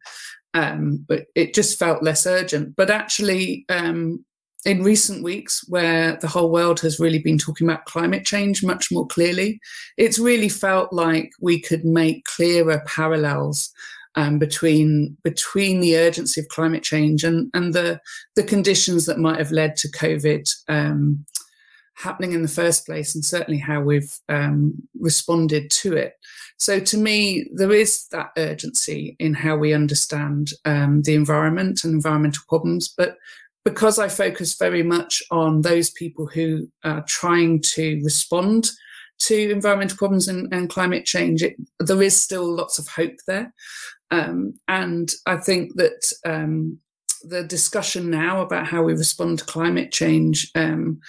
Um, 0.55 1.05
but 1.07 1.25
it 1.35 1.53
just 1.53 1.77
felt 1.77 2.01
less 2.01 2.25
urgent. 2.25 2.75
But 2.75 2.89
actually, 2.89 3.65
um, 3.69 4.23
in 4.65 4.81
recent 4.81 5.23
weeks, 5.23 5.63
where 5.67 6.17
the 6.21 6.27
whole 6.27 6.49
world 6.49 6.79
has 6.79 6.99
really 6.99 7.19
been 7.19 7.37
talking 7.37 7.67
about 7.69 7.85
climate 7.85 8.25
change 8.25 8.63
much 8.63 8.91
more 8.91 9.05
clearly, 9.05 9.59
it's 9.97 10.17
really 10.17 10.49
felt 10.49 10.91
like 10.91 11.31
we 11.39 11.59
could 11.59 11.85
make 11.85 12.23
clearer 12.23 12.81
parallels 12.87 13.71
um, 14.15 14.39
between 14.39 15.17
between 15.23 15.79
the 15.79 15.97
urgency 15.97 16.41
of 16.41 16.47
climate 16.49 16.83
change 16.83 17.23
and 17.23 17.49
and 17.53 17.73
the 17.73 17.99
the 18.35 18.43
conditions 18.43 19.05
that 19.05 19.19
might 19.19 19.39
have 19.39 19.51
led 19.51 19.75
to 19.77 19.91
COVID 19.91 20.49
um, 20.67 21.25
happening 21.95 22.33
in 22.33 22.41
the 22.41 22.47
first 22.47 22.85
place, 22.85 23.15
and 23.15 23.23
certainly 23.23 23.59
how 23.59 23.81
we've 23.81 24.19
um, 24.29 24.73
responded 24.99 25.69
to 25.71 25.95
it. 25.95 26.13
So, 26.57 26.79
to 26.79 26.97
me, 26.97 27.49
there 27.53 27.71
is 27.71 28.07
that 28.09 28.31
urgency 28.37 29.15
in 29.19 29.33
how 29.33 29.57
we 29.57 29.73
understand 29.73 30.51
um, 30.63 31.01
the 31.01 31.15
environment 31.15 31.83
and 31.83 31.93
environmental 31.93 32.43
problems, 32.47 32.93
but 32.95 33.17
because 33.65 33.97
I 33.97 34.07
focus 34.07 34.55
very 34.57 34.83
much 34.83 35.23
on 35.31 35.61
those 35.61 35.89
people 35.89 36.27
who 36.27 36.69
are 36.83 37.03
trying 37.07 37.61
to 37.73 37.99
respond 38.03 38.69
to 39.17 39.51
environmental 39.51 39.97
problems 39.97 40.27
and, 40.27 40.53
and 40.53 40.69
climate 40.69 41.05
change, 41.05 41.41
it, 41.41 41.55
there 41.79 42.01
is 42.01 42.19
still 42.19 42.45
lots 42.45 42.77
of 42.77 42.87
hope 42.87 43.15
there. 43.27 43.53
Um, 44.11 44.53
and 44.67 45.11
I 45.25 45.37
think 45.37 45.75
that 45.75 46.11
um, 46.25 46.79
the 47.23 47.43
discussion 47.43 48.09
now 48.09 48.41
about 48.41 48.67
how 48.67 48.83
we 48.83 48.93
respond 48.93 49.39
to 49.39 49.45
climate 49.45 49.91
change. 49.91 50.51
Um, 50.55 50.99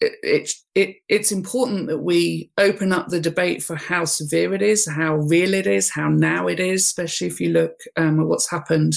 it, 0.00 0.12
it, 0.22 0.50
it, 0.74 0.96
it's 1.08 1.32
important 1.32 1.88
that 1.88 1.98
we 1.98 2.50
open 2.56 2.92
up 2.92 3.08
the 3.08 3.20
debate 3.20 3.62
for 3.62 3.76
how 3.76 4.04
severe 4.04 4.54
it 4.54 4.62
is, 4.62 4.88
how 4.88 5.16
real 5.16 5.52
it 5.52 5.66
is, 5.66 5.90
how 5.90 6.08
now 6.08 6.46
it 6.46 6.58
is, 6.58 6.82
especially 6.82 7.26
if 7.26 7.40
you 7.40 7.50
look 7.50 7.74
um, 7.96 8.20
at 8.20 8.26
what's 8.26 8.50
happened 8.50 8.94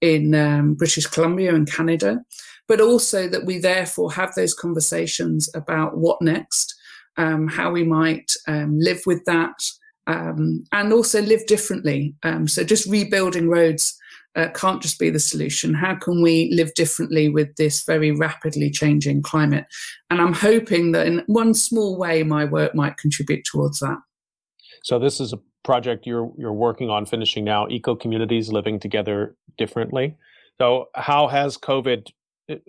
in 0.00 0.34
um, 0.34 0.74
British 0.74 1.06
Columbia 1.06 1.54
and 1.54 1.70
Canada, 1.70 2.22
but 2.68 2.80
also 2.80 3.26
that 3.28 3.46
we 3.46 3.58
therefore 3.58 4.12
have 4.12 4.34
those 4.34 4.52
conversations 4.52 5.48
about 5.54 5.96
what 5.96 6.20
next, 6.20 6.74
um, 7.16 7.48
how 7.48 7.70
we 7.70 7.84
might 7.84 8.30
live 8.46 9.00
with 9.06 9.24
that, 9.24 9.54
um, 10.06 10.64
and 10.72 10.92
also 10.92 11.22
live 11.22 11.46
differently. 11.46 12.14
Um, 12.22 12.48
so 12.48 12.64
just 12.64 12.88
rebuilding 12.88 13.48
roads 13.48 13.98
uh, 14.36 14.48
can't 14.54 14.82
just 14.82 14.98
be 14.98 15.10
the 15.10 15.18
solution. 15.18 15.74
How 15.74 15.94
can 15.94 16.20
we 16.20 16.50
live 16.52 16.74
differently 16.74 17.28
with 17.28 17.54
this 17.56 17.84
very 17.84 18.10
rapidly 18.10 18.70
changing 18.70 19.22
climate? 19.22 19.66
And 20.10 20.20
I'm 20.20 20.32
hoping 20.32 20.92
that 20.92 21.06
in 21.06 21.22
one 21.26 21.54
small 21.54 21.96
way, 21.96 22.22
my 22.22 22.44
work 22.44 22.74
might 22.74 22.96
contribute 22.96 23.44
towards 23.44 23.78
that. 23.80 23.98
So 24.82 24.98
this 24.98 25.20
is 25.20 25.32
a 25.32 25.38
project 25.62 26.06
you're 26.06 26.30
you're 26.36 26.52
working 26.52 26.90
on 26.90 27.06
finishing 27.06 27.44
now. 27.44 27.66
Eco 27.68 27.94
communities 27.94 28.50
living 28.50 28.78
together 28.78 29.36
differently. 29.56 30.16
So 30.60 30.88
how 30.94 31.28
has 31.28 31.56
COVID? 31.56 32.10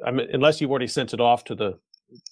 I 0.05 0.11
mean, 0.11 0.27
unless 0.31 0.61
you've 0.61 0.69
already 0.69 0.88
sent 0.88 1.13
it 1.13 1.19
off 1.19 1.43
to 1.45 1.55
the 1.55 1.77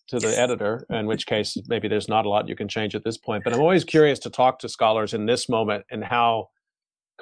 to 0.07 0.19
the 0.19 0.39
editor, 0.39 0.85
in 0.89 1.05
which 1.07 1.25
case 1.25 1.57
maybe 1.67 1.87
there's 1.87 2.07
not 2.07 2.25
a 2.25 2.29
lot 2.29 2.47
you 2.47 2.55
can 2.55 2.67
change 2.67 2.95
at 2.95 3.03
this 3.03 3.17
point. 3.17 3.43
But 3.43 3.53
I'm 3.53 3.59
always 3.59 3.83
curious 3.83 4.19
to 4.19 4.29
talk 4.29 4.59
to 4.59 4.69
scholars 4.69 5.13
in 5.13 5.25
this 5.25 5.49
moment 5.49 5.85
and 5.89 6.03
how 6.03 6.49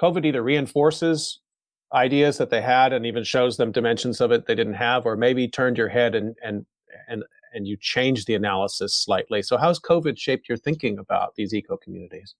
COVID 0.00 0.24
either 0.24 0.42
reinforces 0.42 1.40
ideas 1.94 2.38
that 2.38 2.50
they 2.50 2.62
had 2.62 2.92
and 2.92 3.04
even 3.04 3.24
shows 3.24 3.56
them 3.56 3.72
dimensions 3.72 4.20
of 4.20 4.32
it 4.32 4.46
they 4.46 4.54
didn't 4.54 4.74
have, 4.74 5.06
or 5.06 5.16
maybe 5.16 5.48
turned 5.48 5.78
your 5.78 5.88
head 5.88 6.14
and 6.14 6.34
and 6.42 6.66
and 7.08 7.24
and 7.54 7.66
you 7.66 7.76
changed 7.80 8.26
the 8.26 8.34
analysis 8.34 8.94
slightly. 8.94 9.42
So 9.42 9.56
how's 9.56 9.78
COVID 9.78 10.18
shaped 10.18 10.48
your 10.48 10.58
thinking 10.58 10.98
about 10.98 11.34
these 11.36 11.54
eco 11.54 11.76
communities? 11.76 12.34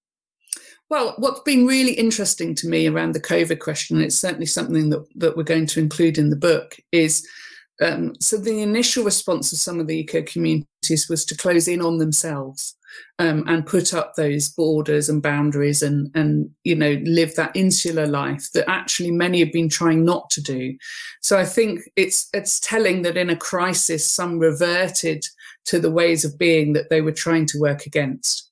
Well, 0.88 1.14
what's 1.16 1.40
been 1.40 1.66
really 1.66 1.92
interesting 1.92 2.54
to 2.56 2.68
me 2.68 2.86
around 2.86 3.12
the 3.12 3.20
COVID 3.20 3.60
question, 3.60 3.96
and 3.96 4.04
it's 4.04 4.16
certainly 4.16 4.46
something 4.46 4.90
that, 4.90 5.06
that 5.14 5.36
we're 5.36 5.42
going 5.42 5.66
to 5.66 5.80
include 5.80 6.18
in 6.18 6.28
the 6.28 6.36
book, 6.36 6.76
is 6.92 7.26
um, 7.82 8.14
so 8.20 8.36
the 8.36 8.62
initial 8.62 9.04
response 9.04 9.52
of 9.52 9.58
some 9.58 9.80
of 9.80 9.86
the 9.86 9.98
eco 9.98 10.22
communities 10.22 11.08
was 11.08 11.24
to 11.26 11.36
close 11.36 11.68
in 11.68 11.80
on 11.80 11.98
themselves 11.98 12.76
um, 13.18 13.44
and 13.46 13.66
put 13.66 13.94
up 13.94 14.14
those 14.14 14.50
borders 14.50 15.08
and 15.08 15.22
boundaries 15.22 15.82
and 15.82 16.10
and 16.14 16.50
you 16.64 16.74
know 16.74 17.00
live 17.04 17.34
that 17.34 17.54
insular 17.54 18.06
life 18.06 18.50
that 18.52 18.68
actually 18.68 19.10
many 19.10 19.40
have 19.40 19.52
been 19.52 19.68
trying 19.68 20.04
not 20.04 20.28
to 20.30 20.42
do. 20.42 20.76
So 21.20 21.38
I 21.38 21.44
think 21.44 21.80
it's 21.96 22.28
it's 22.32 22.60
telling 22.60 23.02
that 23.02 23.16
in 23.16 23.30
a 23.30 23.36
crisis 23.36 24.06
some 24.06 24.38
reverted 24.38 25.24
to 25.66 25.78
the 25.78 25.90
ways 25.90 26.24
of 26.24 26.38
being 26.38 26.72
that 26.74 26.90
they 26.90 27.00
were 27.00 27.12
trying 27.12 27.46
to 27.46 27.60
work 27.60 27.86
against. 27.86 28.48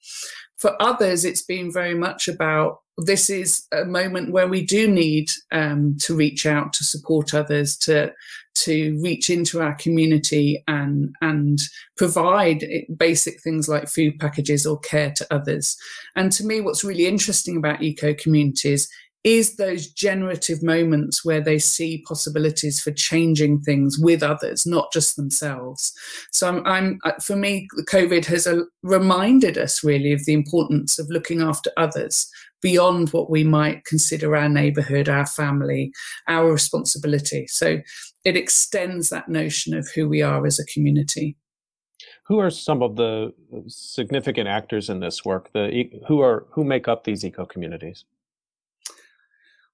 for 0.57 0.77
others, 0.83 1.25
it's 1.25 1.43
been 1.43 1.73
very 1.73 1.95
much 1.95 2.29
about 2.29 2.81
this 2.99 3.31
is 3.31 3.67
a 3.73 3.85
moment 3.85 4.31
where 4.33 4.49
we 4.49 4.65
do 4.65 4.87
need 4.89 5.31
um, 5.53 5.97
to 6.01 6.15
reach 6.15 6.47
out 6.47 6.73
to 6.75 6.85
support 6.85 7.35
others, 7.35 7.77
to 7.79 8.13
to 8.55 8.99
reach 9.03 9.31
into 9.31 9.61
our 9.61 9.75
community 9.75 10.63
and 10.69 11.15
and 11.21 11.59
provide 11.97 12.65
basic 12.97 13.41
things 13.43 13.69
like 13.69 13.89
food 13.89 14.19
packages 14.19 14.67
or 14.67 14.79
care 14.81 15.13
to 15.17 15.27
others. 15.31 15.77
And 16.17 16.33
to 16.33 16.45
me, 16.45 16.61
what's 16.61 16.85
really 16.85 17.07
interesting 17.07 17.57
about 17.57 17.83
eco 17.83 18.15
communities 18.15 18.89
is 19.23 19.57
those 19.57 19.87
generative 19.89 20.63
moments 20.63 21.25
where 21.25 21.43
they 21.43 21.59
see 21.59 22.03
possibilities 22.09 22.81
for 22.81 22.91
changing 22.91 23.61
things 23.61 23.99
with 23.99 24.23
others, 24.23 24.65
not 24.67 24.91
just 24.93 25.17
themselves. 25.17 25.93
So 26.33 26.49
I'm, 26.49 26.67
I'm 26.67 26.99
uh, 27.05 27.13
for 27.21 27.37
me, 27.37 27.69
COVID 27.91 28.25
has 28.27 28.47
uh, 28.47 28.63
reminded 28.83 29.59
us 29.59 29.85
really 29.85 30.13
of 30.13 30.25
the 30.25 30.33
importance 30.33 30.99
of 30.99 31.11
looking 31.11 31.43
after 31.43 31.71
others 31.77 32.31
beyond 32.63 33.11
what 33.11 33.31
we 33.31 33.45
might 33.45 33.85
consider 33.85 34.37
our 34.37 34.49
neighborhood, 34.49 35.09
our 35.09 35.27
family, 35.27 35.93
our 36.29 36.51
responsibility. 36.51 37.47
So 37.47 37.79
it 38.25 38.37
extends 38.37 39.09
that 39.09 39.29
notion 39.29 39.75
of 39.75 39.89
who 39.95 40.09
we 40.09 40.23
are 40.23 40.47
as 40.47 40.59
a 40.59 40.67
community. 40.67 41.37
Who 42.27 42.39
are 42.39 42.51
some 42.51 42.83
of 42.83 42.97
the 42.97 43.33
significant 43.67 44.49
actors 44.49 44.89
in 44.89 45.01
this 45.01 45.25
work? 45.25 45.53
The 45.53 45.91
who 46.07 46.21
are 46.21 46.47
who 46.51 46.65
make 46.65 46.89
up 46.89 47.05
these 47.05 47.25
eco 47.25 47.45
communities? 47.45 48.05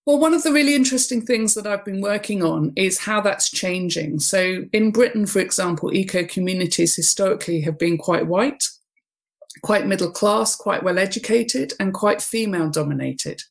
Well, 0.06 0.20
one 0.20 0.34
of 0.34 0.44
the 0.44 0.52
really 0.52 0.76
interesting 0.76 1.20
things 1.26 1.54
that 1.54 1.66
I've 1.66 1.84
been 1.84 2.00
working 2.00 2.44
on 2.44 2.72
is 2.76 3.00
how 3.00 3.20
that's 3.20 3.50
changing. 3.50 4.20
So, 4.20 4.64
in 4.72 4.92
Britain, 4.92 5.26
for 5.26 5.40
example, 5.40 5.92
eco 5.92 6.24
communities 6.24 6.94
historically 6.94 7.60
have 7.62 7.76
been 7.76 7.98
quite 7.98 8.28
white, 8.28 8.68
quite 9.62 9.88
middle 9.88 10.12
class, 10.12 10.54
quite 10.54 10.84
well 10.84 10.98
educated, 10.98 11.72
and 11.80 11.92
quite 11.92 12.22
female 12.22 12.70
dominated. 12.70 13.42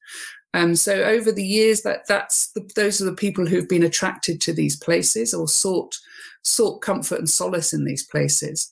Um, 0.56 0.74
so, 0.76 1.04
over 1.04 1.34
the 1.34 1.46
years, 1.46 1.82
that 1.82 2.08
that's 2.08 2.52
the, 2.54 2.68
those 2.78 3.02
are 3.02 3.06
the 3.06 3.14
people 3.14 3.46
who've 3.46 3.68
been 3.68 3.84
attracted 3.84 4.40
to 4.42 4.54
these 4.54 4.78
places 4.78 5.34
or 5.34 5.50
sought 5.50 6.00
sought 6.44 6.80
comfort 6.80 7.20
and 7.20 7.30
solace 7.30 7.74
in 7.74 7.84
these 7.84 8.06
places. 8.06 8.72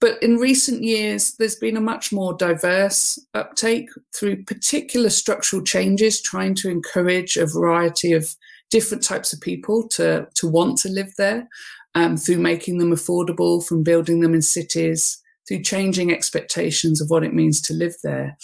But 0.00 0.22
in 0.22 0.36
recent 0.36 0.84
years, 0.84 1.34
there's 1.34 1.56
been 1.56 1.76
a 1.76 1.80
much 1.80 2.12
more 2.12 2.34
diverse 2.34 3.18
uptake 3.34 3.90
through 4.14 4.44
particular 4.44 5.10
structural 5.10 5.62
changes, 5.62 6.22
trying 6.22 6.54
to 6.56 6.70
encourage 6.70 7.36
a 7.36 7.44
variety 7.44 8.12
of 8.12 8.34
different 8.70 9.02
types 9.02 9.32
of 9.32 9.40
people 9.40 9.88
to, 9.88 10.28
to 10.36 10.46
want 10.46 10.78
to 10.78 10.88
live 10.88 11.12
there 11.18 11.48
um, 11.96 12.16
through 12.16 12.38
making 12.38 12.78
them 12.78 12.92
affordable, 12.92 13.66
from 13.66 13.82
building 13.82 14.20
them 14.20 14.32
in 14.32 14.42
cities, 14.42 15.20
through 15.48 15.62
changing 15.62 16.12
expectations 16.12 17.00
of 17.00 17.10
what 17.10 17.24
it 17.24 17.34
means 17.34 17.60
to 17.60 17.74
live 17.74 17.96
there. 18.04 18.38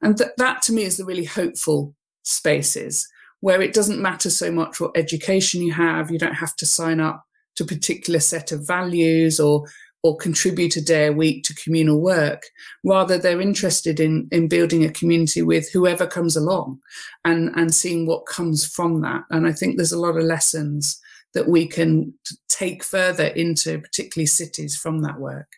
And 0.00 0.16
th- 0.16 0.30
that 0.36 0.62
to 0.62 0.72
me 0.72 0.84
is 0.84 0.96
the 0.96 1.04
really 1.04 1.24
hopeful 1.24 1.94
spaces 2.22 3.08
where 3.40 3.60
it 3.60 3.74
doesn't 3.74 4.00
matter 4.00 4.30
so 4.30 4.50
much 4.50 4.80
what 4.80 4.96
education 4.96 5.62
you 5.62 5.72
have, 5.72 6.10
you 6.10 6.18
don't 6.18 6.34
have 6.34 6.54
to 6.56 6.66
sign 6.66 7.00
up 7.00 7.24
to 7.56 7.64
a 7.64 7.66
particular 7.66 8.20
set 8.20 8.52
of 8.52 8.66
values 8.66 9.40
or 9.40 9.66
or 10.04 10.16
contribute 10.16 10.76
a 10.76 10.82
day 10.82 11.06
a 11.06 11.12
week 11.12 11.44
to 11.44 11.54
communal 11.54 12.00
work. 12.00 12.42
Rather, 12.84 13.18
they're 13.18 13.40
interested 13.40 14.00
in, 14.00 14.28
in 14.32 14.48
building 14.48 14.84
a 14.84 14.90
community 14.90 15.42
with 15.42 15.70
whoever 15.70 16.06
comes 16.06 16.36
along 16.36 16.80
and, 17.24 17.50
and 17.54 17.72
seeing 17.72 18.04
what 18.06 18.26
comes 18.26 18.66
from 18.66 19.00
that. 19.02 19.22
And 19.30 19.46
I 19.46 19.52
think 19.52 19.76
there's 19.76 19.92
a 19.92 20.00
lot 20.00 20.16
of 20.16 20.24
lessons 20.24 21.00
that 21.34 21.48
we 21.48 21.66
can 21.68 22.14
take 22.48 22.82
further 22.82 23.26
into 23.26 23.78
particularly 23.78 24.26
cities 24.26 24.76
from 24.76 25.02
that 25.02 25.20
work. 25.20 25.48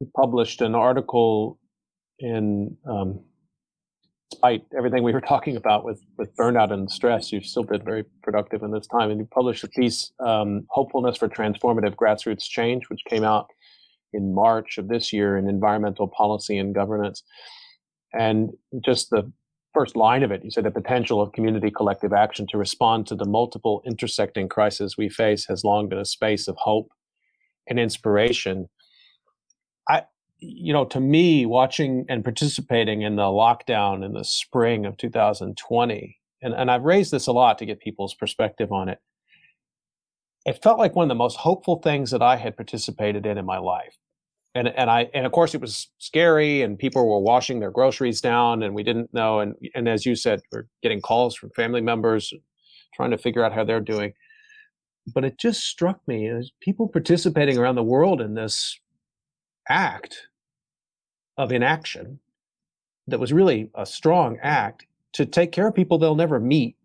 You 0.00 0.10
published 0.16 0.60
an 0.60 0.74
article 0.74 1.58
in 2.18 2.76
um, 2.88 3.20
despite 4.30 4.62
everything 4.76 5.02
we 5.02 5.12
were 5.12 5.20
talking 5.20 5.56
about 5.56 5.84
with, 5.84 6.02
with 6.18 6.34
burnout 6.36 6.72
and 6.72 6.90
stress, 6.90 7.32
you've 7.32 7.46
still 7.46 7.62
been 7.62 7.84
very 7.84 8.04
productive 8.22 8.62
in 8.62 8.70
this 8.72 8.86
time. 8.86 9.10
And 9.10 9.20
you 9.20 9.28
published 9.32 9.64
a 9.64 9.68
piece, 9.68 10.12
um, 10.24 10.66
Hopefulness 10.70 11.16
for 11.16 11.28
Transformative 11.28 11.94
Grassroots 11.94 12.44
Change, 12.44 12.84
which 12.88 13.00
came 13.08 13.24
out 13.24 13.46
in 14.12 14.34
March 14.34 14.78
of 14.78 14.88
this 14.88 15.12
year 15.12 15.36
in 15.36 15.48
Environmental 15.48 16.08
Policy 16.08 16.58
and 16.58 16.74
Governance. 16.74 17.22
And 18.12 18.50
just 18.84 19.10
the 19.10 19.30
first 19.74 19.94
line 19.94 20.22
of 20.22 20.32
it, 20.32 20.42
you 20.42 20.50
said 20.50 20.64
the 20.64 20.70
potential 20.70 21.20
of 21.20 21.32
community 21.32 21.70
collective 21.70 22.12
action 22.12 22.46
to 22.50 22.58
respond 22.58 23.06
to 23.06 23.14
the 23.14 23.26
multiple 23.26 23.82
intersecting 23.86 24.48
crises 24.48 24.96
we 24.96 25.08
face 25.08 25.46
has 25.46 25.64
long 25.64 25.88
been 25.88 25.98
a 25.98 26.04
space 26.04 26.48
of 26.48 26.56
hope 26.56 26.88
and 27.68 27.78
inspiration. 27.78 28.68
You 30.38 30.72
know, 30.72 30.84
to 30.86 31.00
me, 31.00 31.46
watching 31.46 32.04
and 32.08 32.22
participating 32.22 33.02
in 33.02 33.16
the 33.16 33.22
lockdown 33.22 34.04
in 34.04 34.12
the 34.12 34.24
spring 34.24 34.84
of 34.84 34.96
2020, 34.98 36.18
and, 36.42 36.54
and 36.54 36.70
I've 36.70 36.82
raised 36.82 37.10
this 37.10 37.26
a 37.26 37.32
lot 37.32 37.58
to 37.58 37.66
get 37.66 37.80
people's 37.80 38.14
perspective 38.14 38.70
on 38.70 38.88
it. 38.88 38.98
It 40.44 40.62
felt 40.62 40.78
like 40.78 40.94
one 40.94 41.04
of 41.04 41.08
the 41.08 41.14
most 41.14 41.36
hopeful 41.36 41.80
things 41.82 42.10
that 42.10 42.22
I 42.22 42.36
had 42.36 42.56
participated 42.56 43.26
in 43.26 43.38
in 43.38 43.44
my 43.44 43.58
life. 43.58 43.96
And, 44.54 44.68
and 44.68 44.88
I 44.88 45.10
and 45.12 45.26
of 45.26 45.32
course 45.32 45.54
it 45.54 45.60
was 45.60 45.88
scary 45.98 46.62
and 46.62 46.78
people 46.78 47.06
were 47.06 47.18
washing 47.18 47.60
their 47.60 47.70
groceries 47.70 48.22
down 48.22 48.62
and 48.62 48.74
we 48.74 48.82
didn't 48.82 49.12
know 49.12 49.40
and 49.40 49.54
and 49.74 49.86
as 49.86 50.06
you 50.06 50.16
said 50.16 50.40
we're 50.50 50.66
getting 50.82 51.02
calls 51.02 51.34
from 51.34 51.50
family 51.50 51.82
members 51.82 52.32
trying 52.94 53.10
to 53.10 53.18
figure 53.18 53.44
out 53.44 53.52
how 53.52 53.64
they're 53.64 53.80
doing 53.80 54.14
but 55.12 55.24
it 55.26 55.38
just 55.38 55.64
struck 55.64 56.00
me 56.08 56.26
as 56.28 56.50
people 56.60 56.88
participating 56.88 57.58
around 57.58 57.74
the 57.74 57.82
world 57.82 58.22
in 58.22 58.32
this 58.32 58.80
act 59.68 60.28
of 61.36 61.52
inaction 61.52 62.18
that 63.06 63.20
was 63.20 63.32
really 63.32 63.70
a 63.74 63.86
strong 63.86 64.38
act 64.42 64.86
to 65.12 65.26
take 65.26 65.52
care 65.52 65.68
of 65.68 65.74
people 65.74 65.98
they'll 65.98 66.14
never 66.14 66.40
meet. 66.40 66.76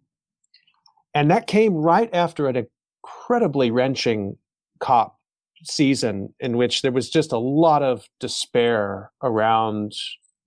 And 1.13 1.29
that 1.31 1.47
came 1.47 1.73
right 1.73 2.09
after 2.13 2.47
an 2.47 2.67
incredibly 3.03 3.71
wrenching 3.71 4.37
COP 4.79 5.17
season 5.63 6.33
in 6.39 6.57
which 6.57 6.81
there 6.81 6.91
was 6.91 7.09
just 7.09 7.31
a 7.31 7.37
lot 7.37 7.83
of 7.83 8.07
despair 8.19 9.11
around 9.21 9.93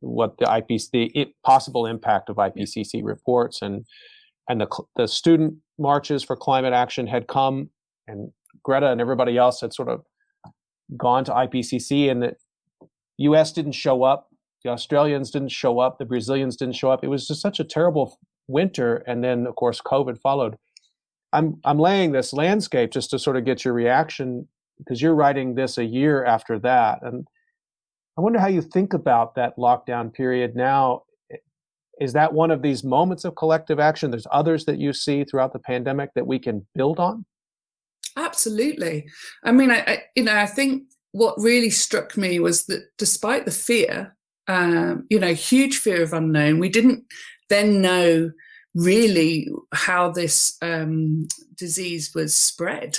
what 0.01 0.39
the 0.39 0.47
IPC, 0.47 0.91
the 0.91 1.35
possible 1.45 1.87
impact 1.87 2.29
of 2.29 2.37
IPCC 2.37 3.03
reports 3.03 3.63
and 3.63 3.85
and 4.49 4.61
the 4.61 4.85
the 4.97 5.09
student 5.09 5.55
marches 5.79 6.23
for 6.23 6.37
climate 6.37 6.73
action 6.73 7.07
had 7.07 7.27
come 7.27 7.71
and 8.07 8.31
Greta 8.63 8.91
and 8.91 9.01
everybody 9.01 9.39
else 9.39 9.61
had 9.61 9.73
sort 9.73 9.89
of 9.89 10.05
gone 10.97 11.25
to 11.25 11.33
IPCC 11.33 12.11
and 12.11 12.23
the 12.23 12.37
US 13.19 13.53
didn't 13.53 13.73
show 13.73 14.03
up, 14.03 14.29
the 14.63 14.71
Australians 14.71 15.31
didn't 15.31 15.51
show 15.51 15.79
up, 15.79 15.99
the 15.99 16.05
Brazilians 16.05 16.57
didn't 16.57 16.77
show 16.77 16.91
up. 16.91 17.05
It 17.05 17.09
was 17.09 17.27
just 17.27 17.41
such 17.41 17.61
a 17.61 17.65
terrible 17.65 18.19
winter 18.49 18.97
and 19.07 19.25
then 19.25 19.47
of 19.47 19.55
course 19.57 19.81
COVID 19.81 20.21
followed. 20.21 20.57
I'm 21.33 21.61
I'm 21.65 21.79
laying 21.79 22.13
this 22.13 22.33
landscape 22.33 22.91
just 22.91 23.11
to 23.11 23.19
sort 23.19 23.37
of 23.37 23.45
get 23.45 23.65
your 23.65 23.75
reaction 23.75 24.49
because 24.79 25.01
you're 25.01 25.15
writing 25.15 25.55
this 25.55 25.79
a 25.79 25.85
year 25.85 26.25
after 26.25 26.59
that 26.61 27.01
and 27.03 27.27
I 28.17 28.21
wonder 28.21 28.39
how 28.39 28.47
you 28.47 28.63
think 28.63 28.93
about 28.93 29.35
that 29.35 29.57
lockdown 29.57 30.13
period 30.13 30.55
now. 30.55 31.03
Is 32.01 32.13
that 32.13 32.33
one 32.33 32.51
of 32.51 32.63
these 32.63 32.85
moments 32.85 33.25
of 33.25 33.35
collective 33.35 33.81
action? 33.81 34.11
There's 34.11 34.27
others 34.31 34.65
that 34.67 34.79
you 34.79 34.93
see 34.93 35.25
throughout 35.25 35.53
the 35.53 35.59
pandemic 35.59 36.11
that 36.15 36.27
we 36.27 36.39
can 36.39 36.67
build 36.75 36.99
on? 37.01 37.25
Absolutely. 38.17 39.07
I 39.43 39.53
mean, 39.53 39.71
I, 39.71 39.79
I, 39.87 40.03
you 40.15 40.25
know, 40.25 40.37
I 40.37 40.47
think 40.47 40.85
what 41.13 41.35
really 41.39 41.71
struck 41.71 42.17
me 42.17 42.39
was 42.41 42.67
that 42.67 42.83
despite 42.99 43.45
the 43.45 43.51
fear, 43.51 44.17
um, 44.49 45.07
you 45.11 45.19
know, 45.19 45.35
huge 45.35 45.79
fear 45.79 46.03
of 46.03 46.13
unknown, 46.13 46.59
we 46.59 46.69
didn't 46.69 47.05
then 47.49 47.81
know 47.81 48.31
really 48.75 49.49
how 49.73 50.11
this 50.11 50.57
um, 50.63 51.29
disease 51.57 52.13
was 52.15 52.35
spread. 52.35 52.99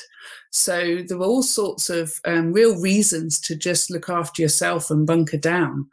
So 0.56 1.02
there 1.06 1.18
were 1.18 1.26
all 1.26 1.44
sorts 1.44 1.90
of 1.90 2.14
um, 2.24 2.54
real 2.54 2.80
reasons 2.80 3.42
to 3.42 3.58
just 3.58 3.92
look 3.92 4.08
after 4.08 4.42
yourself 4.42 4.90
and 4.90 5.06
bunker 5.06 5.38
down. 5.38 5.88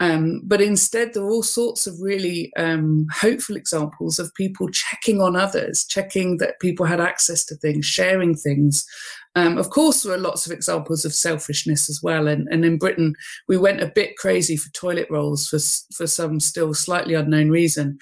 Um, 0.00 0.40
but 0.44 0.62
instead, 0.62 1.12
there 1.12 1.24
were 1.24 1.30
all 1.30 1.42
sorts 1.42 1.86
of 1.86 2.00
really 2.00 2.50
um, 2.56 3.06
hopeful 3.12 3.56
examples 3.56 4.18
of 4.18 4.32
people 4.34 4.70
checking 4.70 5.20
on 5.20 5.36
others, 5.36 5.84
checking 5.84 6.38
that 6.38 6.58
people 6.58 6.86
had 6.86 7.02
access 7.02 7.44
to 7.46 7.56
things, 7.56 7.84
sharing 7.84 8.34
things, 8.34 8.86
um, 9.38 9.56
of 9.56 9.70
course, 9.70 10.02
there 10.02 10.14
are 10.14 10.18
lots 10.18 10.46
of 10.46 10.52
examples 10.52 11.04
of 11.04 11.14
selfishness 11.14 11.88
as 11.88 12.00
well. 12.02 12.26
And, 12.26 12.48
and 12.50 12.64
in 12.64 12.76
Britain, 12.76 13.14
we 13.46 13.56
went 13.56 13.80
a 13.80 13.92
bit 13.94 14.16
crazy 14.16 14.56
for 14.56 14.68
toilet 14.72 15.06
rolls 15.10 15.46
for, 15.46 15.58
for 15.94 16.08
some 16.08 16.40
still 16.40 16.74
slightly 16.74 17.14
unknown 17.14 17.50
reason. 17.50 17.98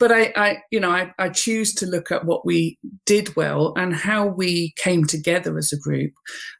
Um, 0.00 0.08
but 0.08 0.12
I, 0.12 0.32
I, 0.36 0.62
you 0.70 0.80
know, 0.80 0.90
I, 0.90 1.12
I 1.18 1.28
choose 1.28 1.74
to 1.74 1.86
look 1.86 2.10
at 2.10 2.24
what 2.24 2.44
we 2.44 2.78
did 3.06 3.34
well 3.36 3.72
and 3.76 3.94
how 3.94 4.26
we 4.26 4.72
came 4.76 5.04
together 5.04 5.58
as 5.58 5.72
a 5.72 5.78
group. 5.78 6.12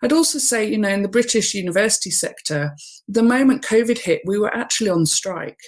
I'd 0.02 0.12
also 0.12 0.38
say, 0.38 0.64
you 0.64 0.78
know, 0.78 0.88
in 0.88 1.02
the 1.02 1.08
British 1.08 1.54
university 1.54 2.10
sector, 2.10 2.74
the 3.08 3.22
moment 3.22 3.64
COVID 3.64 3.98
hit, 3.98 4.22
we 4.26 4.38
were 4.38 4.54
actually 4.54 4.90
on 4.90 5.06
strike. 5.06 5.60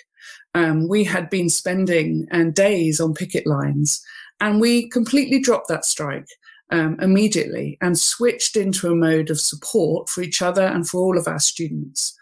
Um, 0.54 0.88
we 0.88 1.04
had 1.04 1.30
been 1.30 1.48
spending 1.48 2.26
uh, 2.30 2.44
days 2.44 3.00
on 3.00 3.14
picket 3.14 3.46
lines 3.46 4.02
and 4.40 4.60
we 4.60 4.88
completely 4.90 5.40
dropped 5.40 5.68
that 5.68 5.84
strike 5.84 6.28
um, 6.70 6.98
immediately 7.00 7.78
and 7.80 7.98
switched 7.98 8.56
into 8.56 8.90
a 8.90 8.94
mode 8.94 9.30
of 9.30 9.40
support 9.40 10.10
for 10.10 10.20
each 10.20 10.42
other 10.42 10.62
and 10.62 10.86
for 10.86 11.00
all 11.00 11.16
of 11.16 11.26
our 11.26 11.38
students. 11.38 12.14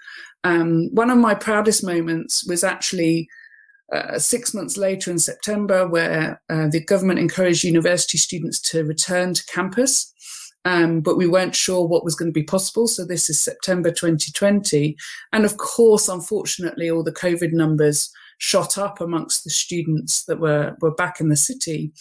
Um, 0.44 0.90
one 0.92 1.10
of 1.10 1.18
my 1.18 1.34
proudest 1.34 1.84
moments 1.84 2.46
was 2.46 2.62
actually 2.62 3.28
uh, 3.92 4.18
six 4.18 4.54
months 4.54 4.76
later 4.76 5.10
in 5.10 5.18
September, 5.18 5.86
where 5.88 6.40
uh, 6.48 6.68
the 6.68 6.84
government 6.84 7.18
encouraged 7.18 7.64
university 7.64 8.18
students 8.18 8.60
to 8.60 8.84
return 8.84 9.34
to 9.34 9.44
campus. 9.46 10.12
Um, 10.66 11.00
but 11.00 11.16
we 11.16 11.26
weren't 11.26 11.56
sure 11.56 11.86
what 11.86 12.04
was 12.04 12.14
going 12.14 12.28
to 12.28 12.38
be 12.38 12.42
possible. 12.42 12.86
So 12.86 13.04
this 13.04 13.30
is 13.30 13.40
September 13.40 13.90
2020. 13.90 14.94
And 15.32 15.44
of 15.46 15.56
course, 15.56 16.06
unfortunately, 16.06 16.90
all 16.90 17.02
the 17.02 17.12
COVID 17.12 17.52
numbers 17.52 18.10
shot 18.38 18.76
up 18.76 19.00
amongst 19.00 19.44
the 19.44 19.50
students 19.50 20.24
that 20.26 20.38
were, 20.38 20.76
were 20.80 20.94
back 20.94 21.20
in 21.20 21.28
the 21.30 21.36
city. 21.36 21.92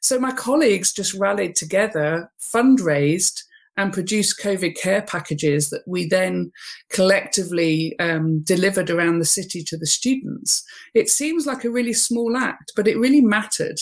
So 0.00 0.18
my 0.18 0.32
colleagues 0.32 0.92
just 0.92 1.14
rallied 1.14 1.56
together, 1.56 2.30
fundraised, 2.40 3.42
and 3.76 3.92
produced 3.92 4.40
COVID 4.40 4.76
care 4.76 5.02
packages 5.02 5.70
that 5.70 5.82
we 5.86 6.06
then 6.06 6.50
collectively 6.90 7.98
um, 7.98 8.42
delivered 8.42 8.90
around 8.90 9.18
the 9.18 9.24
city 9.24 9.62
to 9.64 9.76
the 9.76 9.86
students. 9.86 10.64
It 10.94 11.08
seems 11.08 11.46
like 11.46 11.64
a 11.64 11.70
really 11.70 11.92
small 11.92 12.36
act, 12.36 12.72
but 12.74 12.88
it 12.88 12.98
really 12.98 13.20
mattered. 13.20 13.78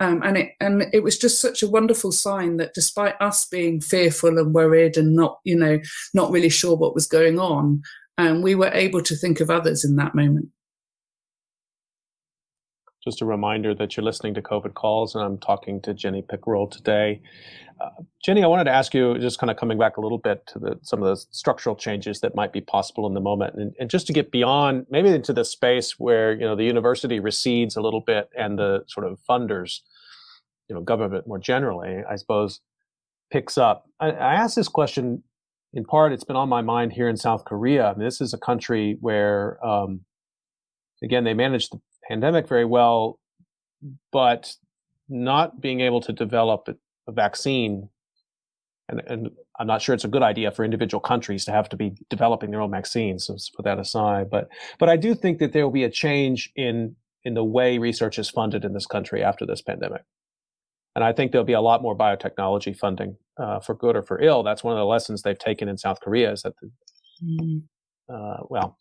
Um, 0.00 0.20
and 0.22 0.36
it 0.36 0.50
and 0.60 0.86
it 0.92 1.04
was 1.04 1.16
just 1.16 1.40
such 1.40 1.62
a 1.62 1.68
wonderful 1.68 2.10
sign 2.10 2.56
that 2.56 2.74
despite 2.74 3.14
us 3.20 3.46
being 3.46 3.80
fearful 3.80 4.36
and 4.36 4.52
worried 4.52 4.96
and 4.96 5.14
not 5.14 5.38
you 5.44 5.56
know 5.56 5.78
not 6.12 6.32
really 6.32 6.48
sure 6.48 6.76
what 6.76 6.94
was 6.94 7.06
going 7.06 7.38
on, 7.38 7.82
um, 8.18 8.42
we 8.42 8.56
were 8.56 8.70
able 8.72 9.02
to 9.02 9.14
think 9.14 9.40
of 9.40 9.50
others 9.50 9.84
in 9.84 9.96
that 9.96 10.14
moment. 10.14 10.48
Just 13.04 13.20
a 13.20 13.26
reminder 13.26 13.74
that 13.74 13.96
you're 13.96 14.04
listening 14.04 14.34
to 14.34 14.42
COVID 14.42 14.74
calls, 14.74 15.16
and 15.16 15.24
I'm 15.24 15.36
talking 15.36 15.80
to 15.82 15.92
Jenny 15.92 16.22
Pickerill 16.22 16.68
today. 16.68 17.20
Uh, 17.80 17.90
Jenny, 18.24 18.44
I 18.44 18.46
wanted 18.46 18.64
to 18.64 18.70
ask 18.70 18.94
you, 18.94 19.18
just 19.18 19.40
kind 19.40 19.50
of 19.50 19.56
coming 19.56 19.76
back 19.76 19.96
a 19.96 20.00
little 20.00 20.18
bit 20.18 20.46
to 20.48 20.60
the, 20.60 20.78
some 20.82 21.02
of 21.02 21.08
the 21.08 21.24
structural 21.32 21.74
changes 21.74 22.20
that 22.20 22.36
might 22.36 22.52
be 22.52 22.60
possible 22.60 23.08
in 23.08 23.14
the 23.14 23.20
moment, 23.20 23.54
and, 23.56 23.74
and, 23.80 23.90
just 23.90 24.06
to 24.06 24.12
get 24.12 24.30
beyond 24.30 24.86
maybe 24.88 25.08
into 25.08 25.32
the 25.32 25.44
space 25.44 25.98
where 25.98 26.32
you 26.32 26.42
know 26.42 26.54
the 26.54 26.62
university 26.62 27.18
recedes 27.18 27.74
a 27.74 27.80
little 27.80 28.02
bit, 28.02 28.28
and 28.38 28.56
the 28.56 28.84
sort 28.86 29.04
of 29.04 29.18
funders, 29.28 29.80
you 30.68 30.76
know, 30.76 30.80
government 30.80 31.26
more 31.26 31.40
generally, 31.40 32.04
I 32.08 32.14
suppose, 32.14 32.60
picks 33.32 33.58
up. 33.58 33.84
I, 33.98 34.10
I 34.10 34.34
asked 34.34 34.54
this 34.54 34.68
question 34.68 35.24
in 35.72 35.84
part; 35.84 36.12
it's 36.12 36.24
been 36.24 36.36
on 36.36 36.48
my 36.48 36.62
mind 36.62 36.92
here 36.92 37.08
in 37.08 37.16
South 37.16 37.44
Korea. 37.46 37.88
I 37.88 37.94
mean, 37.94 38.04
this 38.04 38.20
is 38.20 38.32
a 38.32 38.38
country 38.38 38.96
where, 39.00 39.58
um, 39.66 40.02
again, 41.02 41.24
they 41.24 41.34
managed 41.34 41.72
the 41.72 41.80
pandemic 42.12 42.46
very 42.46 42.66
well, 42.66 43.18
but 44.12 44.42
not 45.08 45.60
being 45.60 45.80
able 45.80 46.00
to 46.02 46.12
develop 46.12 46.60
a 47.08 47.12
vaccine, 47.12 47.88
and, 48.88 49.02
and 49.06 49.30
I'm 49.58 49.66
not 49.66 49.80
sure 49.82 49.94
it's 49.94 50.04
a 50.04 50.14
good 50.16 50.22
idea 50.32 50.50
for 50.50 50.64
individual 50.64 51.00
countries 51.00 51.44
to 51.46 51.52
have 51.52 51.68
to 51.70 51.76
be 51.76 51.88
developing 52.10 52.50
their 52.50 52.60
own 52.60 52.70
vaccines. 52.70 53.26
So 53.26 53.32
let's 53.32 53.50
put 53.56 53.64
that 53.64 53.78
aside. 53.78 54.28
But 54.30 54.44
but 54.78 54.88
I 54.94 54.96
do 54.96 55.14
think 55.14 55.38
that 55.38 55.52
there 55.52 55.64
will 55.64 55.78
be 55.82 55.84
a 55.84 55.90
change 56.04 56.50
in 56.54 56.96
in 57.24 57.34
the 57.34 57.44
way 57.44 57.78
research 57.78 58.18
is 58.18 58.28
funded 58.38 58.64
in 58.64 58.72
this 58.72 58.86
country 58.86 59.22
after 59.30 59.46
this 59.46 59.62
pandemic. 59.62 60.02
And 60.94 61.04
I 61.04 61.12
think 61.12 61.32
there'll 61.32 61.54
be 61.54 61.60
a 61.62 61.68
lot 61.70 61.80
more 61.80 61.96
biotechnology 61.96 62.76
funding 62.76 63.16
uh, 63.42 63.60
for 63.60 63.74
good 63.74 63.96
or 63.96 64.02
for 64.02 64.20
ill. 64.20 64.42
That's 64.42 64.64
one 64.64 64.74
of 64.74 64.78
the 64.78 64.92
lessons 64.94 65.22
they've 65.22 65.38
taken 65.38 65.68
in 65.68 65.78
South 65.78 66.00
Korea 66.00 66.32
is 66.32 66.42
that, 66.42 66.54
the, 66.60 66.70
mm. 67.24 67.62
uh, 68.12 68.42
well, 68.50 68.76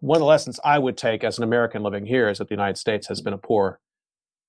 one 0.00 0.16
of 0.16 0.20
the 0.20 0.26
lessons 0.26 0.60
I 0.64 0.78
would 0.78 0.96
take 0.96 1.24
as 1.24 1.38
an 1.38 1.44
American 1.44 1.82
living 1.82 2.06
here 2.06 2.28
is 2.28 2.38
that 2.38 2.48
the 2.48 2.54
United 2.54 2.76
States 2.76 3.06
has 3.08 3.20
been 3.20 3.32
a 3.32 3.38
poor 3.38 3.80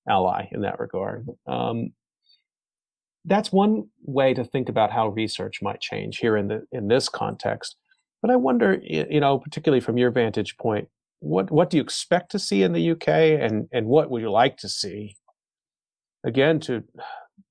ally 0.08 0.48
in 0.52 0.62
that 0.62 0.80
regard. 0.80 1.28
Um, 1.46 1.92
that's 3.24 3.52
one 3.52 3.88
way 4.04 4.32
to 4.34 4.44
think 4.44 4.68
about 4.68 4.90
how 4.90 5.08
research 5.08 5.60
might 5.62 5.80
change 5.80 6.18
here 6.18 6.36
in 6.36 6.48
the 6.48 6.66
in 6.72 6.88
this 6.88 7.08
context. 7.08 7.76
But 8.22 8.30
I 8.30 8.36
wonder, 8.36 8.80
you 8.82 9.20
know, 9.20 9.38
particularly 9.38 9.80
from 9.80 9.98
your 9.98 10.10
vantage 10.10 10.56
point, 10.56 10.88
what 11.20 11.50
what 11.50 11.70
do 11.70 11.76
you 11.76 11.82
expect 11.82 12.30
to 12.32 12.38
see 12.38 12.62
in 12.62 12.72
the 12.72 12.90
UK, 12.92 13.08
and 13.08 13.68
and 13.72 13.86
what 13.86 14.10
would 14.10 14.22
you 14.22 14.30
like 14.30 14.56
to 14.58 14.68
see? 14.68 15.16
Again, 16.24 16.58
to 16.60 16.82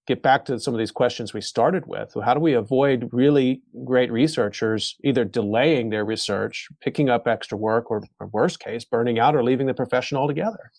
get 0.08 0.24
back 0.24 0.46
to 0.46 0.60
some 0.60 0.74
of 0.74 0.78
these 0.78 0.92
questions 0.92 1.34
we 1.34 1.42
started 1.42 1.86
with, 1.86 2.16
how 2.24 2.34
do 2.34 2.40
we 2.40 2.54
avoid 2.54 3.10
really 3.12 3.62
great 3.84 4.12
researchers 4.12 4.96
either 5.04 5.26
delaying 5.26 5.90
their 5.90 6.06
research, 6.06 6.70
picking 6.82 7.10
up 7.10 7.28
extra 7.28 7.58
work, 7.58 7.92
or, 7.92 8.04
or 8.20 8.28
worst 8.28 8.60
case, 8.60 8.86
burning 8.86 9.20
out 9.20 9.36
or 9.36 9.44
leaving 9.44 9.68
the 9.68 9.74
profession 9.74 10.18
altogether? 10.18 10.72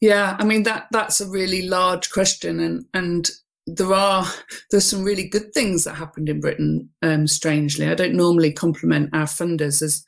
Yeah, 0.00 0.36
I 0.38 0.44
mean 0.44 0.64
that 0.64 0.86
that's 0.90 1.20
a 1.20 1.28
really 1.28 1.66
large 1.68 2.10
question, 2.10 2.60
and 2.60 2.84
and 2.94 3.30
there 3.66 3.94
are 3.94 4.26
there's 4.70 4.84
some 4.84 5.02
really 5.02 5.26
good 5.26 5.52
things 5.54 5.84
that 5.84 5.94
happened 5.94 6.28
in 6.28 6.40
Britain. 6.40 6.90
Um, 7.02 7.26
strangely, 7.26 7.88
I 7.88 7.94
don't 7.94 8.14
normally 8.14 8.52
compliment 8.52 9.10
our 9.12 9.24
funders 9.24 9.82
as 9.82 10.04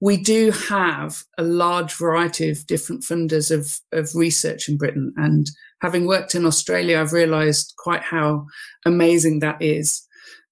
we 0.00 0.16
do 0.16 0.50
have 0.52 1.24
a 1.36 1.42
large 1.42 1.92
variety 1.94 2.48
of 2.48 2.66
different 2.66 3.02
funders 3.02 3.50
of 3.50 3.80
of 3.92 4.14
research 4.14 4.68
in 4.68 4.76
Britain, 4.76 5.12
and 5.16 5.48
having 5.80 6.06
worked 6.06 6.34
in 6.34 6.46
Australia, 6.46 7.00
I've 7.00 7.12
realised 7.12 7.74
quite 7.78 8.02
how 8.02 8.46
amazing 8.84 9.40
that 9.40 9.60
is. 9.60 10.06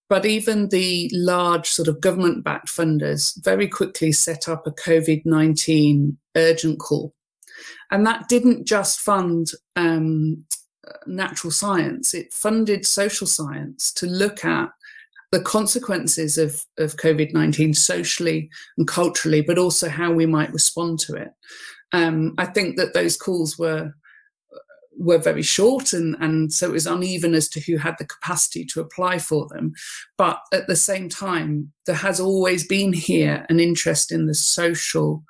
But 0.08 0.24
even 0.24 0.70
the 0.70 1.10
large 1.12 1.68
sort 1.68 1.88
of 1.88 2.00
government 2.00 2.42
backed 2.42 2.68
funders 2.68 3.32
very 3.44 3.68
quickly 3.68 4.10
set 4.10 4.48
up 4.48 4.66
a 4.66 4.72
COVID 4.72 5.22
19 5.26 6.16
urgent 6.34 6.78
call 6.80 7.12
and 7.90 8.06
that 8.06 8.28
didn't 8.28 8.66
just 8.66 9.00
fund 9.00 9.50
um, 9.76 10.44
natural 11.06 11.50
science, 11.50 12.14
it 12.14 12.32
funded 12.32 12.86
social 12.86 13.26
science 13.26 13.92
to 13.94 14.06
look 14.06 14.44
at 14.44 14.70
the 15.30 15.40
consequences 15.40 16.38
of, 16.38 16.64
of 16.78 16.96
COVID 16.96 17.32
19 17.34 17.74
socially 17.74 18.50
and 18.76 18.88
culturally, 18.88 19.42
but 19.42 19.58
also 19.58 19.88
how 19.88 20.12
we 20.12 20.26
might 20.26 20.52
respond 20.52 20.98
to 21.00 21.14
it. 21.14 21.30
Um, 21.92 22.34
I 22.38 22.46
think 22.46 22.76
that 22.76 22.94
those 22.94 23.16
calls 23.16 23.58
were 23.58 23.94
were 24.99 25.18
very 25.18 25.42
short 25.42 25.92
and, 25.92 26.16
and 26.20 26.53
so 26.53 26.68
it 26.68 26.72
was 26.72 26.86
uneven 26.86 27.34
as 27.34 27.49
to 27.49 27.61
who 27.61 27.76
had 27.76 27.94
the 27.99 28.07
capacity 28.07 28.64
to 28.64 28.80
apply 28.80 29.18
for 29.18 29.46
them. 29.49 29.72
But 30.16 30.40
at 30.53 30.66
the 30.66 30.76
same 30.76 31.09
time, 31.09 31.72
there 31.86 31.94
has 31.94 32.20
always 32.20 32.66
been 32.66 32.92
here 32.92 33.46
an 33.49 33.61
interest 33.61 34.12
in 34.12 34.26
the 34.26 34.34
social 34.34 35.22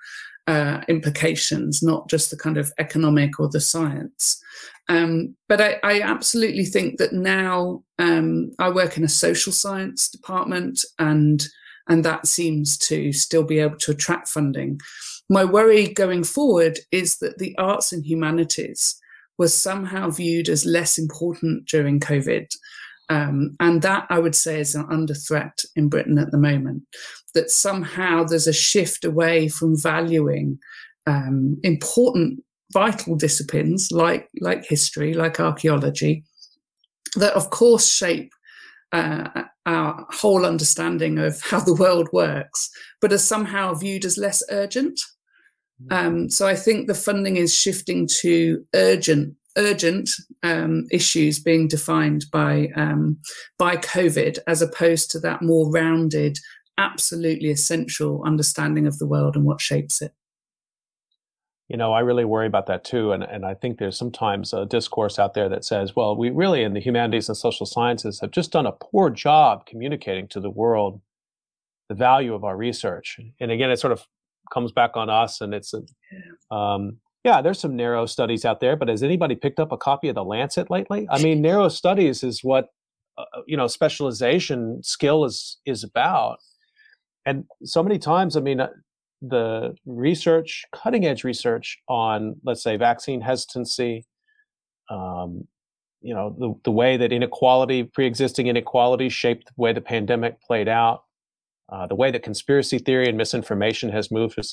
uh, 0.47 0.81
implications, 0.89 1.83
not 1.83 2.09
just 2.09 2.31
the 2.31 2.37
kind 2.37 2.57
of 2.57 2.73
economic 2.79 3.39
or 3.39 3.49
the 3.51 3.61
science. 3.61 4.43
Um, 4.89 5.37
but 5.47 5.61
I, 5.61 5.79
I, 5.83 6.01
absolutely 6.01 6.65
think 6.65 6.97
that 6.97 7.13
now 7.13 7.83
um, 7.99 8.53
I 8.59 8.71
work 8.71 8.97
in 8.97 9.05
a 9.05 9.09
social 9.09 9.53
science 9.53 10.09
department, 10.09 10.83
and 10.99 11.47
and 11.89 12.03
that 12.07 12.27
seems 12.27 12.79
to 12.79 13.13
still 13.13 13.45
be 13.45 13.59
able 13.59 13.77
to 13.77 13.91
attract 13.91 14.29
funding. 14.29 14.81
My 15.29 15.45
worry 15.45 15.93
going 15.93 16.25
forward 16.25 16.79
is 16.91 17.19
that 17.19 17.37
the 17.37 17.55
arts 17.59 17.93
and 17.93 18.07
humanities 18.07 18.99
was 19.39 19.57
somehow 19.57 20.11
viewed 20.11 20.49
as 20.49 20.67
less 20.67 20.99
important 20.99 21.67
during 21.67 22.01
COVID. 22.01 22.49
Um, 23.09 23.57
and 23.61 23.81
that 23.83 24.07
I 24.11 24.19
would 24.19 24.35
say 24.35 24.61
is 24.61 24.77
under 24.77 25.15
threat 25.15 25.65
in 25.77 25.89
Britain 25.89 26.19
at 26.19 26.31
the 26.31 26.39
moment. 26.39 26.83
That 27.35 27.51
somehow 27.51 28.25
there's 28.25 28.47
a 28.47 28.53
shift 28.53 29.05
away 29.05 29.49
from 29.49 29.81
valuing 29.81 30.59
um, 31.07 31.59
important, 31.63 32.43
vital 32.73 33.17
disciplines 33.17 33.91
like 33.91 34.29
like 34.41 34.67
history, 34.67 35.15
like 35.15 35.41
archaeology, 35.41 36.25
that 37.17 37.33
of 37.35 37.51
course 37.51 37.91
shape 37.91 38.31
uh, 38.93 39.45
our 39.67 40.07
whole 40.11 40.45
understanding 40.45 41.19
of 41.19 41.41
how 41.43 41.61
the 41.61 41.75
world 41.75 42.09
works, 42.13 42.71
but 43.01 43.13
are 43.13 43.19
somehow 43.19 43.75
viewed 43.75 44.05
as 44.05 44.19
less 44.19 44.43
urgent. 44.51 45.01
Um, 45.91 46.29
so 46.29 46.47
I 46.47 46.55
think 46.57 46.87
the 46.87 46.95
funding 46.95 47.37
is 47.37 47.55
shifting 47.55 48.09
to 48.21 48.65
urgent 48.75 49.35
urgent 49.57 50.11
um, 50.43 50.87
issues 50.91 51.41
being 51.41 51.69
defined 51.69 52.27
by 52.33 52.69
um, 52.77 53.19
by 53.59 53.77
COVID, 53.77 54.39
as 54.47 54.63
opposed 54.63 55.11
to 55.11 55.21
that 55.21 55.43
more 55.43 55.71
rounded, 55.71 56.39
absolutely 56.79 57.51
essential 57.51 58.23
understanding 58.25 58.87
of 58.87 58.99
the 58.99 59.07
world 59.07 59.37
and 59.37 59.45
what 59.45 59.61
shapes 59.61 60.01
it. 60.01 60.13
You 61.69 61.77
know, 61.77 61.93
I 61.93 62.01
really 62.01 62.25
worry 62.25 62.47
about 62.47 62.67
that 62.67 62.85
too, 62.85 63.13
and 63.13 63.23
and 63.23 63.45
I 63.45 63.55
think 63.55 63.79
there's 63.79 63.99
sometimes 63.99 64.53
a 64.53 64.65
discourse 64.67 65.19
out 65.19 65.35
there 65.35 65.49
that 65.49 65.65
says, 65.65 65.95
well, 65.95 66.17
we 66.17 66.31
really 66.31 66.63
in 66.63 66.75
the 66.75 66.81
humanities 66.81 67.29
and 67.29 67.37
social 67.37 67.67
sciences 67.67 68.21
have 68.21 68.31
just 68.31 68.53
done 68.53 68.67
a 68.67 68.73
poor 68.73 69.11
job 69.11 69.67
communicating 69.67 70.29
to 70.29 70.41
the 70.41 70.51
world 70.51 71.01
the 71.89 71.95
value 71.95 72.35
of 72.35 72.45
our 72.45 72.57
research, 72.57 73.19
and 73.41 73.51
again, 73.51 73.71
it 73.71 73.79
sort 73.79 73.93
of 73.93 74.07
comes 74.51 74.73
back 74.73 74.97
on 74.97 75.11
us, 75.11 75.41
and 75.41 75.55
it's 75.55 75.75
a, 75.75 76.55
um, 76.55 76.99
yeah, 77.25 77.43
there's 77.43 77.59
some 77.59 77.77
narrow 77.77 78.07
studies 78.07 78.45
out 78.45 78.61
there, 78.61 78.77
but 78.77 78.89
has 78.89 79.03
anybody 79.03 79.35
picked 79.35 79.61
up 79.61 79.73
a 79.73 79.77
copy 79.77 80.09
of 80.09 80.15
the 80.15 80.25
Lancet 80.25 80.71
lately? 80.71 81.07
I 81.11 81.23
mean, 81.23 81.43
narrow 81.43 81.69
studies 81.69 82.23
is 82.23 82.43
what 82.43 82.69
uh, 83.17 83.25
uh, 83.35 83.43
you 83.47 83.57
know 83.57 83.67
specialization 83.67 84.83
skill 84.83 85.25
is 85.25 85.59
is 85.67 85.85
about, 85.85 86.39
and 87.27 87.45
so 87.65 87.83
many 87.83 87.99
times, 87.99 88.37
I 88.37 88.41
mean, 88.41 88.61
uh, 88.61 88.69
the 89.21 89.75
research, 89.85 90.65
cutting 90.73 91.07
edge 91.07 91.25
research 91.25 91.79
on, 91.89 92.37
let's 92.45 92.63
say, 92.63 92.77
vaccine 92.77 93.21
hesitancy, 93.21 94.07
um, 94.91 95.47
you 96.01 96.15
know 96.15 96.35
the, 96.39 96.55
the 96.65 96.71
way 96.71 96.97
that 96.97 97.13
inequality 97.13 97.83
pre-existing 97.85 98.47
inequality 98.47 99.09
shaped 99.09 99.47
the 99.47 99.53
way 99.57 99.73
the 99.73 99.81
pandemic 99.81 100.41
played 100.41 100.69
out 100.69 101.05
uh, 101.71 101.87
the 101.87 101.95
way 101.95 102.11
that 102.11 102.23
conspiracy 102.23 102.79
theory 102.79 103.09
and 103.09 103.19
misinformation 103.19 103.91
has 103.91 104.11
moved 104.11 104.39
us 104.39 104.53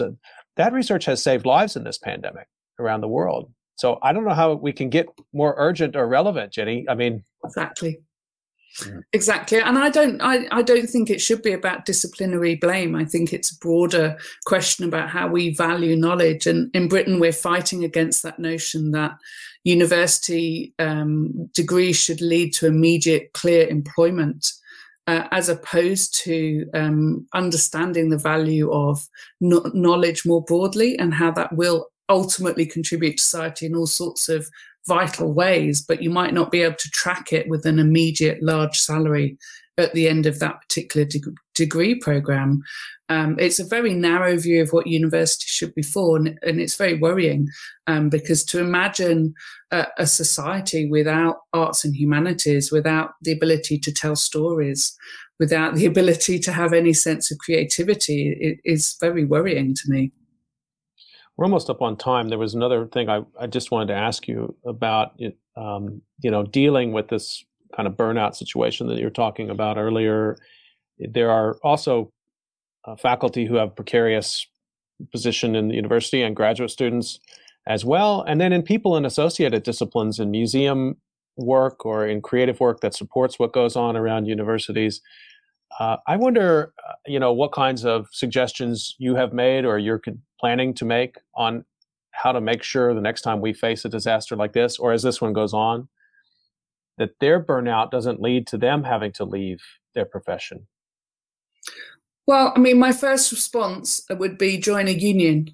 that 0.55 0.73
research 0.73 1.05
has 1.05 1.21
saved 1.21 1.45
lives 1.45 1.75
in 1.75 1.83
this 1.83 1.97
pandemic 1.97 2.47
around 2.79 3.01
the 3.01 3.07
world 3.07 3.51
so 3.75 3.99
i 4.03 4.11
don't 4.11 4.25
know 4.25 4.33
how 4.33 4.53
we 4.53 4.73
can 4.73 4.89
get 4.89 5.07
more 5.33 5.55
urgent 5.57 5.95
or 5.95 6.07
relevant 6.07 6.51
jenny 6.51 6.85
i 6.89 6.95
mean 6.95 7.23
exactly 7.43 7.99
Exactly, 9.13 9.59
and 9.59 9.77
I 9.77 9.89
don't. 9.89 10.21
I, 10.21 10.47
I 10.51 10.61
don't 10.61 10.87
think 10.89 11.09
it 11.09 11.21
should 11.21 11.41
be 11.41 11.53
about 11.53 11.85
disciplinary 11.85 12.55
blame. 12.55 12.93
I 12.93 13.05
think 13.05 13.31
it's 13.31 13.51
a 13.51 13.57
broader 13.59 14.17
question 14.45 14.85
about 14.85 15.09
how 15.09 15.27
we 15.27 15.53
value 15.53 15.95
knowledge. 15.95 16.45
And 16.45 16.69
in 16.75 16.89
Britain, 16.89 17.19
we're 17.19 17.31
fighting 17.31 17.85
against 17.85 18.21
that 18.23 18.37
notion 18.37 18.91
that 18.91 19.13
university 19.63 20.73
um, 20.77 21.49
degrees 21.53 21.95
should 21.95 22.19
lead 22.19 22.53
to 22.55 22.67
immediate, 22.67 23.31
clear 23.33 23.65
employment. 23.67 24.51
Uh, 25.07 25.27
as 25.29 25.49
opposed 25.49 26.15
to 26.15 26.67
um, 26.73 27.27
understanding 27.33 28.09
the 28.09 28.17
value 28.17 28.71
of 28.71 29.07
no- 29.39 29.69
knowledge 29.75 30.25
more 30.25 30.43
broadly 30.43 30.97
and 30.97 31.13
how 31.13 31.29
that 31.29 31.55
will 31.55 31.89
ultimately 32.09 32.65
contribute 32.65 33.17
to 33.17 33.21
society 33.21 33.67
in 33.67 33.75
all 33.75 33.85
sorts 33.85 34.29
of 34.29 34.49
vital 34.87 35.31
ways, 35.31 35.81
but 35.81 36.01
you 36.01 36.09
might 36.09 36.33
not 36.33 36.51
be 36.51 36.61
able 36.61 36.75
to 36.75 36.89
track 36.89 37.33
it 37.33 37.47
with 37.47 37.65
an 37.65 37.79
immediate 37.79 38.41
large 38.41 38.79
salary 38.79 39.37
at 39.77 39.93
the 39.93 40.07
end 40.07 40.25
of 40.25 40.39
that 40.39 40.61
particular 40.61 41.05
de- 41.05 41.21
degree 41.53 41.95
program. 41.95 42.61
Um, 43.09 43.35
it's 43.39 43.59
a 43.59 43.65
very 43.65 43.93
narrow 43.93 44.37
view 44.37 44.61
of 44.61 44.69
what 44.69 44.87
university 44.87 45.45
should 45.47 45.75
be 45.75 45.83
for, 45.83 46.17
and, 46.17 46.39
and 46.41 46.59
it's 46.59 46.75
very 46.75 46.97
worrying 46.97 47.49
um, 47.87 48.09
because 48.09 48.43
to 48.45 48.59
imagine 48.59 49.33
a, 49.71 49.85
a, 49.97 50.07
society 50.07 50.89
without 50.89 51.37
arts 51.53 51.85
and 51.85 51.95
humanities, 51.95 52.71
without 52.71 53.11
the 53.21 53.31
ability 53.31 53.77
to 53.79 53.93
tell 53.93 54.15
stories, 54.15 54.97
without 55.39 55.75
the 55.75 55.85
ability 55.91 56.39
to 56.39 56.51
have 56.51 56.73
any 56.73 56.93
sense 56.93 57.29
of 57.29 57.37
creativity, 57.37 58.35
it 58.39 58.59
is 58.63 58.95
very 58.99 59.25
worrying 59.25 59.75
to 59.75 59.83
me. 59.87 60.11
We're 61.37 61.45
almost 61.45 61.69
up 61.69 61.81
on 61.81 61.97
time. 61.97 62.29
There 62.29 62.39
was 62.39 62.55
another 62.55 62.87
thing 62.87 63.09
I, 63.09 63.21
I 63.39 63.47
just 63.47 63.69
wanted 63.69 63.87
to 63.87 63.99
ask 63.99 64.27
you 64.27 64.55
about. 64.65 65.11
It, 65.17 65.37
um, 65.57 66.01
you 66.21 66.31
know, 66.31 66.43
dealing 66.43 66.91
with 66.91 67.09
this 67.09 67.43
kind 67.75 67.87
of 67.87 67.93
burnout 67.93 68.35
situation 68.35 68.87
that 68.87 68.97
you're 68.97 69.09
talking 69.09 69.49
about 69.49 69.77
earlier. 69.77 70.37
There 70.99 71.29
are 71.29 71.57
also 71.63 72.11
uh, 72.85 72.95
faculty 72.95 73.45
who 73.45 73.55
have 73.55 73.75
precarious 73.75 74.47
position 75.11 75.55
in 75.55 75.67
the 75.67 75.75
university 75.75 76.21
and 76.21 76.35
graduate 76.35 76.71
students 76.71 77.19
as 77.67 77.83
well, 77.83 78.21
and 78.27 78.39
then 78.39 78.53
in 78.53 78.61
people 78.61 78.95
in 78.95 79.05
associated 79.05 79.63
disciplines 79.63 80.19
in 80.19 80.31
museum 80.31 80.97
work 81.37 81.85
or 81.85 82.07
in 82.07 82.21
creative 82.21 82.59
work 82.59 82.79
that 82.81 82.93
supports 82.93 83.39
what 83.39 83.51
goes 83.51 83.75
on 83.75 83.97
around 83.97 84.25
universities. 84.25 85.01
Uh, 85.79 85.97
I 86.07 86.15
wonder, 86.15 86.73
uh, 86.87 86.93
you 87.05 87.19
know, 87.19 87.33
what 87.33 87.51
kinds 87.51 87.83
of 87.83 88.07
suggestions 88.11 88.95
you 88.99 89.15
have 89.15 89.33
made 89.33 89.65
or 89.65 89.77
you're 89.77 90.01
planning 90.39 90.73
to 90.75 90.85
make 90.85 91.17
on 91.35 91.65
how 92.11 92.31
to 92.31 92.39
make 92.39 92.63
sure 92.63 92.93
the 92.93 93.01
next 93.01 93.23
time 93.23 93.41
we 93.41 93.51
face 93.51 93.83
a 93.83 93.89
disaster 93.89 94.37
like 94.37 94.53
this, 94.53 94.79
or 94.79 94.93
as 94.93 95.03
this 95.03 95.19
one 95.19 95.33
goes 95.33 95.53
on, 95.53 95.89
that 96.97 97.19
their 97.19 97.43
burnout 97.43 97.91
doesn't 97.91 98.21
lead 98.21 98.47
to 98.47 98.57
them 98.57 98.83
having 98.83 99.11
to 99.13 99.25
leave 99.25 99.61
their 99.93 100.05
profession. 100.05 100.67
Well, 102.27 102.53
I 102.55 102.59
mean, 102.59 102.79
my 102.79 102.91
first 102.91 103.31
response 103.31 104.01
would 104.09 104.37
be 104.37 104.57
join 104.57 104.87
a 104.87 104.91
union. 104.91 105.51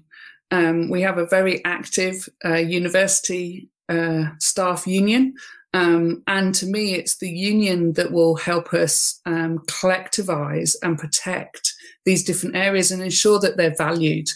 Um, 0.50 0.90
we 0.90 1.02
have 1.02 1.18
a 1.18 1.26
very 1.26 1.64
active 1.64 2.28
uh, 2.44 2.54
university 2.54 3.68
uh, 3.88 4.30
staff 4.38 4.86
union 4.86 5.34
um, 5.74 6.22
and 6.26 6.54
to 6.56 6.66
me, 6.66 6.94
it's 6.94 7.16
the 7.16 7.30
union 7.30 7.94
that 7.94 8.12
will 8.12 8.36
help 8.36 8.74
us 8.74 9.20
um, 9.24 9.60
collectivize 9.60 10.76
and 10.82 10.98
protect 10.98 11.74
these 12.04 12.24
different 12.24 12.56
areas 12.56 12.90
and 12.90 13.02
ensure 13.02 13.38
that 13.40 13.56
they're 13.56 13.74
valued. 13.76 14.28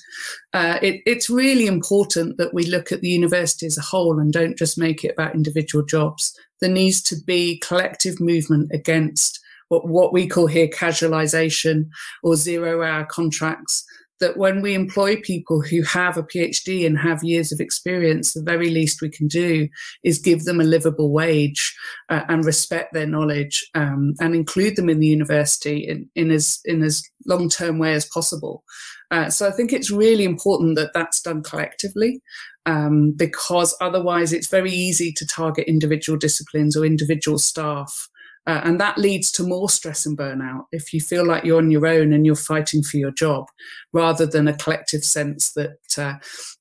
Uh, 0.54 0.78
it, 0.80 1.02
it's 1.04 1.28
really 1.28 1.66
important 1.66 2.38
that 2.38 2.54
we 2.54 2.64
look 2.64 2.90
at 2.90 3.00
the 3.00 3.09
university 3.09 3.66
as 3.66 3.76
a 3.76 3.82
whole 3.82 4.18
and 4.18 4.32
don't 4.32 4.57
just 4.57 4.78
make 4.78 5.04
it 5.04 5.12
about 5.12 5.34
individual 5.34 5.84
jobs. 5.84 6.38
There 6.61 6.70
needs 6.70 7.02
to 7.02 7.16
be 7.26 7.59
collective 7.61 8.20
movement 8.20 8.70
against 8.72 9.40
what, 9.68 9.88
what 9.88 10.12
we 10.12 10.26
call 10.26 10.46
here 10.46 10.68
casualization 10.68 11.88
or 12.22 12.36
zero 12.36 12.82
hour 12.82 13.04
contracts 13.04 13.84
that 14.20 14.36
when 14.36 14.62
we 14.62 14.74
employ 14.74 15.16
people 15.20 15.61
who 15.61 15.82
have 15.82 16.16
a 16.16 16.22
PhD 16.22 16.86
and 16.86 16.98
have 16.98 17.22
years 17.22 17.52
of 17.52 17.61
experience, 17.61 18.32
the 18.32 18.42
very 18.42 18.70
least 18.70 19.02
we 19.02 19.11
can 19.11 19.26
do 19.26 19.68
is 20.04 20.18
give 20.18 20.44
them 20.44 20.61
a 20.61 20.64
livable 20.64 21.12
wage 21.12 21.76
uh, 22.09 22.22
and 22.28 22.44
respect 22.44 22.94
their 22.94 23.07
knowledge 23.07 23.68
um, 23.74 24.14
and 24.20 24.34
include 24.34 24.76
them 24.76 24.88
in 24.88 25.00
the 25.00 25.07
university 25.07 25.86
in, 25.86 26.09
in 26.14 26.30
as 26.30 26.61
in 26.64 26.82
as 26.82 27.02
long 27.26 27.48
term 27.48 27.78
way 27.78 27.94
as 27.94 28.07
possible. 28.07 28.64
Uh, 29.11 29.30
so 29.30 29.46
I 29.46 29.52
think 29.52 29.72
it's 29.72 29.90
really 29.90 30.24
important 30.24 30.76
that 30.76 30.92
that's 30.94 31.20
done 31.20 31.42
collectively. 31.42 32.22
Um, 32.67 33.12
because 33.12 33.77
otherwise, 33.81 34.33
it's 34.33 34.49
very 34.49 34.73
easy 34.73 35.12
to 35.12 35.27
target 35.27 35.69
individual 35.69 36.19
disciplines 36.19 36.77
or 36.77 36.85
individual 36.85 37.39
staff 37.39 38.09
uh, 38.47 38.61
and 38.62 38.81
that 38.81 38.97
leads 38.97 39.33
to 39.33 39.43
more 39.43 39.69
stress 39.69 40.07
and 40.07 40.17
burnout 40.17 40.67
if 40.71 40.95
you 40.95 41.01
feel 41.01 41.27
like 41.27 41.45
you're 41.45 41.59
on 41.59 41.71
your 41.71 41.87
own 41.87 42.12
and 42.12 42.25
you're 42.25 42.37
fighting 42.37 42.83
for 42.83 42.97
your 42.97 43.11
job, 43.11 43.47
rather 43.93 44.25
than 44.25 44.47
a 44.47 44.57
collective 44.57 45.05
sense 45.05 45.53
that 45.55 45.99
uh, 45.99 46.14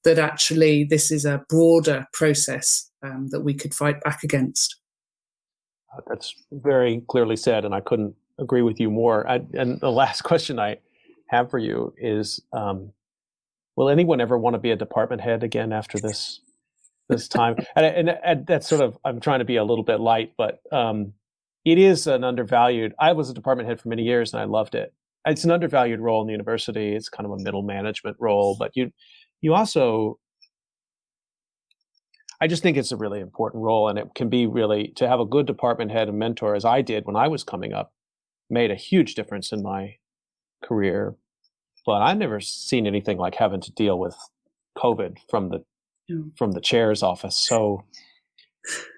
that 0.04 0.18
actually 0.18 0.84
this 0.84 1.12
is 1.12 1.26
a 1.26 1.44
broader 1.48 2.08
process 2.12 2.90
um, 3.04 3.28
that 3.30 3.42
we 3.42 3.54
could 3.54 3.74
fight 3.74 4.02
back 4.02 4.24
against. 4.24 4.78
Uh, 5.96 6.02
that's 6.08 6.34
very 6.52 7.04
clearly 7.08 7.36
said, 7.36 7.66
and 7.66 7.76
I 7.76 7.82
couldn't 7.82 8.16
agree 8.40 8.64
with 8.64 8.80
you 8.80 8.90
more. 8.90 9.30
I, 9.30 9.42
and 9.54 9.80
the 9.80 9.92
last 9.92 10.22
question 10.24 10.58
I 10.58 10.78
have 11.28 11.52
for 11.52 11.60
you 11.60 11.94
is: 12.00 12.42
um, 12.52 12.92
Will 13.76 13.90
anyone 13.90 14.22
ever 14.22 14.38
want 14.38 14.54
to 14.54 14.60
be 14.60 14.72
a 14.72 14.76
department 14.76 15.22
head 15.22 15.44
again 15.44 15.74
after 15.74 16.00
this 16.00 16.42
this 17.10 17.28
time? 17.28 17.56
and, 17.76 17.86
and, 17.86 18.18
and, 18.24 18.48
that's 18.48 18.68
sort 18.68 18.82
of 18.82 18.98
I'm 19.04 19.20
trying 19.20 19.40
to 19.40 19.46
be 19.46 19.58
a 19.58 19.64
little 19.64 19.84
bit 19.84 20.00
light, 20.00 20.34
but 20.38 20.60
um, 20.72 21.14
it 21.66 21.78
is 21.78 22.08
an 22.08 22.24
undervalued. 22.24 22.94
I 23.00 23.14
was 23.14 23.30
a 23.30 23.34
department 23.34 23.68
head 23.68 23.82
for 23.82 23.90
many 23.90 24.04
years 24.04 24.34
and 24.34 24.42
I 24.42 24.46
loved 24.46 24.76
it. 24.76 24.94
It's 25.26 25.44
an 25.44 25.52
undervalued 25.52 26.00
role 26.00 26.22
in 26.22 26.28
the 26.28 26.34
university. 26.34 26.96
It's 26.96 27.10
kind 27.10 27.26
of 27.26 27.32
a 27.32 27.44
middle 27.44 27.64
management 27.64 28.18
role, 28.20 28.56
but 28.58 28.72
you 28.76 28.92
you 29.42 29.54
also 29.54 30.20
I 32.42 32.48
just 32.48 32.64
think 32.64 32.78
it's 32.78 32.92
a 32.92 32.98
really 32.98 33.20
important 33.20 33.64
role 33.64 33.88
and 33.88 33.98
it 33.98 34.08
can 34.14 34.30
be 34.30 34.46
really 34.46 34.90
to 34.98 35.08
have 35.08 35.20
a 35.20 35.26
good 35.26 35.46
department 35.46 35.92
head 35.92 36.10
and 36.10 36.20
mentor 36.20 36.56
as 36.56 36.66
I 36.66 36.82
did 36.82 37.06
when 37.06 37.16
I 37.16 37.28
was 37.28 37.44
coming 37.44 37.74
up 37.74 37.92
made 38.50 38.72
a 38.72 38.76
huge 38.76 39.16
difference 39.16 39.52
in 39.52 39.64
my 39.64 39.96
career. 40.64 41.16
But 41.86 42.02
I've 42.02 42.18
never 42.18 42.40
seen 42.40 42.88
anything 42.88 43.18
like 43.18 43.36
having 43.36 43.62
to 43.62 43.72
deal 43.72 44.00
with 44.00 44.16
COVID 44.78 45.18
from 45.30 45.50
the 45.50 45.64
from 46.38 46.52
the 46.52 46.62
chair's 46.62 47.02
office. 47.02 47.36
So 47.36 47.84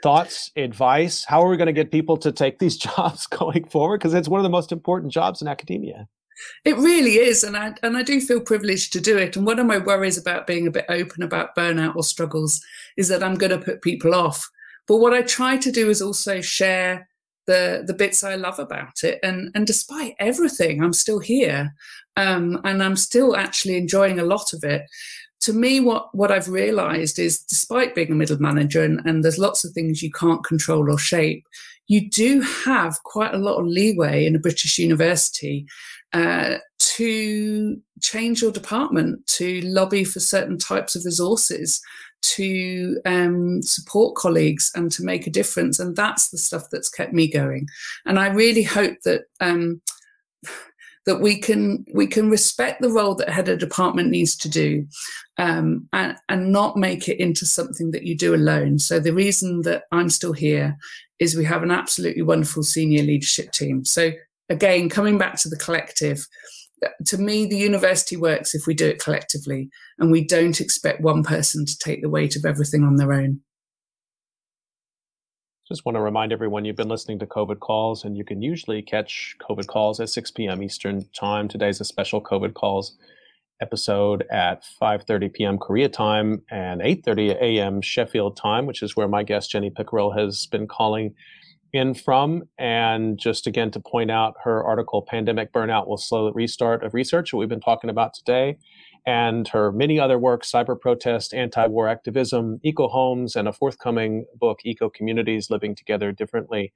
thoughts, 0.04 0.52
advice? 0.56 1.26
How 1.26 1.44
are 1.44 1.50
we 1.50 1.58
going 1.58 1.68
to 1.68 1.74
get 1.74 1.92
people 1.92 2.18
to 2.18 2.32
take 2.32 2.60
these 2.60 2.78
jobs 2.88 3.28
going 3.28 3.66
forward? 3.66 4.00
Because 4.00 4.14
it's 4.14 4.30
one 4.30 4.40
of 4.40 4.44
the 4.44 4.50
most 4.50 4.72
important 4.72 5.12
jobs 5.12 5.42
in 5.42 5.48
academia. 5.48 6.08
It 6.66 6.78
really 6.78 7.16
is, 7.16 7.44
and 7.44 7.58
I 7.58 7.74
and 7.82 7.98
I 7.98 8.04
do 8.04 8.22
feel 8.22 8.40
privileged 8.40 8.94
to 8.94 9.02
do 9.02 9.18
it. 9.18 9.36
And 9.36 9.46
one 9.46 9.58
of 9.58 9.66
my 9.66 9.80
worries 9.80 10.20
about 10.20 10.46
being 10.46 10.68
a 10.68 10.72
bit 10.72 10.86
open 10.88 11.24
about 11.24 11.56
burnout 11.56 11.96
or 11.96 12.04
struggles 12.04 12.62
is 12.96 13.08
that 13.08 13.24
I'm 13.24 13.36
going 13.36 13.50
to 13.52 13.58
put 13.58 13.82
people 13.82 14.14
off. 14.14 14.48
But 14.88 14.98
what 14.98 15.14
I 15.14 15.24
try 15.24 15.58
to 15.58 15.72
do 15.72 15.90
is 15.90 16.02
also 16.02 16.40
share 16.40 17.10
the 17.48 17.84
the 17.86 17.94
bits 17.94 18.24
I 18.24 18.36
love 18.36 18.60
about 18.60 19.04
it. 19.04 19.20
And 19.24 19.50
and 19.56 19.66
despite 19.66 20.16
everything, 20.20 20.84
I'm 20.84 20.94
still 20.94 21.20
here, 21.20 21.74
um, 22.16 22.62
and 22.64 22.84
I'm 22.84 22.96
still 22.96 23.36
actually 23.36 23.78
enjoying 23.78 24.20
a 24.20 24.26
lot 24.26 24.54
of 24.54 24.64
it. 24.64 24.84
To 25.42 25.54
me, 25.54 25.80
what, 25.80 26.10
what 26.14 26.32
I've 26.32 26.50
realized 26.50 27.20
is 27.20 27.44
despite 27.44 27.94
being 27.94 28.12
a 28.12 28.16
middle 28.16 28.40
manager 28.40 28.84
and, 28.84 29.00
and 29.06 29.24
there's 29.24 29.38
lots 29.38 29.64
of 29.64 29.72
things 29.72 30.02
you 30.02 30.12
can't 30.12 30.44
control 30.44 30.92
or 30.92 30.98
shape, 30.98 31.46
you 31.86 32.10
do 32.10 32.42
have 32.42 33.02
quite 33.04 33.36
a 33.36 33.38
lot 33.38 33.60
of 33.60 33.68
leeway 33.68 34.26
in 34.26 34.36
a 34.36 34.40
British 34.40 34.80
university 34.80 35.68
uh, 36.14 36.58
to 36.80 37.80
change 38.02 38.42
your 38.42 38.52
department, 38.52 39.26
to 39.28 39.62
lobby 39.62 40.04
for 40.04 40.20
certain 40.20 40.58
types 40.58 40.96
of 40.96 41.06
resources, 41.06 41.82
to 42.22 43.00
um, 43.06 43.62
support 43.62 44.16
colleagues, 44.16 44.72
and 44.76 44.92
to 44.92 45.04
make 45.04 45.28
a 45.28 45.32
difference. 45.32 45.80
And 45.80 45.96
that's 45.96 46.30
the 46.30 46.38
stuff 46.38 46.70
that's 46.72 46.90
kept 46.90 47.14
me 47.14 47.28
going. 47.28 47.68
And 48.06 48.20
I 48.20 48.28
really 48.28 48.64
hope 48.64 48.98
that. 49.04 49.24
Um, 49.40 49.82
that 51.06 51.22
we 51.22 51.40
can 51.40 51.86
we 51.94 52.06
can 52.06 52.30
respect 52.30 52.82
the 52.82 52.90
role 52.90 53.16
that 53.16 53.30
head 53.30 53.48
of 53.48 53.60
department 53.60 54.10
needs 54.10 54.36
to 54.36 54.50
do 54.50 54.86
um, 55.38 55.88
and, 55.94 56.18
and 56.28 56.52
not 56.52 56.76
make 56.76 57.08
it 57.08 57.18
into 57.18 57.46
something 57.46 57.92
that 57.92 58.04
you 58.04 58.14
do 58.14 58.36
alone 58.36 58.78
so 58.78 59.00
the 59.00 59.14
reason 59.14 59.62
that 59.62 59.84
i'm 59.94 60.10
still 60.10 60.34
here 60.34 60.78
is 61.20 61.34
we 61.34 61.46
have 61.46 61.64
an 61.64 61.72
absolutely 61.72 62.24
wonderful 62.24 62.62
senior 62.62 63.04
leadership 63.04 63.50
team 63.54 63.86
so 63.86 64.12
again 64.50 64.90
coming 64.90 65.18
back 65.18 65.38
to 65.38 65.48
the 65.48 65.56
collective 65.56 66.28
to 67.06 67.18
me 67.18 67.46
the 67.46 67.58
university 67.58 68.16
works 68.16 68.54
if 68.54 68.68
we 68.68 68.74
do 68.74 68.88
it 68.88 69.00
collectively 69.00 69.70
and 69.98 70.12
we 70.12 70.24
don't 70.24 70.62
expect 70.62 71.02
one 71.02 71.24
person 71.24 71.66
to 71.66 71.78
take 71.78 72.02
the 72.02 72.10
weight 72.10 72.36
of 72.36 72.46
everything 72.46 72.84
on 72.84 72.98
their 72.98 73.14
own 73.14 73.42
Just 75.68 75.86
want 75.86 75.98
to 75.98 76.02
remind 76.02 76.32
everyone 76.32 76.64
you've 76.64 76.78
been 76.78 76.88
listening 76.88 77.20
to 77.20 77.26
COVID 77.26 77.60
calls, 77.60 78.06
and 78.06 78.16
you 78.16 78.24
can 78.24 78.42
usually 78.42 78.82
catch 78.82 79.36
COVID 79.42 79.68
calls 79.68 80.00
at 80.00 80.08
6 80.08 80.32
p.m. 80.32 80.64
Eastern 80.64 81.06
Time. 81.14 81.50
Today's 81.50 81.82
a 81.82 81.84
special 81.84 82.22
COVID 82.22 82.54
calls 82.54 82.96
episode 83.62 84.24
at 84.32 84.64
5:30 84.82 85.34
p.m. 85.34 85.58
Korea 85.58 85.90
time 85.90 86.42
and 86.50 86.80
8:30 86.80 87.42
a.m. 87.42 87.82
Sheffield 87.82 88.38
time, 88.38 88.66
which 88.66 88.82
is 88.82 88.96
where 88.96 89.10
my 89.10 89.24
guest 89.24 89.52
Jenny 89.52 89.70
Pickerill 89.70 90.12
has 90.12 90.46
been 90.46 90.68
calling 90.68 91.16
in 91.74 91.94
from. 91.94 92.44
And 92.58 93.18
just 93.18 93.48
again 93.48 93.72
to 93.72 93.80
point 93.80 94.12
out, 94.12 94.36
her 94.44 94.64
article 94.64 95.02
"Pandemic 95.02 95.52
Burnout 95.52 95.88
Will 95.88 95.98
Slow 95.98 96.26
the 96.26 96.34
Restart 96.34 96.84
of 96.84 96.94
Research," 96.94 97.32
that 97.32 97.38
we've 97.38 97.50
been 97.50 97.60
talking 97.60 97.90
about 97.90 98.14
today, 98.14 98.58
and 99.06 99.48
her 99.50 99.72
many 99.72 100.00
other 100.00 100.20
works 100.20 100.52
cyber 100.52 100.80
protest, 100.80 101.34
anti 101.34 101.68
war 101.68 101.88
activism, 101.88 102.60
eco 102.64 102.88
homes, 102.88 103.36
and 103.36 103.48
a 103.48 103.54
forthcoming 103.54 104.26
book, 104.36 104.60
Eco 104.64 104.90
Communities 104.90 105.50
Living 105.50 105.76
Together 105.76 106.12
Differently. 106.12 106.74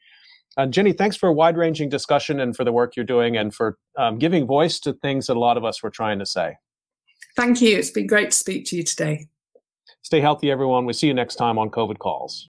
Uh, 0.58 0.66
Jenny, 0.66 0.92
thanks 0.92 1.16
for 1.16 1.30
a 1.30 1.34
wide 1.34 1.56
ranging 1.56 1.90
discussion 1.90 2.40
and 2.40 2.56
for 2.56 2.64
the 2.64 2.74
work 2.74 2.96
you're 2.96 3.06
doing 3.06 3.38
and 3.38 3.54
for 3.54 3.78
um, 3.98 4.18
giving 4.18 4.46
voice 4.46 4.80
to 4.82 4.94
things 4.94 5.28
that 5.28 5.38
a 5.38 5.40
lot 5.40 5.56
of 5.56 5.64
us 5.64 5.82
were 5.82 5.90
trying 5.90 6.20
to 6.20 6.26
say. 6.26 6.58
Thank 7.36 7.62
you. 7.62 7.78
It's 7.78 7.92
been 7.92 8.08
great 8.08 8.32
to 8.32 8.38
speak 8.38 8.66
to 8.66 8.76
you 8.76 8.84
today. 8.84 9.28
Stay 10.02 10.20
healthy, 10.20 10.52
everyone. 10.52 10.86
We'll 10.86 10.94
see 10.94 11.08
you 11.08 11.14
next 11.14 11.36
time 11.36 11.58
on 11.58 11.70
COVID 11.70 12.00
Calls. 12.00 12.50